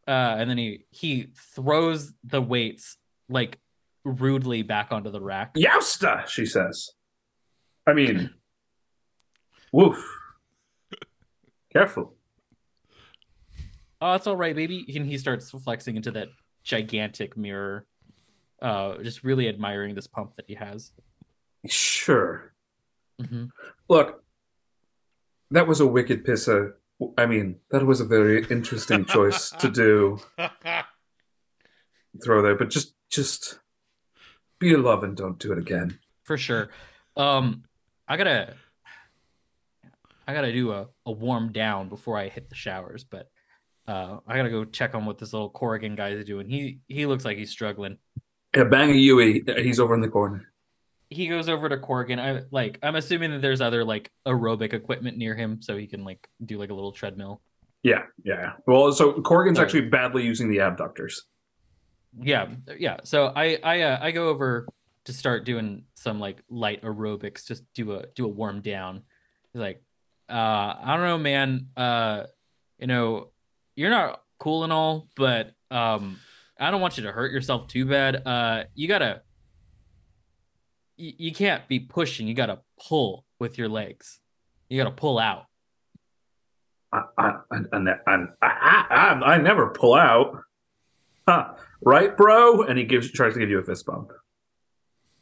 uh, 0.07 0.35
and 0.39 0.49
then 0.49 0.57
he 0.57 0.85
he 0.89 1.27
throws 1.55 2.13
the 2.23 2.41
weights 2.41 2.97
like 3.29 3.59
rudely 4.05 4.61
back 4.63 4.91
onto 4.91 5.11
the 5.11 5.21
rack. 5.21 5.53
Yousta, 5.55 6.25
she 6.27 6.45
says. 6.45 6.91
I 7.85 7.93
mean, 7.93 8.29
woof. 9.71 10.03
Careful. 11.73 12.15
oh, 14.01 14.13
it's 14.13 14.27
all 14.27 14.37
right, 14.37 14.55
baby. 14.55 14.85
And 14.95 15.05
he 15.05 15.17
starts 15.17 15.51
flexing 15.51 15.95
into 15.95 16.11
that 16.11 16.29
gigantic 16.63 17.35
mirror, 17.37 17.85
uh, 18.61 18.97
just 19.03 19.23
really 19.23 19.47
admiring 19.49 19.93
this 19.95 20.07
pump 20.07 20.35
that 20.37 20.45
he 20.47 20.55
has. 20.55 20.91
Sure. 21.67 22.53
Mm-hmm. 23.21 23.45
Look, 23.89 24.23
that 25.51 25.67
was 25.67 25.79
a 25.81 25.87
wicked 25.87 26.23
piss 26.23 26.47
of. 26.47 26.73
I 27.17 27.25
mean, 27.25 27.57
that 27.71 27.85
was 27.85 28.01
a 28.01 28.05
very 28.05 28.45
interesting 28.49 29.05
choice 29.05 29.51
to 29.51 29.69
do. 29.69 30.19
Throw 32.23 32.41
there, 32.41 32.55
but 32.55 32.69
just, 32.69 32.95
just 33.09 33.59
be 34.59 34.73
a 34.73 34.77
love 34.77 35.03
and 35.03 35.15
don't 35.15 35.37
do 35.37 35.51
it 35.51 35.59
again. 35.59 35.99
For 36.23 36.37
sure. 36.37 36.69
Um, 37.15 37.63
I 38.07 38.17
gotta, 38.17 38.55
I 40.27 40.33
gotta 40.33 40.51
do 40.51 40.71
a, 40.71 40.87
a 41.05 41.11
warm 41.11 41.51
down 41.51 41.89
before 41.89 42.17
I 42.17 42.29
hit 42.29 42.49
the 42.49 42.55
showers, 42.55 43.03
but 43.03 43.29
uh, 43.87 44.17
I 44.27 44.35
gotta 44.35 44.49
go 44.49 44.65
check 44.65 44.95
on 44.95 45.05
what 45.05 45.17
this 45.17 45.33
little 45.33 45.49
Corrigan 45.49 45.95
guy 45.95 46.09
is 46.09 46.25
doing. 46.25 46.49
He 46.49 46.79
he 46.87 47.05
looks 47.05 47.23
like 47.23 47.37
he's 47.37 47.51
struggling. 47.51 47.97
Yeah, 48.55 48.65
bang 48.65 48.91
a 48.91 48.93
Yui. 48.93 49.43
He's 49.61 49.79
over 49.79 49.93
in 49.93 50.01
the 50.01 50.09
corner. 50.09 50.51
He 51.09 51.27
goes 51.27 51.49
over 51.49 51.69
to 51.69 51.77
Corrigan. 51.77 52.19
I 52.19 52.41
like 52.51 52.79
I'm 52.83 52.95
assuming 52.95 53.31
that 53.31 53.41
there's 53.41 53.61
other 53.61 53.83
like 53.83 54.11
aerobic 54.27 54.73
equipment 54.73 55.17
near 55.17 55.35
him 55.35 55.61
so 55.61 55.77
he 55.77 55.87
can 55.87 56.03
like 56.03 56.27
do 56.45 56.57
like 56.57 56.69
a 56.69 56.73
little 56.73 56.91
treadmill. 56.91 57.41
Yeah, 57.83 58.03
yeah. 58.23 58.53
Well, 58.65 58.91
so 58.91 59.21
Corrigan's 59.21 59.57
Sorry. 59.57 59.65
actually 59.65 59.89
badly 59.89 60.23
using 60.23 60.49
the 60.49 60.59
abductors. 60.59 61.23
Yeah, 62.19 62.47
yeah. 62.77 62.97
So 63.03 63.31
I 63.35 63.59
I 63.63 63.81
uh, 63.81 63.99
I 64.01 64.11
go 64.11 64.29
over 64.29 64.67
to 65.05 65.13
start 65.13 65.45
doing 65.45 65.83
some 65.93 66.19
like 66.19 66.43
light 66.49 66.81
aerobics, 66.81 67.47
just 67.47 67.63
do 67.73 67.93
a 67.93 68.07
do 68.15 68.25
a 68.25 68.29
warm 68.29 68.61
down. 68.61 69.03
He's 69.53 69.61
like, 69.61 69.81
uh, 70.29 70.33
I 70.83 70.97
don't 70.97 71.05
know, 71.05 71.17
man. 71.17 71.67
Uh, 71.77 72.23
you 72.77 72.87
know, 72.87 73.29
you're 73.75 73.89
not 73.89 74.21
cool 74.39 74.63
and 74.65 74.73
all, 74.73 75.07
but 75.15 75.53
um, 75.71 76.19
I 76.59 76.71
don't 76.71 76.81
want 76.81 76.97
you 76.97 77.03
to 77.03 77.11
hurt 77.11 77.31
yourself 77.31 77.67
too 77.67 77.85
bad. 77.85 78.27
Uh, 78.27 78.63
you 78.75 78.87
gotta, 78.87 79.21
you, 80.97 81.13
you 81.17 81.31
can't 81.31 81.67
be 81.67 81.79
pushing. 81.79 82.27
You 82.27 82.33
gotta 82.33 82.59
pull 82.87 83.25
with 83.39 83.57
your 83.57 83.69
legs. 83.69 84.19
You 84.69 84.77
gotta 84.81 84.95
pull 84.95 85.17
out. 85.19 85.45
I, 86.91 87.03
I, 87.17 87.33
and, 87.51 87.87
I, 88.07 88.25
I, 88.41 89.21
I 89.33 89.37
never 89.37 89.69
pull 89.69 89.93
out. 89.93 90.37
Huh. 91.27 91.53
Right, 91.81 92.15
bro? 92.15 92.63
And 92.63 92.77
he 92.77 92.85
gives 92.85 93.11
tries 93.11 93.33
to 93.33 93.39
give 93.39 93.49
you 93.49 93.59
a 93.59 93.63
fist 93.63 93.85
bump. 93.85 94.11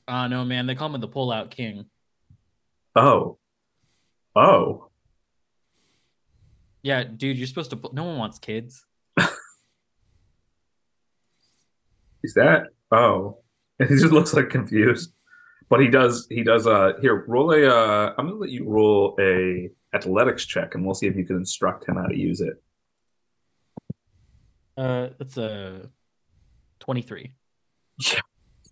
Uh 0.08 0.28
no, 0.28 0.46
man. 0.46 0.68
They 0.68 0.76
call 0.76 0.90
me 0.90 1.00
the 1.00 1.08
pull 1.08 1.32
out 1.32 1.50
king. 1.52 1.86
Oh. 2.96 3.38
Oh. 4.36 4.90
Yeah, 6.84 7.04
dude, 7.04 7.38
you're 7.38 7.48
supposed 7.48 7.72
to. 7.72 7.78
Pull- 7.78 7.94
no 7.94 8.04
one 8.04 8.20
wants 8.20 8.38
kids. 8.38 8.86
Is 12.24 12.36
that? 12.36 12.68
Oh. 12.92 13.40
And 13.80 13.90
he 13.90 13.96
just 13.96 14.14
looks 14.14 14.34
like 14.36 14.50
confused. 14.50 15.15
But 15.70 15.82
he 15.82 15.88
does 15.88 16.28
he 16.30 16.44
does 16.44 16.68
uh 16.68 16.94
here, 17.02 17.26
roll 17.28 17.52
a 17.52 17.68
uh 17.68 18.14
I'm 18.18 18.28
gonna 18.28 18.40
let 18.40 18.52
you 18.52 18.66
roll 18.66 19.16
a 19.20 19.70
athletics 19.94 20.46
check 20.46 20.76
and 20.76 20.86
we'll 20.86 20.94
see 20.94 21.08
if 21.08 21.16
you 21.16 21.26
can 21.26 21.38
instruct 21.38 21.88
him 21.88 21.96
how 21.96 22.06
to 22.06 22.18
use 22.18 22.42
it. 22.42 22.62
Uh, 24.78 25.10
that's 25.18 25.38
a 25.38 25.90
twenty-three. 26.80 27.34
You're 28.00 28.22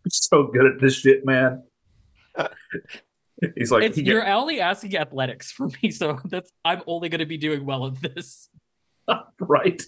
so 0.09 0.47
good 0.47 0.65
at 0.65 0.81
this 0.81 0.95
shit, 0.95 1.25
man. 1.25 1.63
He's 3.55 3.71
like 3.71 3.83
it's 3.83 3.97
he 3.97 4.03
you're 4.03 4.27
only 4.27 4.61
asking 4.61 4.95
athletics 4.95 5.51
for 5.51 5.69
me, 5.81 5.91
so 5.91 6.19
that's 6.25 6.51
I'm 6.63 6.81
only 6.87 7.09
going 7.09 7.19
to 7.19 7.25
be 7.25 7.37
doing 7.37 7.65
well 7.65 7.87
at 7.87 8.01
this. 8.01 8.49
right. 9.39 9.81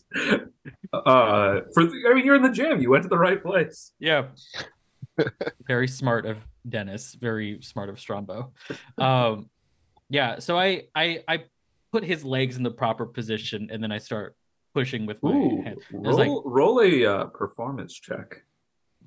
Uh 0.92 1.62
for 1.74 1.86
the, 1.86 2.04
I 2.10 2.14
mean 2.14 2.26
you're 2.26 2.36
in 2.36 2.42
the 2.42 2.52
gym. 2.52 2.82
You 2.82 2.90
went 2.90 3.04
to 3.04 3.10
the 3.10 3.18
right 3.18 3.42
place. 3.42 3.92
Yeah. 4.00 4.28
Very 5.68 5.88
smart 5.88 6.26
of 6.26 6.38
Dennis. 6.68 7.16
Very 7.16 7.62
smart 7.62 7.90
of 7.90 7.96
Strombo. 7.98 8.52
Um, 8.98 9.50
yeah. 10.10 10.40
So 10.40 10.58
I 10.58 10.84
I 10.96 11.24
I 11.28 11.44
put 11.92 12.04
his 12.04 12.24
legs 12.24 12.58
in 12.58 12.64
the 12.64 12.72
proper 12.72 13.06
position, 13.06 13.70
and 13.72 13.82
then 13.82 13.92
I 13.92 13.98
start 14.00 14.36
pushing 14.74 15.06
with 15.06 15.22
my 15.24 15.32
Ooh, 15.32 15.62
hand. 15.64 15.78
roll, 15.92 16.18
like- 16.18 16.42
roll 16.46 16.82
a 16.82 17.06
uh, 17.06 17.26
performance 17.26 17.94
check. 17.94 18.44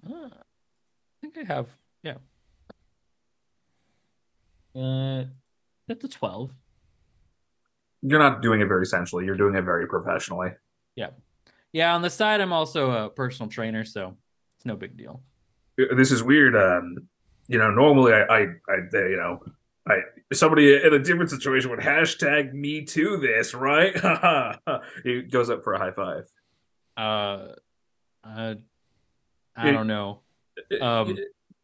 Ah, 0.09 0.30
I 0.32 1.20
think 1.20 1.36
I 1.38 1.44
have. 1.52 1.68
Yeah. 2.02 2.14
Uh, 4.74 5.24
that's 5.86 6.04
a 6.04 6.09
twelve. 6.09 6.52
You're 8.02 8.20
not 8.20 8.42
doing 8.42 8.61
it 8.61 8.66
very 8.68 8.86
sensually. 8.86 9.24
You're 9.24 9.36
doing 9.36 9.56
it 9.56 9.62
very 9.62 9.88
professionally. 9.88 10.50
Yeah, 10.94 11.11
yeah. 11.72 11.94
On 11.94 12.02
the 12.02 12.11
side, 12.11 12.40
I'm 12.40 12.52
also 12.52 12.92
a 12.92 13.11
personal 13.11 13.50
trainer, 13.50 13.84
so 13.84 14.16
it's 14.56 14.64
no 14.66 14.76
big 14.76 14.96
deal. 14.96 15.20
This 15.79 16.11
is 16.11 16.22
weird. 16.22 16.57
Um, 16.57 17.09
you 17.47 17.59
know, 17.59 17.70
normally 17.70 18.12
I, 18.12 18.22
I, 18.22 18.41
I, 18.68 18.76
you 18.93 19.16
know, 19.16 19.41
I 19.89 20.01
somebody 20.33 20.74
in 20.74 20.93
a 20.93 20.99
different 20.99 21.31
situation 21.31 21.70
would 21.70 21.81
hashtag 21.81 22.53
me 22.53 22.85
to 22.85 23.16
this, 23.16 23.55
right? 23.55 23.95
he 25.05 25.22
goes 25.22 25.49
up 25.49 25.64
for 25.64 25.74
a 25.74 25.79
high 25.79 25.93
five. 25.93 26.29
Uh, 26.97 27.55
uh 28.24 28.55
I 29.57 29.70
don't 29.72 29.87
know. 29.87 30.20
Um, 30.81 31.16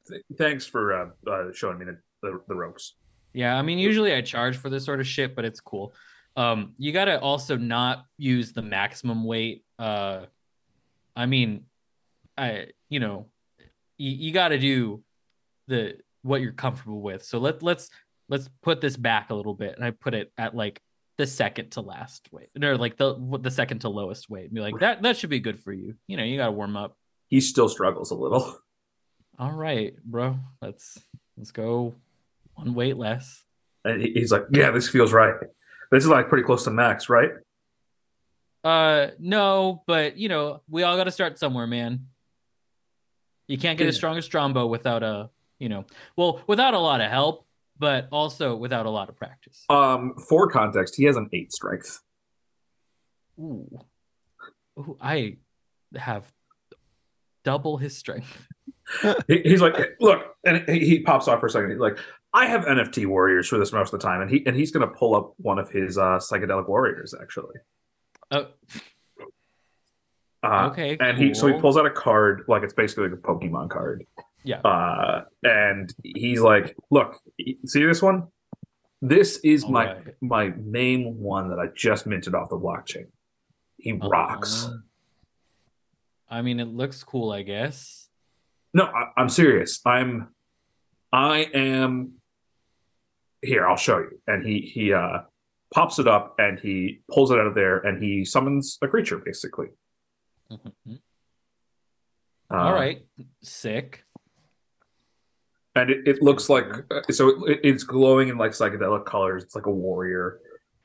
Th- 0.08 0.22
Thanks 0.36 0.66
for 0.66 0.92
uh, 0.92 1.30
uh, 1.30 1.52
showing 1.52 1.78
me 1.78 1.86
the, 1.86 1.98
the, 2.22 2.40
the 2.48 2.54
ropes. 2.54 2.94
Yeah, 3.32 3.56
I 3.56 3.62
mean, 3.62 3.78
usually 3.78 4.14
I 4.14 4.20
charge 4.20 4.56
for 4.56 4.70
this 4.70 4.84
sort 4.84 5.00
of 5.00 5.06
shit, 5.06 5.34
but 5.34 5.44
it's 5.44 5.60
cool. 5.60 5.92
Um, 6.36 6.74
you 6.78 6.92
gotta 6.92 7.20
also 7.20 7.56
not 7.56 8.04
use 8.16 8.52
the 8.52 8.62
maximum 8.62 9.24
weight. 9.24 9.64
Uh, 9.78 10.26
I 11.14 11.26
mean, 11.26 11.64
I 12.36 12.68
you 12.88 13.00
know, 13.00 13.28
you, 13.98 14.10
you 14.10 14.32
gotta 14.32 14.58
do 14.58 15.02
the 15.68 15.96
what 16.22 16.40
you're 16.40 16.52
comfortable 16.52 17.00
with. 17.00 17.24
So 17.24 17.38
let 17.38 17.62
let's 17.62 17.90
let's 18.28 18.48
put 18.62 18.80
this 18.80 18.96
back 18.96 19.30
a 19.30 19.34
little 19.34 19.54
bit, 19.54 19.76
and 19.76 19.84
I 19.84 19.90
put 19.90 20.14
it 20.14 20.32
at 20.38 20.54
like 20.54 20.80
the 21.16 21.26
second 21.26 21.72
to 21.72 21.80
last 21.80 22.28
weight, 22.32 22.48
or 22.60 22.76
like 22.76 22.96
the 22.96 23.38
the 23.40 23.50
second 23.50 23.80
to 23.80 23.88
lowest 23.88 24.28
weight. 24.28 24.46
And 24.46 24.54
be 24.54 24.60
like 24.60 24.78
that 24.80 25.02
that 25.02 25.16
should 25.16 25.30
be 25.30 25.40
good 25.40 25.60
for 25.60 25.72
you. 25.72 25.94
You 26.06 26.16
know, 26.16 26.24
you 26.24 26.36
gotta 26.36 26.52
warm 26.52 26.76
up. 26.76 26.96
He 27.28 27.40
still 27.40 27.68
struggles 27.68 28.10
a 28.10 28.14
little. 28.14 28.58
All 29.38 29.52
right, 29.52 29.94
bro. 30.04 30.38
Let's 30.62 30.98
let's 31.36 31.50
go 31.50 31.94
one 32.54 32.74
weight 32.74 32.96
less. 32.96 33.44
And 33.84 34.00
he's 34.00 34.32
like, 34.32 34.44
"Yeah, 34.50 34.70
this 34.70 34.88
feels 34.88 35.12
right. 35.12 35.34
This 35.90 36.04
is 36.04 36.10
like 36.10 36.28
pretty 36.28 36.44
close 36.44 36.64
to 36.64 36.70
max, 36.70 37.08
right?" 37.08 37.30
Uh, 38.62 39.08
no, 39.18 39.82
but 39.86 40.16
you 40.16 40.28
know, 40.28 40.62
we 40.70 40.84
all 40.84 40.96
got 40.96 41.04
to 41.04 41.10
start 41.10 41.38
somewhere, 41.38 41.66
man. 41.66 42.06
You 43.46 43.58
can't 43.58 43.78
get 43.78 43.86
as 43.86 43.96
Yeah. 43.96 43.98
strong 43.98 44.16
as 44.18 44.28
Strombo 44.28 44.68
without 44.68 45.02
a, 45.02 45.30
you 45.58 45.68
know, 45.68 45.84
well, 46.16 46.42
without 46.46 46.74
a 46.74 46.78
lot 46.78 47.00
of 47.00 47.10
help, 47.10 47.46
but 47.78 48.08
also 48.10 48.56
without 48.56 48.86
a 48.86 48.90
lot 48.90 49.08
of 49.08 49.16
practice. 49.16 49.64
Um, 49.68 50.14
for 50.28 50.48
context, 50.48 50.96
he 50.96 51.04
has 51.04 51.16
an 51.16 51.28
eight 51.32 51.52
strength. 51.52 52.00
Ooh, 53.38 53.80
Ooh 54.78 54.96
I 55.00 55.36
have 55.96 56.30
double 57.44 57.76
his 57.76 57.96
strength. 57.96 58.46
He, 59.28 59.40
he's 59.40 59.62
like, 59.62 59.74
look, 59.98 60.36
and 60.44 60.68
he, 60.68 60.80
he 60.80 61.00
pops 61.00 61.26
off 61.26 61.40
for 61.40 61.46
a 61.46 61.50
second. 61.50 61.70
He's 61.70 61.78
like, 61.80 61.96
I 62.34 62.44
have 62.44 62.66
NFT 62.66 63.06
warriors 63.06 63.48
for 63.48 63.56
this 63.56 63.72
most 63.72 63.94
of 63.94 63.98
the 63.98 64.06
time, 64.06 64.20
and 64.20 64.30
he 64.30 64.44
and 64.44 64.54
he's 64.54 64.70
gonna 64.72 64.86
pull 64.88 65.16
up 65.16 65.32
one 65.38 65.58
of 65.58 65.70
his 65.70 65.96
uh, 65.96 66.18
psychedelic 66.18 66.68
warriors 66.68 67.14
actually. 67.18 67.54
Oh, 68.30 68.48
Uh, 70.44 70.68
okay. 70.70 70.96
And 71.00 71.16
he 71.16 71.32
so 71.32 71.46
he 71.46 71.54
pulls 71.54 71.76
out 71.76 71.86
a 71.86 71.90
card 71.90 72.44
like 72.48 72.62
it's 72.62 72.74
basically 72.74 73.08
like 73.08 73.18
a 73.18 73.22
Pokemon 73.22 73.70
card. 73.70 74.04
Yeah. 74.44 74.60
Uh, 74.60 75.24
and 75.42 75.92
he's 76.02 76.40
like, 76.40 76.76
look, 76.90 77.18
see 77.66 77.84
this 77.84 78.02
one? 78.02 78.28
This 79.00 79.38
is 79.38 79.64
All 79.64 79.70
my 79.70 79.86
right. 79.86 80.14
my 80.20 80.48
main 80.48 81.18
one 81.18 81.48
that 81.50 81.58
I 81.58 81.66
just 81.74 82.06
minted 82.06 82.34
off 82.34 82.50
the 82.50 82.58
blockchain. 82.58 83.06
He 83.78 83.92
rocks. 83.92 84.66
Uh, 84.66 84.76
I 86.28 86.42
mean, 86.42 86.60
it 86.60 86.68
looks 86.68 87.02
cool, 87.04 87.30
I 87.32 87.42
guess. 87.42 88.08
No, 88.72 88.84
I, 88.84 89.10
I'm 89.16 89.28
serious. 89.28 89.80
I'm, 89.84 90.28
I 91.12 91.48
am. 91.54 92.14
Here, 93.42 93.66
I'll 93.66 93.76
show 93.76 93.98
you. 93.98 94.20
And 94.26 94.44
he 94.44 94.60
he 94.60 94.92
uh 94.92 95.20
pops 95.72 95.98
it 95.98 96.06
up 96.06 96.36
and 96.38 96.58
he 96.60 97.00
pulls 97.10 97.30
it 97.30 97.38
out 97.38 97.46
of 97.46 97.54
there 97.54 97.78
and 97.78 98.02
he 98.02 98.24
summons 98.24 98.78
a 98.80 98.88
creature 98.88 99.18
basically. 99.18 99.66
Mhm. 100.86 101.00
Uh, 102.50 102.56
All 102.56 102.72
right, 102.74 103.04
sick. 103.42 104.04
and 105.74 105.90
it, 105.90 106.06
it 106.06 106.22
looks 106.22 106.48
like 106.48 106.66
uh, 106.90 107.00
so 107.10 107.46
it, 107.46 107.60
it's 107.64 107.82
glowing 107.82 108.28
in 108.28 108.38
like 108.38 108.52
psychedelic 108.52 109.04
colors. 109.06 109.42
It's 109.42 109.54
like 109.54 109.66
a 109.66 109.70
warrior. 109.70 110.40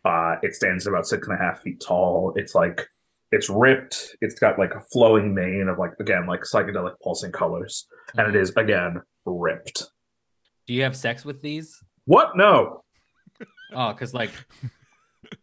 Uh, 0.06 0.36
it 0.42 0.56
stands 0.56 0.88
about 0.88 1.06
six 1.06 1.28
and 1.28 1.38
a 1.38 1.42
half 1.42 1.62
feet 1.62 1.82
tall. 1.86 2.34
It's 2.36 2.56
like 2.56 2.88
it's 3.32 3.50
ripped. 3.50 4.16
It's 4.22 4.40
got 4.40 4.58
like 4.58 4.74
a 4.74 4.82
flowing 4.92 5.34
mane 5.34 5.68
of 5.68 5.78
like 5.78 5.92
again 6.00 6.26
like 6.26 6.42
psychedelic 6.42 6.94
pulsing 7.04 7.32
colors, 7.32 7.88
and 8.18 8.28
it 8.28 8.40
is 8.40 8.52
again 8.56 9.02
ripped. 9.26 9.84
Do 10.66 10.74
you 10.74 10.84
have 10.84 10.96
sex 10.96 11.26
with 11.26 11.42
these? 11.42 11.78
What? 12.06 12.36
No. 12.38 12.84
Oh, 13.74 13.92
because 13.94 14.14
like 14.14 14.32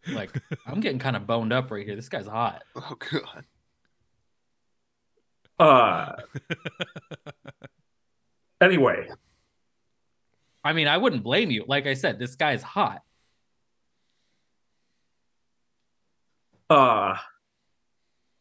Like 0.07 0.31
I'm 0.65 0.81
getting 0.81 0.99
kind 0.99 1.15
of 1.15 1.27
boned 1.27 1.53
up 1.53 1.71
right 1.71 1.85
here. 1.85 1.95
This 1.95 2.09
guy's 2.09 2.27
hot. 2.27 2.63
Oh 2.75 2.95
god. 3.11 3.45
Uh. 5.59 6.13
anyway, 8.61 9.07
I 10.63 10.73
mean, 10.73 10.87
I 10.87 10.97
wouldn't 10.97 11.23
blame 11.23 11.49
you. 11.49 11.65
Like 11.67 11.87
I 11.87 11.93
said, 11.93 12.19
this 12.19 12.35
guy's 12.35 12.61
hot. 12.61 13.01
uh, 16.69 17.15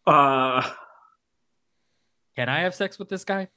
uh, 0.06 0.70
Can 2.36 2.48
I 2.48 2.60
have 2.60 2.74
sex 2.74 2.98
with 2.98 3.08
this 3.08 3.24
guy? 3.24 3.48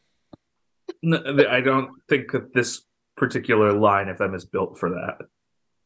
No, 1.02 1.22
I 1.50 1.62
don't 1.62 1.92
think 2.08 2.32
that 2.32 2.54
this 2.54 2.82
particular 3.16 3.74
line 3.74 4.10
of 4.10 4.18
them 4.18 4.34
is 4.34 4.46
built 4.46 4.78
for 4.80 4.90
that. 4.92 5.18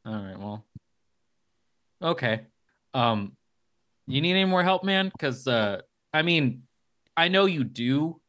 All 0.05 0.23
right, 0.23 0.37
well. 0.39 0.65
Okay. 2.01 2.41
Um 2.93 3.35
you 4.05 4.21
need 4.21 4.31
any 4.31 4.45
more 4.45 4.63
help, 4.63 4.83
man? 4.83 5.11
Cuz 5.19 5.47
uh 5.47 5.81
I 6.13 6.21
mean, 6.21 6.63
I 7.15 7.27
know 7.27 7.45
you 7.45 7.63
do. 7.63 8.19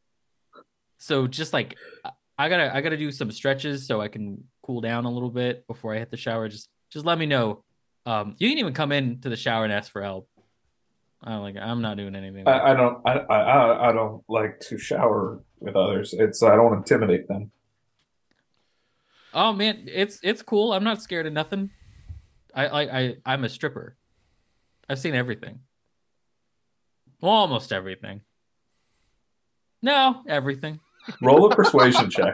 So 0.99 1.26
just 1.26 1.53
like 1.53 1.76
I- 2.05 2.11
I 2.37 2.49
got 2.49 2.57
to 2.57 2.74
I 2.74 2.80
got 2.80 2.89
to 2.91 2.97
do 2.97 3.12
some 3.12 3.30
stretches 3.30 3.87
so 3.87 4.01
I 4.01 4.09
can 4.09 4.43
cool 4.62 4.80
down 4.80 5.05
a 5.05 5.11
little 5.11 5.30
bit 5.30 5.66
before 5.68 5.95
I 5.95 5.99
hit 5.99 6.11
the 6.11 6.16
shower. 6.16 6.49
Just 6.49 6.68
just 6.91 7.05
let 7.07 7.16
me 7.18 7.26
know. 7.26 7.62
Um 8.07 8.35
you 8.39 8.49
can 8.49 8.59
even 8.59 8.74
come 8.74 8.91
in 8.93 9.20
to 9.20 9.28
the 9.28 9.37
shower 9.37 9.62
and 9.64 9.72
ask 9.72 9.93
for 9.93 10.03
help. 10.03 10.28
I 11.22 11.30
don't 11.30 11.43
like 11.43 11.57
I'm 11.57 11.80
not 11.80 11.97
doing 11.97 12.16
anything. 12.16 12.47
I, 12.49 12.72
I 12.72 12.74
don't. 12.74 12.99
I, 13.07 13.12
I 13.18 13.89
I 13.89 13.93
don't 13.93 14.22
like 14.28 14.61
to 14.68 14.76
shower 14.78 15.41
with 15.61 15.74
others. 15.76 16.12
It's 16.12 16.43
I 16.43 16.55
don't 16.57 16.74
intimidate 16.76 17.28
them. 17.28 17.51
oh 19.32 19.53
man, 19.53 19.87
it's 19.91 20.18
it's 20.22 20.43
cool. 20.43 20.72
I'm 20.72 20.85
not 20.85 21.01
scared 21.03 21.26
of 21.26 21.32
nothing. 21.32 21.70
I 22.55 22.66
I, 22.66 22.99
I 23.01 23.16
I'm 23.24 23.45
a 23.45 23.49
stripper. 23.49 23.97
I've 24.89 24.99
seen 24.99 25.14
everything. 25.14 25.61
Well, 27.20 27.32
almost 27.32 27.72
everything. 27.72 28.20
No, 29.85 30.22
everything. 30.26 30.80
Roll 31.20 31.53
a 31.53 31.55
persuasion 31.55 32.09
check. 32.09 32.32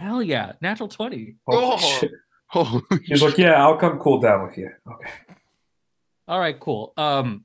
Hell 0.00 0.22
yeah, 0.22 0.52
natural 0.62 0.88
twenty. 0.88 1.36
Holy 1.46 1.74
Oh. 1.74 1.76
shit. 2.00 2.10
Oh, 2.54 2.80
He's 3.04 3.22
like, 3.22 3.36
yeah, 3.38 3.62
I'll 3.62 3.76
come 3.76 3.98
cool 3.98 4.18
down 4.20 4.44
with 4.46 4.56
you. 4.58 4.70
Okay. 4.90 5.10
All 6.26 6.40
right, 6.40 6.58
cool. 6.58 6.92
Um, 6.96 7.44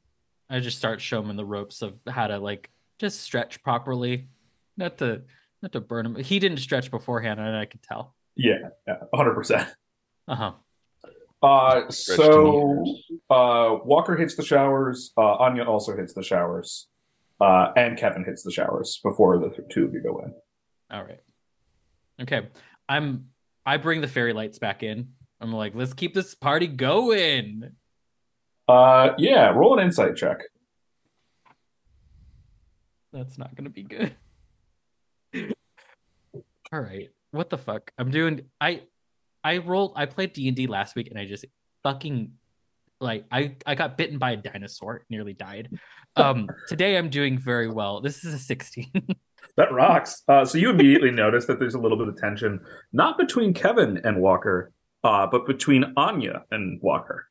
I 0.50 0.60
just 0.62 0.78
start 0.78 1.00
showing 1.02 1.30
him 1.30 1.36
the 1.36 1.46
ropes 1.46 1.82
of 1.82 1.94
how 2.08 2.26
to 2.28 2.40
like 2.40 2.70
just 2.98 3.20
stretch 3.22 3.62
properly, 3.62 4.30
not 4.78 4.98
to 5.00 5.24
not 5.62 5.74
to 5.74 5.82
burn 5.82 6.06
him. 6.06 6.16
He 6.16 6.40
didn't 6.40 6.58
stretch 6.60 6.90
beforehand, 6.90 7.40
and 7.42 7.56
I 7.56 7.66
could 7.66 7.84
tell. 7.84 8.16
Yeah, 8.38 8.70
yeah, 8.88 8.96
hundred 9.14 9.36
percent. 9.36 9.68
Uh 10.28 10.36
huh. 10.36 10.52
Uh, 11.46 11.92
so 11.92 12.84
uh, 13.30 13.78
Walker 13.84 14.16
hits 14.16 14.36
the 14.36 14.44
showers. 14.44 15.12
Uh, 15.16 15.36
Anya 15.36 15.64
also 15.64 15.96
hits 15.96 16.14
the 16.16 16.24
showers, 16.24 16.88
uh, 17.40 17.72
and 17.78 17.98
Kevin 18.00 18.24
hits 18.24 18.42
the 18.42 18.52
showers 18.52 19.00
before 19.04 19.38
the 19.38 19.52
two 19.70 19.86
of 19.86 19.94
you 19.94 20.02
go 20.02 20.20
in. 20.20 20.34
All 20.90 21.04
right. 21.04 21.22
Okay. 22.20 22.48
I'm. 22.90 23.26
I 23.64 23.78
bring 23.78 24.02
the 24.02 24.08
fairy 24.08 24.34
lights 24.34 24.58
back 24.58 24.82
in. 24.82 25.10
I'm 25.40 25.52
like, 25.52 25.74
let's 25.76 25.94
keep 25.94 26.16
this 26.16 26.34
party 26.34 26.68
going. 26.68 27.72
Uh, 28.68 29.10
yeah, 29.20 29.50
roll 29.50 29.78
an 29.78 29.86
insight 29.86 30.16
check. 30.16 30.40
That's 33.14 33.38
not 33.38 33.56
gonna 33.56 33.70
be 33.70 33.84
good. 33.84 34.16
All 36.74 36.82
right. 36.82 37.10
What 37.30 37.52
the 37.52 37.58
fuck? 37.60 37.92
I'm 38.00 38.10
doing. 38.10 38.42
I 38.60 38.82
I 39.46 39.58
rolled. 39.58 39.94
I 39.96 40.08
played 40.08 40.34
D 40.34 40.48
and 40.48 40.58
D 40.58 40.66
last 40.66 40.96
week, 40.96 41.08
and 41.12 41.20
I 41.20 41.26
just 41.26 41.46
fucking 41.84 42.32
like 43.00 43.26
I 43.32 43.56
I 43.66 43.76
got 43.76 43.96
bitten 43.96 44.18
by 44.18 44.32
a 44.32 44.38
dinosaur, 44.38 45.06
nearly 45.08 45.34
died. 45.34 45.70
Um, 46.16 46.50
today 46.68 46.98
I'm 46.98 47.10
doing 47.10 47.38
very 47.38 47.70
well. 47.70 48.02
This 48.02 48.26
is 48.26 48.34
a 48.34 48.40
16. 48.40 48.92
That 49.58 49.72
rocks. 49.72 50.24
Uh, 50.28 50.44
so 50.44 50.58
you 50.58 50.70
immediately 50.70 51.12
notice 51.12 51.46
that 51.46 51.60
there's 51.60 51.76
a 51.76 51.80
little 51.80 51.98
bit 51.98 52.10
of 52.10 52.18
tension, 52.18 52.60
not 52.92 53.18
between 53.18 53.54
Kevin 53.54 54.02
and 54.04 54.20
Walker, 54.20 54.74
uh, 55.06 55.28
but 55.28 55.46
between 55.46 55.94
Anya 55.96 56.44
and 56.52 56.82
Walker. 56.82 57.30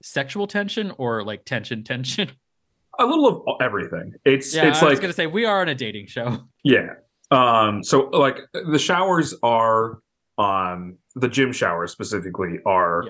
Sexual 0.00 0.46
tension 0.46 0.92
or 0.96 1.24
like 1.24 1.44
tension, 1.44 1.82
tension. 1.82 2.30
A 3.00 3.04
little 3.04 3.42
of 3.48 3.60
everything. 3.60 4.14
It's 4.24 4.54
Yeah, 4.54 4.68
it's 4.68 4.80
I 4.80 4.90
was 4.90 5.00
gonna 5.00 5.12
say 5.12 5.26
we 5.26 5.44
are 5.44 5.60
on 5.60 5.68
a 5.68 5.74
dating 5.74 6.06
show. 6.06 6.44
Yeah. 6.62 6.94
Um, 7.32 7.82
so 7.82 8.10
like 8.10 8.38
the 8.52 8.78
showers 8.78 9.34
are 9.42 9.98
um 10.38 10.98
the 11.14 11.28
gym 11.28 11.52
showers 11.52 11.92
specifically 11.92 12.58
are 12.66 13.04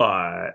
uh 0.00 0.48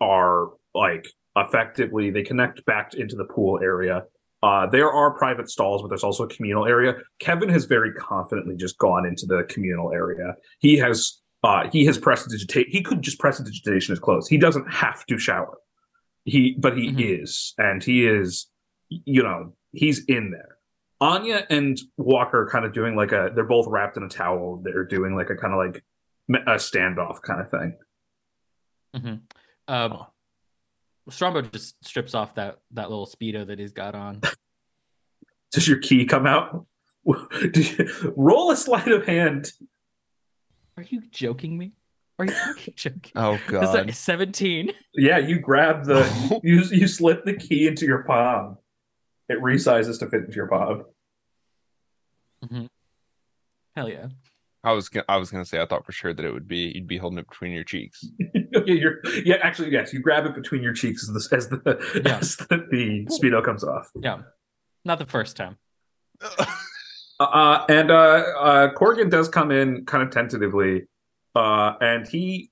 are 0.00 0.48
like 0.74 1.06
effectively 1.36 2.10
they 2.10 2.22
connect 2.22 2.64
back 2.66 2.94
into 2.94 3.16
the 3.16 3.24
pool 3.24 3.58
area. 3.62 4.02
Uh 4.42 4.66
there 4.66 4.90
are 4.92 5.16
private 5.16 5.48
stalls, 5.48 5.80
but 5.82 5.88
there's 5.88 6.04
also 6.04 6.24
a 6.24 6.28
communal 6.28 6.66
area. 6.66 6.94
Kevin 7.18 7.48
has 7.48 7.64
very 7.64 7.92
confidently 7.94 8.56
just 8.56 8.76
gone 8.78 9.06
into 9.06 9.26
the 9.26 9.44
communal 9.48 9.92
area. 9.92 10.34
He 10.58 10.76
has 10.78 11.20
uh 11.42 11.68
he 11.70 11.84
has 11.86 11.96
pressed 11.98 12.24
prestidigitate 12.24 12.68
he 12.68 12.82
could 12.82 13.00
just 13.02 13.18
press 13.18 13.38
the 13.38 13.44
prestidigitation 13.44 13.92
his 13.92 14.00
clothes. 14.00 14.28
He 14.28 14.36
doesn't 14.38 14.70
have 14.70 15.06
to 15.06 15.18
shower. 15.18 15.56
He 16.24 16.56
but 16.58 16.76
he 16.76 16.90
Mhm. 16.90 17.22
is, 17.22 17.54
and 17.58 17.82
he 17.82 18.06
is 18.06 18.48
you 18.90 19.22
know, 19.22 19.54
he's 19.72 20.04
in 20.04 20.30
there. 20.30 20.56
Anya 21.00 21.46
and 21.50 21.78
Walker 21.96 22.48
kind 22.50 22.64
of 22.64 22.72
doing 22.72 22.96
like 22.96 23.12
a 23.12 23.30
they're 23.34 23.44
both 23.44 23.66
wrapped 23.68 23.96
in 23.96 24.02
a 24.04 24.08
towel. 24.08 24.60
They're 24.64 24.84
doing 24.84 25.14
like 25.16 25.30
a 25.30 25.34
kind 25.36 25.52
of 25.52 25.58
like 25.58 25.84
a 26.46 26.54
standoff 26.56 27.20
kind 27.22 27.40
of 27.40 27.50
thing. 27.50 27.76
Mhm. 28.96 29.20
Um, 29.68 30.06
Strombo 31.10 31.50
just 31.52 31.84
strips 31.84 32.14
off 32.14 32.34
that 32.36 32.58
that 32.72 32.88
little 32.90 33.06
speedo 33.06 33.46
that 33.46 33.58
he's 33.58 33.72
got 33.72 33.94
on. 33.94 34.20
Does 35.52 35.68
your 35.68 35.78
key 35.78 36.04
come 36.06 36.26
out? 36.26 36.66
Do 37.52 37.60
you- 37.60 38.14
roll 38.16 38.50
a 38.50 38.56
sleight 38.56 38.88
of 38.88 39.04
hand. 39.06 39.52
Are 40.76 40.82
you 40.84 41.02
joking 41.10 41.56
me? 41.58 41.72
Are 42.18 42.24
you 42.26 42.32
joking? 42.76 43.12
oh 43.16 43.38
god! 43.48 43.64
Is 43.64 43.70
god. 43.70 43.88
that 43.88 43.94
17? 43.94 44.72
Yeah, 44.94 45.18
you 45.18 45.38
grab 45.40 45.84
the 45.84 46.40
you 46.42 46.62
you 46.70 46.86
slip 46.88 47.24
the 47.24 47.34
key 47.34 47.66
into 47.66 47.84
your 47.84 48.04
palm. 48.04 48.56
It 49.28 49.40
resizes 49.40 49.98
to 50.00 50.08
fit 50.08 50.24
into 50.24 50.34
your 50.34 50.48
palm. 50.48 50.84
Hell 53.74 53.88
yeah. 53.88 54.08
I 54.62 54.72
was 54.72 54.88
gonna, 54.88 55.04
I 55.08 55.16
was 55.16 55.30
gonna 55.30 55.44
say 55.44 55.60
I 55.60 55.66
thought 55.66 55.84
for 55.84 55.92
sure 55.92 56.14
that 56.14 56.24
it 56.24 56.32
would 56.32 56.48
be 56.48 56.72
you'd 56.74 56.86
be 56.86 56.96
holding 56.96 57.18
it 57.18 57.28
between 57.28 57.52
your 57.52 57.64
cheeks. 57.64 58.04
yeah, 58.34 58.60
you're, 58.66 58.98
yeah, 59.24 59.36
actually, 59.42 59.70
yes, 59.70 59.92
you 59.92 60.00
grab 60.00 60.24
it 60.26 60.34
between 60.34 60.62
your 60.62 60.72
cheeks 60.72 61.08
as 61.08 61.28
the 61.28 61.36
as 61.36 61.48
the, 61.48 62.02
Yeah. 62.04 62.16
as 62.20 62.36
the, 62.36 62.66
the 62.70 63.06
speedo 63.06 63.44
comes 63.44 63.64
off. 63.64 63.90
Yeah. 63.94 64.22
Not 64.84 64.98
the 64.98 65.06
first 65.06 65.36
time. 65.36 65.58
Uh, 67.20 67.64
and 67.68 67.92
uh, 67.92 68.24
uh, 68.40 68.72
Corrigan 68.72 69.08
does 69.08 69.28
come 69.28 69.52
in 69.52 69.86
kind 69.86 70.02
of 70.02 70.10
tentatively, 70.10 70.82
uh, 71.36 71.74
and 71.80 72.08
he, 72.08 72.50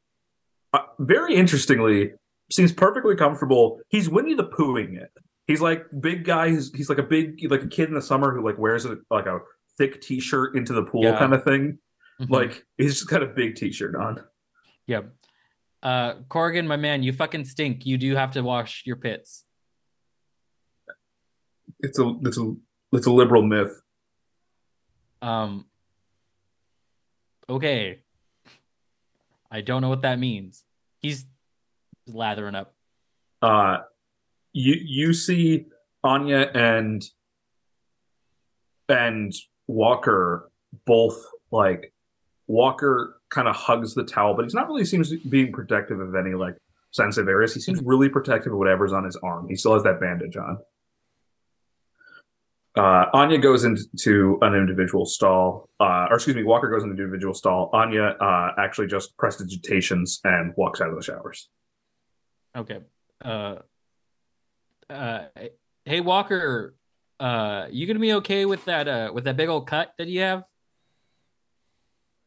uh, 0.72 0.82
very 1.00 1.34
interestingly, 1.34 2.12
seems 2.50 2.72
perfectly 2.72 3.16
comfortable. 3.16 3.80
He's 3.88 4.08
Winnie 4.08 4.34
the 4.34 4.44
Poohing 4.44 4.96
it. 5.02 5.10
He's 5.46 5.60
like 5.60 5.86
big 6.00 6.24
guy. 6.24 6.50
He's, 6.50 6.72
he's 6.74 6.88
like 6.88 6.98
a 6.98 7.02
big 7.02 7.40
like 7.50 7.62
a 7.62 7.66
kid 7.68 7.88
in 7.88 7.94
the 7.94 8.02
summer 8.02 8.32
who 8.32 8.44
like 8.44 8.58
wears 8.58 8.84
a 8.84 8.98
like 9.10 9.26
a 9.26 9.40
thick 9.78 10.00
T-shirt 10.00 10.56
into 10.56 10.72
the 10.72 10.84
pool 10.84 11.02
Yeah. 11.04 11.18
kind 11.18 11.34
of 11.34 11.42
thing. 11.44 11.78
Mhm. 12.20 12.30
Like 12.30 12.64
he's 12.78 12.94
just 12.94 13.08
got 13.08 13.22
a 13.22 13.26
big 13.26 13.56
T-shirt 13.56 13.96
on. 13.96 14.22
Yep. 14.86 15.12
Uh, 15.82 16.14
Corrigan, 16.28 16.68
my 16.68 16.76
man, 16.76 17.02
you 17.02 17.12
fucking 17.12 17.44
stink. 17.44 17.84
You 17.86 17.98
do 17.98 18.14
have 18.14 18.32
to 18.32 18.42
wash 18.42 18.82
your 18.86 18.96
pits. 18.96 19.44
It's 21.80 21.98
a 21.98 22.14
it's 22.22 22.38
a 22.38 22.54
it's 22.92 23.06
a 23.06 23.10
liberal 23.12 23.42
myth. 23.42 23.80
Um. 25.20 25.66
Okay. 27.48 28.00
I 29.50 29.60
don't 29.60 29.82
know 29.82 29.88
what 29.88 30.02
that 30.02 30.18
means. 30.18 30.64
He's 31.00 31.26
lathering 32.06 32.54
up. 32.54 32.74
uh 33.42 33.78
you 34.52 34.76
you 34.80 35.12
see 35.12 35.66
Anya 36.04 36.50
and 36.54 37.04
and 38.88 39.32
Walker 39.66 40.50
both 40.84 41.24
like 41.50 41.92
Walker 42.46 43.20
kind 43.30 43.48
of 43.48 43.56
hugs 43.56 43.94
the 43.94 44.04
towel, 44.04 44.34
but 44.34 44.44
he's 44.44 44.54
not 44.54 44.68
really 44.68 44.84
seems 44.84 45.14
being 45.16 45.52
protective 45.52 46.00
of 46.00 46.14
any 46.14 46.34
like 46.34 46.56
sensitive 46.90 47.28
areas. 47.28 47.54
He 47.54 47.60
seems 47.60 47.80
really 47.82 48.08
protective 48.08 48.52
of 48.52 48.58
whatever's 48.58 48.92
on 48.92 49.04
his 49.04 49.16
arm. 49.16 49.48
He 49.48 49.56
still 49.56 49.74
has 49.74 49.82
that 49.84 50.00
bandage 50.00 50.36
on. 50.36 50.58
Uh, 52.74 53.04
Anya 53.12 53.38
goes 53.38 53.64
into 53.64 54.38
an 54.40 54.54
individual 54.54 55.04
stall, 55.04 55.68
uh, 55.78 56.06
or 56.08 56.14
excuse 56.14 56.34
me, 56.34 56.42
Walker 56.42 56.70
goes 56.70 56.82
into 56.82 56.94
an 56.94 57.00
individual 57.00 57.34
stall. 57.34 57.68
Anya 57.74 58.16
uh, 58.18 58.52
actually 58.58 58.86
just 58.86 59.14
prestidigitations 59.18 60.20
and 60.24 60.54
walks 60.56 60.80
out 60.80 60.88
of 60.88 60.96
the 60.96 61.02
showers. 61.02 61.48
Okay. 62.56 62.80
Uh. 64.92 65.28
Hey 65.84 66.00
Walker. 66.00 66.74
Uh. 67.18 67.66
You 67.70 67.86
gonna 67.86 67.98
be 67.98 68.14
okay 68.14 68.44
with 68.44 68.64
that? 68.66 68.88
Uh. 68.88 69.10
With 69.12 69.24
that 69.24 69.36
big 69.36 69.48
old 69.48 69.66
cut 69.66 69.92
that 69.98 70.08
you 70.08 70.20
have? 70.20 70.44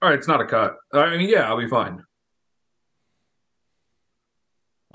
All 0.02 0.10
right, 0.10 0.18
it's 0.18 0.28
not 0.28 0.42
a 0.42 0.46
cut. 0.46 0.76
I 0.94 1.16
mean, 1.18 1.30
yeah, 1.30 1.48
I'll 1.48 1.58
be 1.58 1.68
fine. 1.68 2.04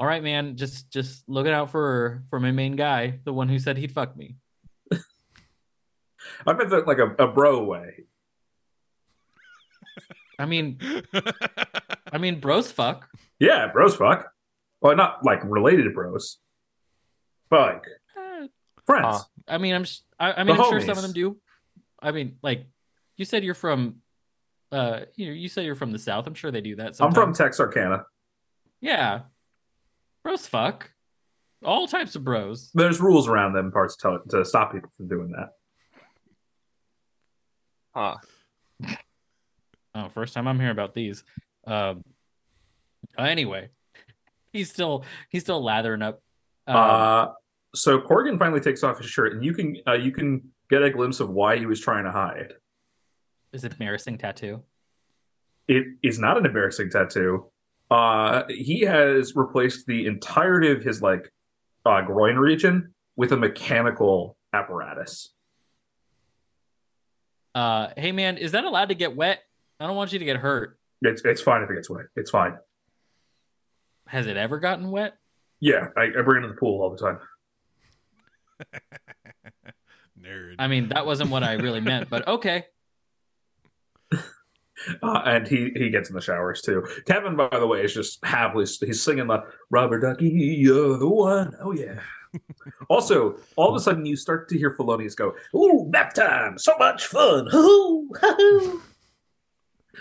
all 0.01 0.07
right, 0.07 0.23
man, 0.23 0.57
just 0.57 0.91
just 0.91 1.29
looking 1.29 1.53
out 1.53 1.71
for 1.71 2.23
for 2.31 2.41
my 2.41 2.53
main 2.53 2.75
guy, 2.75 3.19
the 3.25 3.35
one 3.35 3.51
who 3.51 3.59
said 3.59 3.77
he'd 3.77 3.93
fuck 3.93 4.17
me. 4.17 4.37
I 4.93 6.55
meant 6.55 6.71
that 6.71 6.87
like 6.87 6.97
a, 6.99 7.11
a 7.23 7.29
bro 7.29 7.65
way. 7.65 8.05
I 10.39 10.47
mean, 10.47 10.79
I 12.11 12.17
mean, 12.17 12.41
bros 12.41 12.73
fuck. 12.73 13.09
Yeah, 13.39 13.67
bros 13.71 13.95
fuck. 13.95 14.33
Well, 14.81 14.97
not 14.97 15.23
like 15.23 15.41
related 15.45 15.83
to 15.83 15.91
bros, 15.91 16.39
but 17.51 17.61
like 17.75 17.87
Eh, 18.17 18.47
friends. 18.87 19.07
Uh, 19.07 19.21
I 19.49 19.59
mean, 19.59 19.75
I'm 19.75 19.83
s- 19.83 20.03
I, 20.19 20.33
I 20.33 20.45
mean, 20.45 20.57
The 20.57 20.63
I'm 20.63 20.69
sure 20.71 20.81
some 20.81 20.97
of 20.97 21.03
them 21.03 21.13
do. 21.13 21.37
I 22.03 22.13
mean, 22.13 22.37
like 22.43 22.67
you 23.17 23.25
said, 23.25 23.45
you're 23.45 23.55
from, 23.55 23.97
uh, 24.73 25.01
you 25.17 25.33
you 25.33 25.49
said 25.49 25.65
you're 25.65 25.75
from 25.75 25.93
the 25.93 25.99
south. 25.99 26.27
I'm 26.27 26.35
sure 26.35 26.51
they 26.51 26.61
do 26.61 26.77
that. 26.77 26.95
I'm 27.01 27.13
from 27.13 27.35
Texarkana. 27.35 28.05
yeah, 28.81 29.21
bros 30.23 30.47
fuck, 30.47 30.91
all 31.65 31.87
types 31.87 32.15
of 32.17 32.25
bros. 32.25 32.71
There's 32.75 33.01
rules 33.01 33.29
around 33.29 33.53
them 33.53 33.71
parts 33.73 33.97
to, 33.99 34.21
to 34.31 34.45
stop 34.45 34.73
people 34.73 34.91
from 34.97 35.09
doing 35.09 35.33
that. 35.33 35.51
Huh. 37.95 38.17
Oh, 39.95 40.09
first 40.11 40.35
time 40.35 40.47
I'm 40.47 40.57
hearing 40.59 40.73
about 40.73 40.95
these. 40.95 41.25
Um. 41.67 42.05
Anyway, 43.19 43.69
he's 44.53 44.71
still 44.71 45.05
he's 45.29 45.43
still 45.43 45.63
lathering 45.63 46.03
up. 46.03 46.23
Um, 46.71 46.77
Uh, 46.77 47.27
so 47.75 48.01
Corrigan 48.01 48.39
finally 48.39 48.61
takes 48.61 48.83
off 48.83 48.99
his 48.99 49.07
shirt, 49.07 49.33
and 49.33 49.45
you 49.45 49.53
can 49.55 49.77
uh, 49.87 49.93
you 49.95 50.13
can 50.13 50.43
get 50.69 50.83
a 50.83 50.91
glimpse 50.91 51.21
of 51.21 51.31
why 51.31 51.57
he 51.59 51.67
was 51.67 51.81
trying 51.81 52.05
to 52.05 52.11
hide. 52.13 52.55
is 53.53 53.65
it 53.65 53.73
embarrassing 53.73 54.19
tattoo? 54.19 54.63
It 55.69 55.87
is 56.03 56.19
not 56.19 56.37
an 56.37 56.47
embarrassing 56.47 56.91
tattoo. 56.91 57.51
Uh, 57.91 58.45
he 58.49 58.81
has 58.83 59.35
replaced 59.37 59.87
the 59.87 60.07
entirety 60.07 60.71
of 60.71 60.83
his 60.83 61.03
like 61.03 61.33
uh, 61.85 62.03
groin 62.03 62.37
region 62.37 62.95
with 63.17 63.33
a 63.33 63.37
mechanical 63.37 64.37
apparatus. 64.53 65.33
Uh, 67.55 67.89
hey 67.97 68.13
man, 68.13 68.37
is 68.37 68.53
that 68.53 68.65
allowed 68.65 68.89
to 68.91 68.95
get 68.95 69.17
wet? 69.17 69.41
I 69.81 69.87
don't 69.87 69.97
want 69.97 70.13
you 70.13 70.19
to 70.21 70.25
get 70.25 70.37
hurt. 70.37 70.79
It's 71.03 71.23
it's 71.25 71.41
fine 71.41 71.63
if 71.63 71.71
it 71.71 71.75
gets 71.75 71.91
wet. 71.91 72.07
It's 72.17 72.31
fine. 72.31 72.57
Has 74.07 74.27
it 74.27 74.37
ever 74.37 74.59
gotten 74.59 74.91
wet? 74.91 75.15
Yeah, 75.61 75.89
I, 75.97 76.05
I 76.19 76.23
bring 76.23 76.43
him 76.43 76.49
to 76.49 76.55
the 76.55 76.59
pool 76.59 76.83
all 76.83 76.91
the 76.91 76.97
time. 76.97 77.19
Nerd. 80.21 80.57
I 80.59 80.67
mean, 80.67 80.89
that 80.89 81.07
wasn't 81.07 81.31
what 81.31 81.43
I 81.43 81.55
really 81.55 81.81
meant, 81.81 82.11
but 82.11 82.27
okay. 82.27 82.67
Uh, 85.03 85.21
and 85.27 85.47
he 85.47 85.71
he 85.77 85.91
gets 85.91 86.09
in 86.09 86.15
the 86.15 86.23
showers 86.23 86.63
too. 86.63 86.83
Kevin, 87.07 87.37
by 87.37 87.51
the 87.53 87.67
way, 87.67 87.85
is 87.85 87.93
just 87.93 88.25
happily 88.25 88.65
he's 88.65 89.03
singing 89.03 89.27
the 89.27 89.45
"Rubber 89.69 90.01
Ducky, 90.01 90.31
you're 90.31 90.97
the 90.97 91.07
one." 91.07 91.55
Oh 91.61 91.73
yeah. 91.73 92.01
also, 92.89 93.37
all 93.57 93.69
of 93.69 93.77
a 93.77 93.81
sudden, 93.81 94.07
you 94.07 94.17
start 94.17 94.49
to 94.49 94.57
hear 94.57 94.71
Felonious 94.71 95.15
go, 95.15 95.35
"Ooh, 95.55 95.87
nap 95.91 96.15
time! 96.15 96.57
So 96.57 96.73
much 96.79 97.05
fun! 97.05 97.47
Hoo 97.51 98.09
hoo!" 98.19 98.83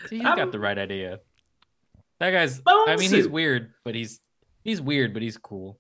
See, 0.08 0.20
he's 0.20 0.26
I'm- 0.26 0.38
got 0.38 0.54
the 0.54 0.60
right 0.60 0.78
idea. 0.78 1.20
That 2.20 2.32
guy's. 2.32 2.62
I 2.66 2.96
mean, 2.96 3.12
he's 3.12 3.28
weird, 3.28 3.74
but 3.84 3.96
he's 3.96 4.22
he's 4.64 4.82
weird, 4.82 5.14
but 5.14 5.22
he's 5.22 5.38
cool. 5.38 5.80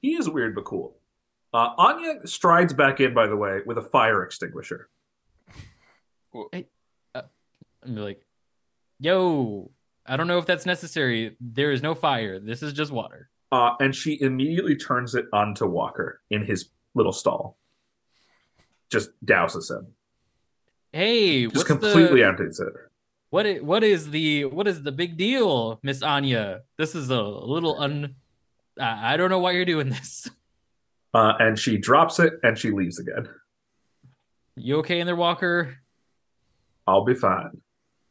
He 0.00 0.14
is 0.14 0.28
weird 0.28 0.54
but 0.54 0.64
cool. 0.64 0.96
Uh, 1.52 1.70
Anya 1.78 2.26
strides 2.26 2.72
back 2.72 3.00
in, 3.00 3.12
by 3.12 3.26
the 3.26 3.36
way, 3.36 3.60
with 3.66 3.78
a 3.78 3.82
fire 3.82 4.22
extinguisher. 4.22 4.88
And 6.52 6.64
be 7.94 8.00
like, 8.00 8.24
"Yo, 9.00 9.70
I 10.06 10.16
don't 10.16 10.26
know 10.28 10.38
if 10.38 10.46
that's 10.46 10.66
necessary. 10.66 11.36
There 11.40 11.72
is 11.72 11.82
no 11.82 11.94
fire. 11.94 12.38
This 12.38 12.62
is 12.62 12.72
just 12.72 12.92
water." 12.92 13.30
Uh, 13.50 13.74
and 13.80 13.94
she 13.94 14.20
immediately 14.20 14.76
turns 14.76 15.14
it 15.14 15.26
onto 15.32 15.66
Walker 15.66 16.20
in 16.30 16.44
his 16.44 16.68
little 16.94 17.12
stall. 17.12 17.56
Just 18.90 19.10
douses 19.24 19.70
him. 19.70 19.88
Hey, 20.92 21.44
Just 21.44 21.56
what's 21.56 21.66
completely 21.66 22.20
the, 22.20 22.28
empties 22.28 22.60
it. 22.60 22.72
What? 23.30 23.46
i- 23.46 23.58
What 23.60 23.82
is 23.84 24.10
the 24.10 24.44
what 24.44 24.66
is 24.68 24.82
the 24.82 24.92
big 24.92 25.16
deal, 25.16 25.78
Miss 25.82 26.02
Anya? 26.02 26.60
This 26.78 26.94
is 26.94 27.10
a 27.10 27.20
little 27.22 27.78
un. 27.80 28.14
I 28.80 29.16
don't 29.16 29.30
know 29.30 29.38
why 29.40 29.52
you're 29.52 29.64
doing 29.64 29.88
this. 29.90 30.28
Uh, 31.12 31.32
and 31.40 31.58
she 31.58 31.76
drops 31.76 32.20
it 32.20 32.34
and 32.44 32.56
she 32.56 32.70
leaves 32.70 33.00
again. 33.00 33.28
You 34.54 34.76
okay 34.76 35.00
in 35.00 35.06
there, 35.08 35.16
Walker? 35.16 35.76
I'll 36.86 37.04
be 37.04 37.14
fine. 37.14 37.60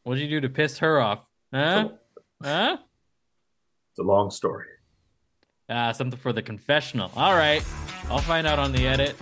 What 0.02 0.16
did 0.16 0.24
you 0.24 0.28
do 0.28 0.46
to 0.46 0.50
piss 0.52 0.76
her 0.80 1.00
off? 1.00 1.20
Huh? 1.50 1.88
Huh? 2.42 2.76
It's 3.90 3.98
a 3.98 4.02
long 4.02 4.30
story. 4.30 4.66
Ah, 5.70 5.92
something 5.92 6.18
for 6.20 6.34
the 6.34 6.42
confessional. 6.42 7.10
All 7.16 7.34
right. 7.34 7.64
I'll 8.10 8.18
find 8.18 8.46
out 8.46 8.58
on 8.58 8.70
the 8.72 8.86
edit. 8.86 9.16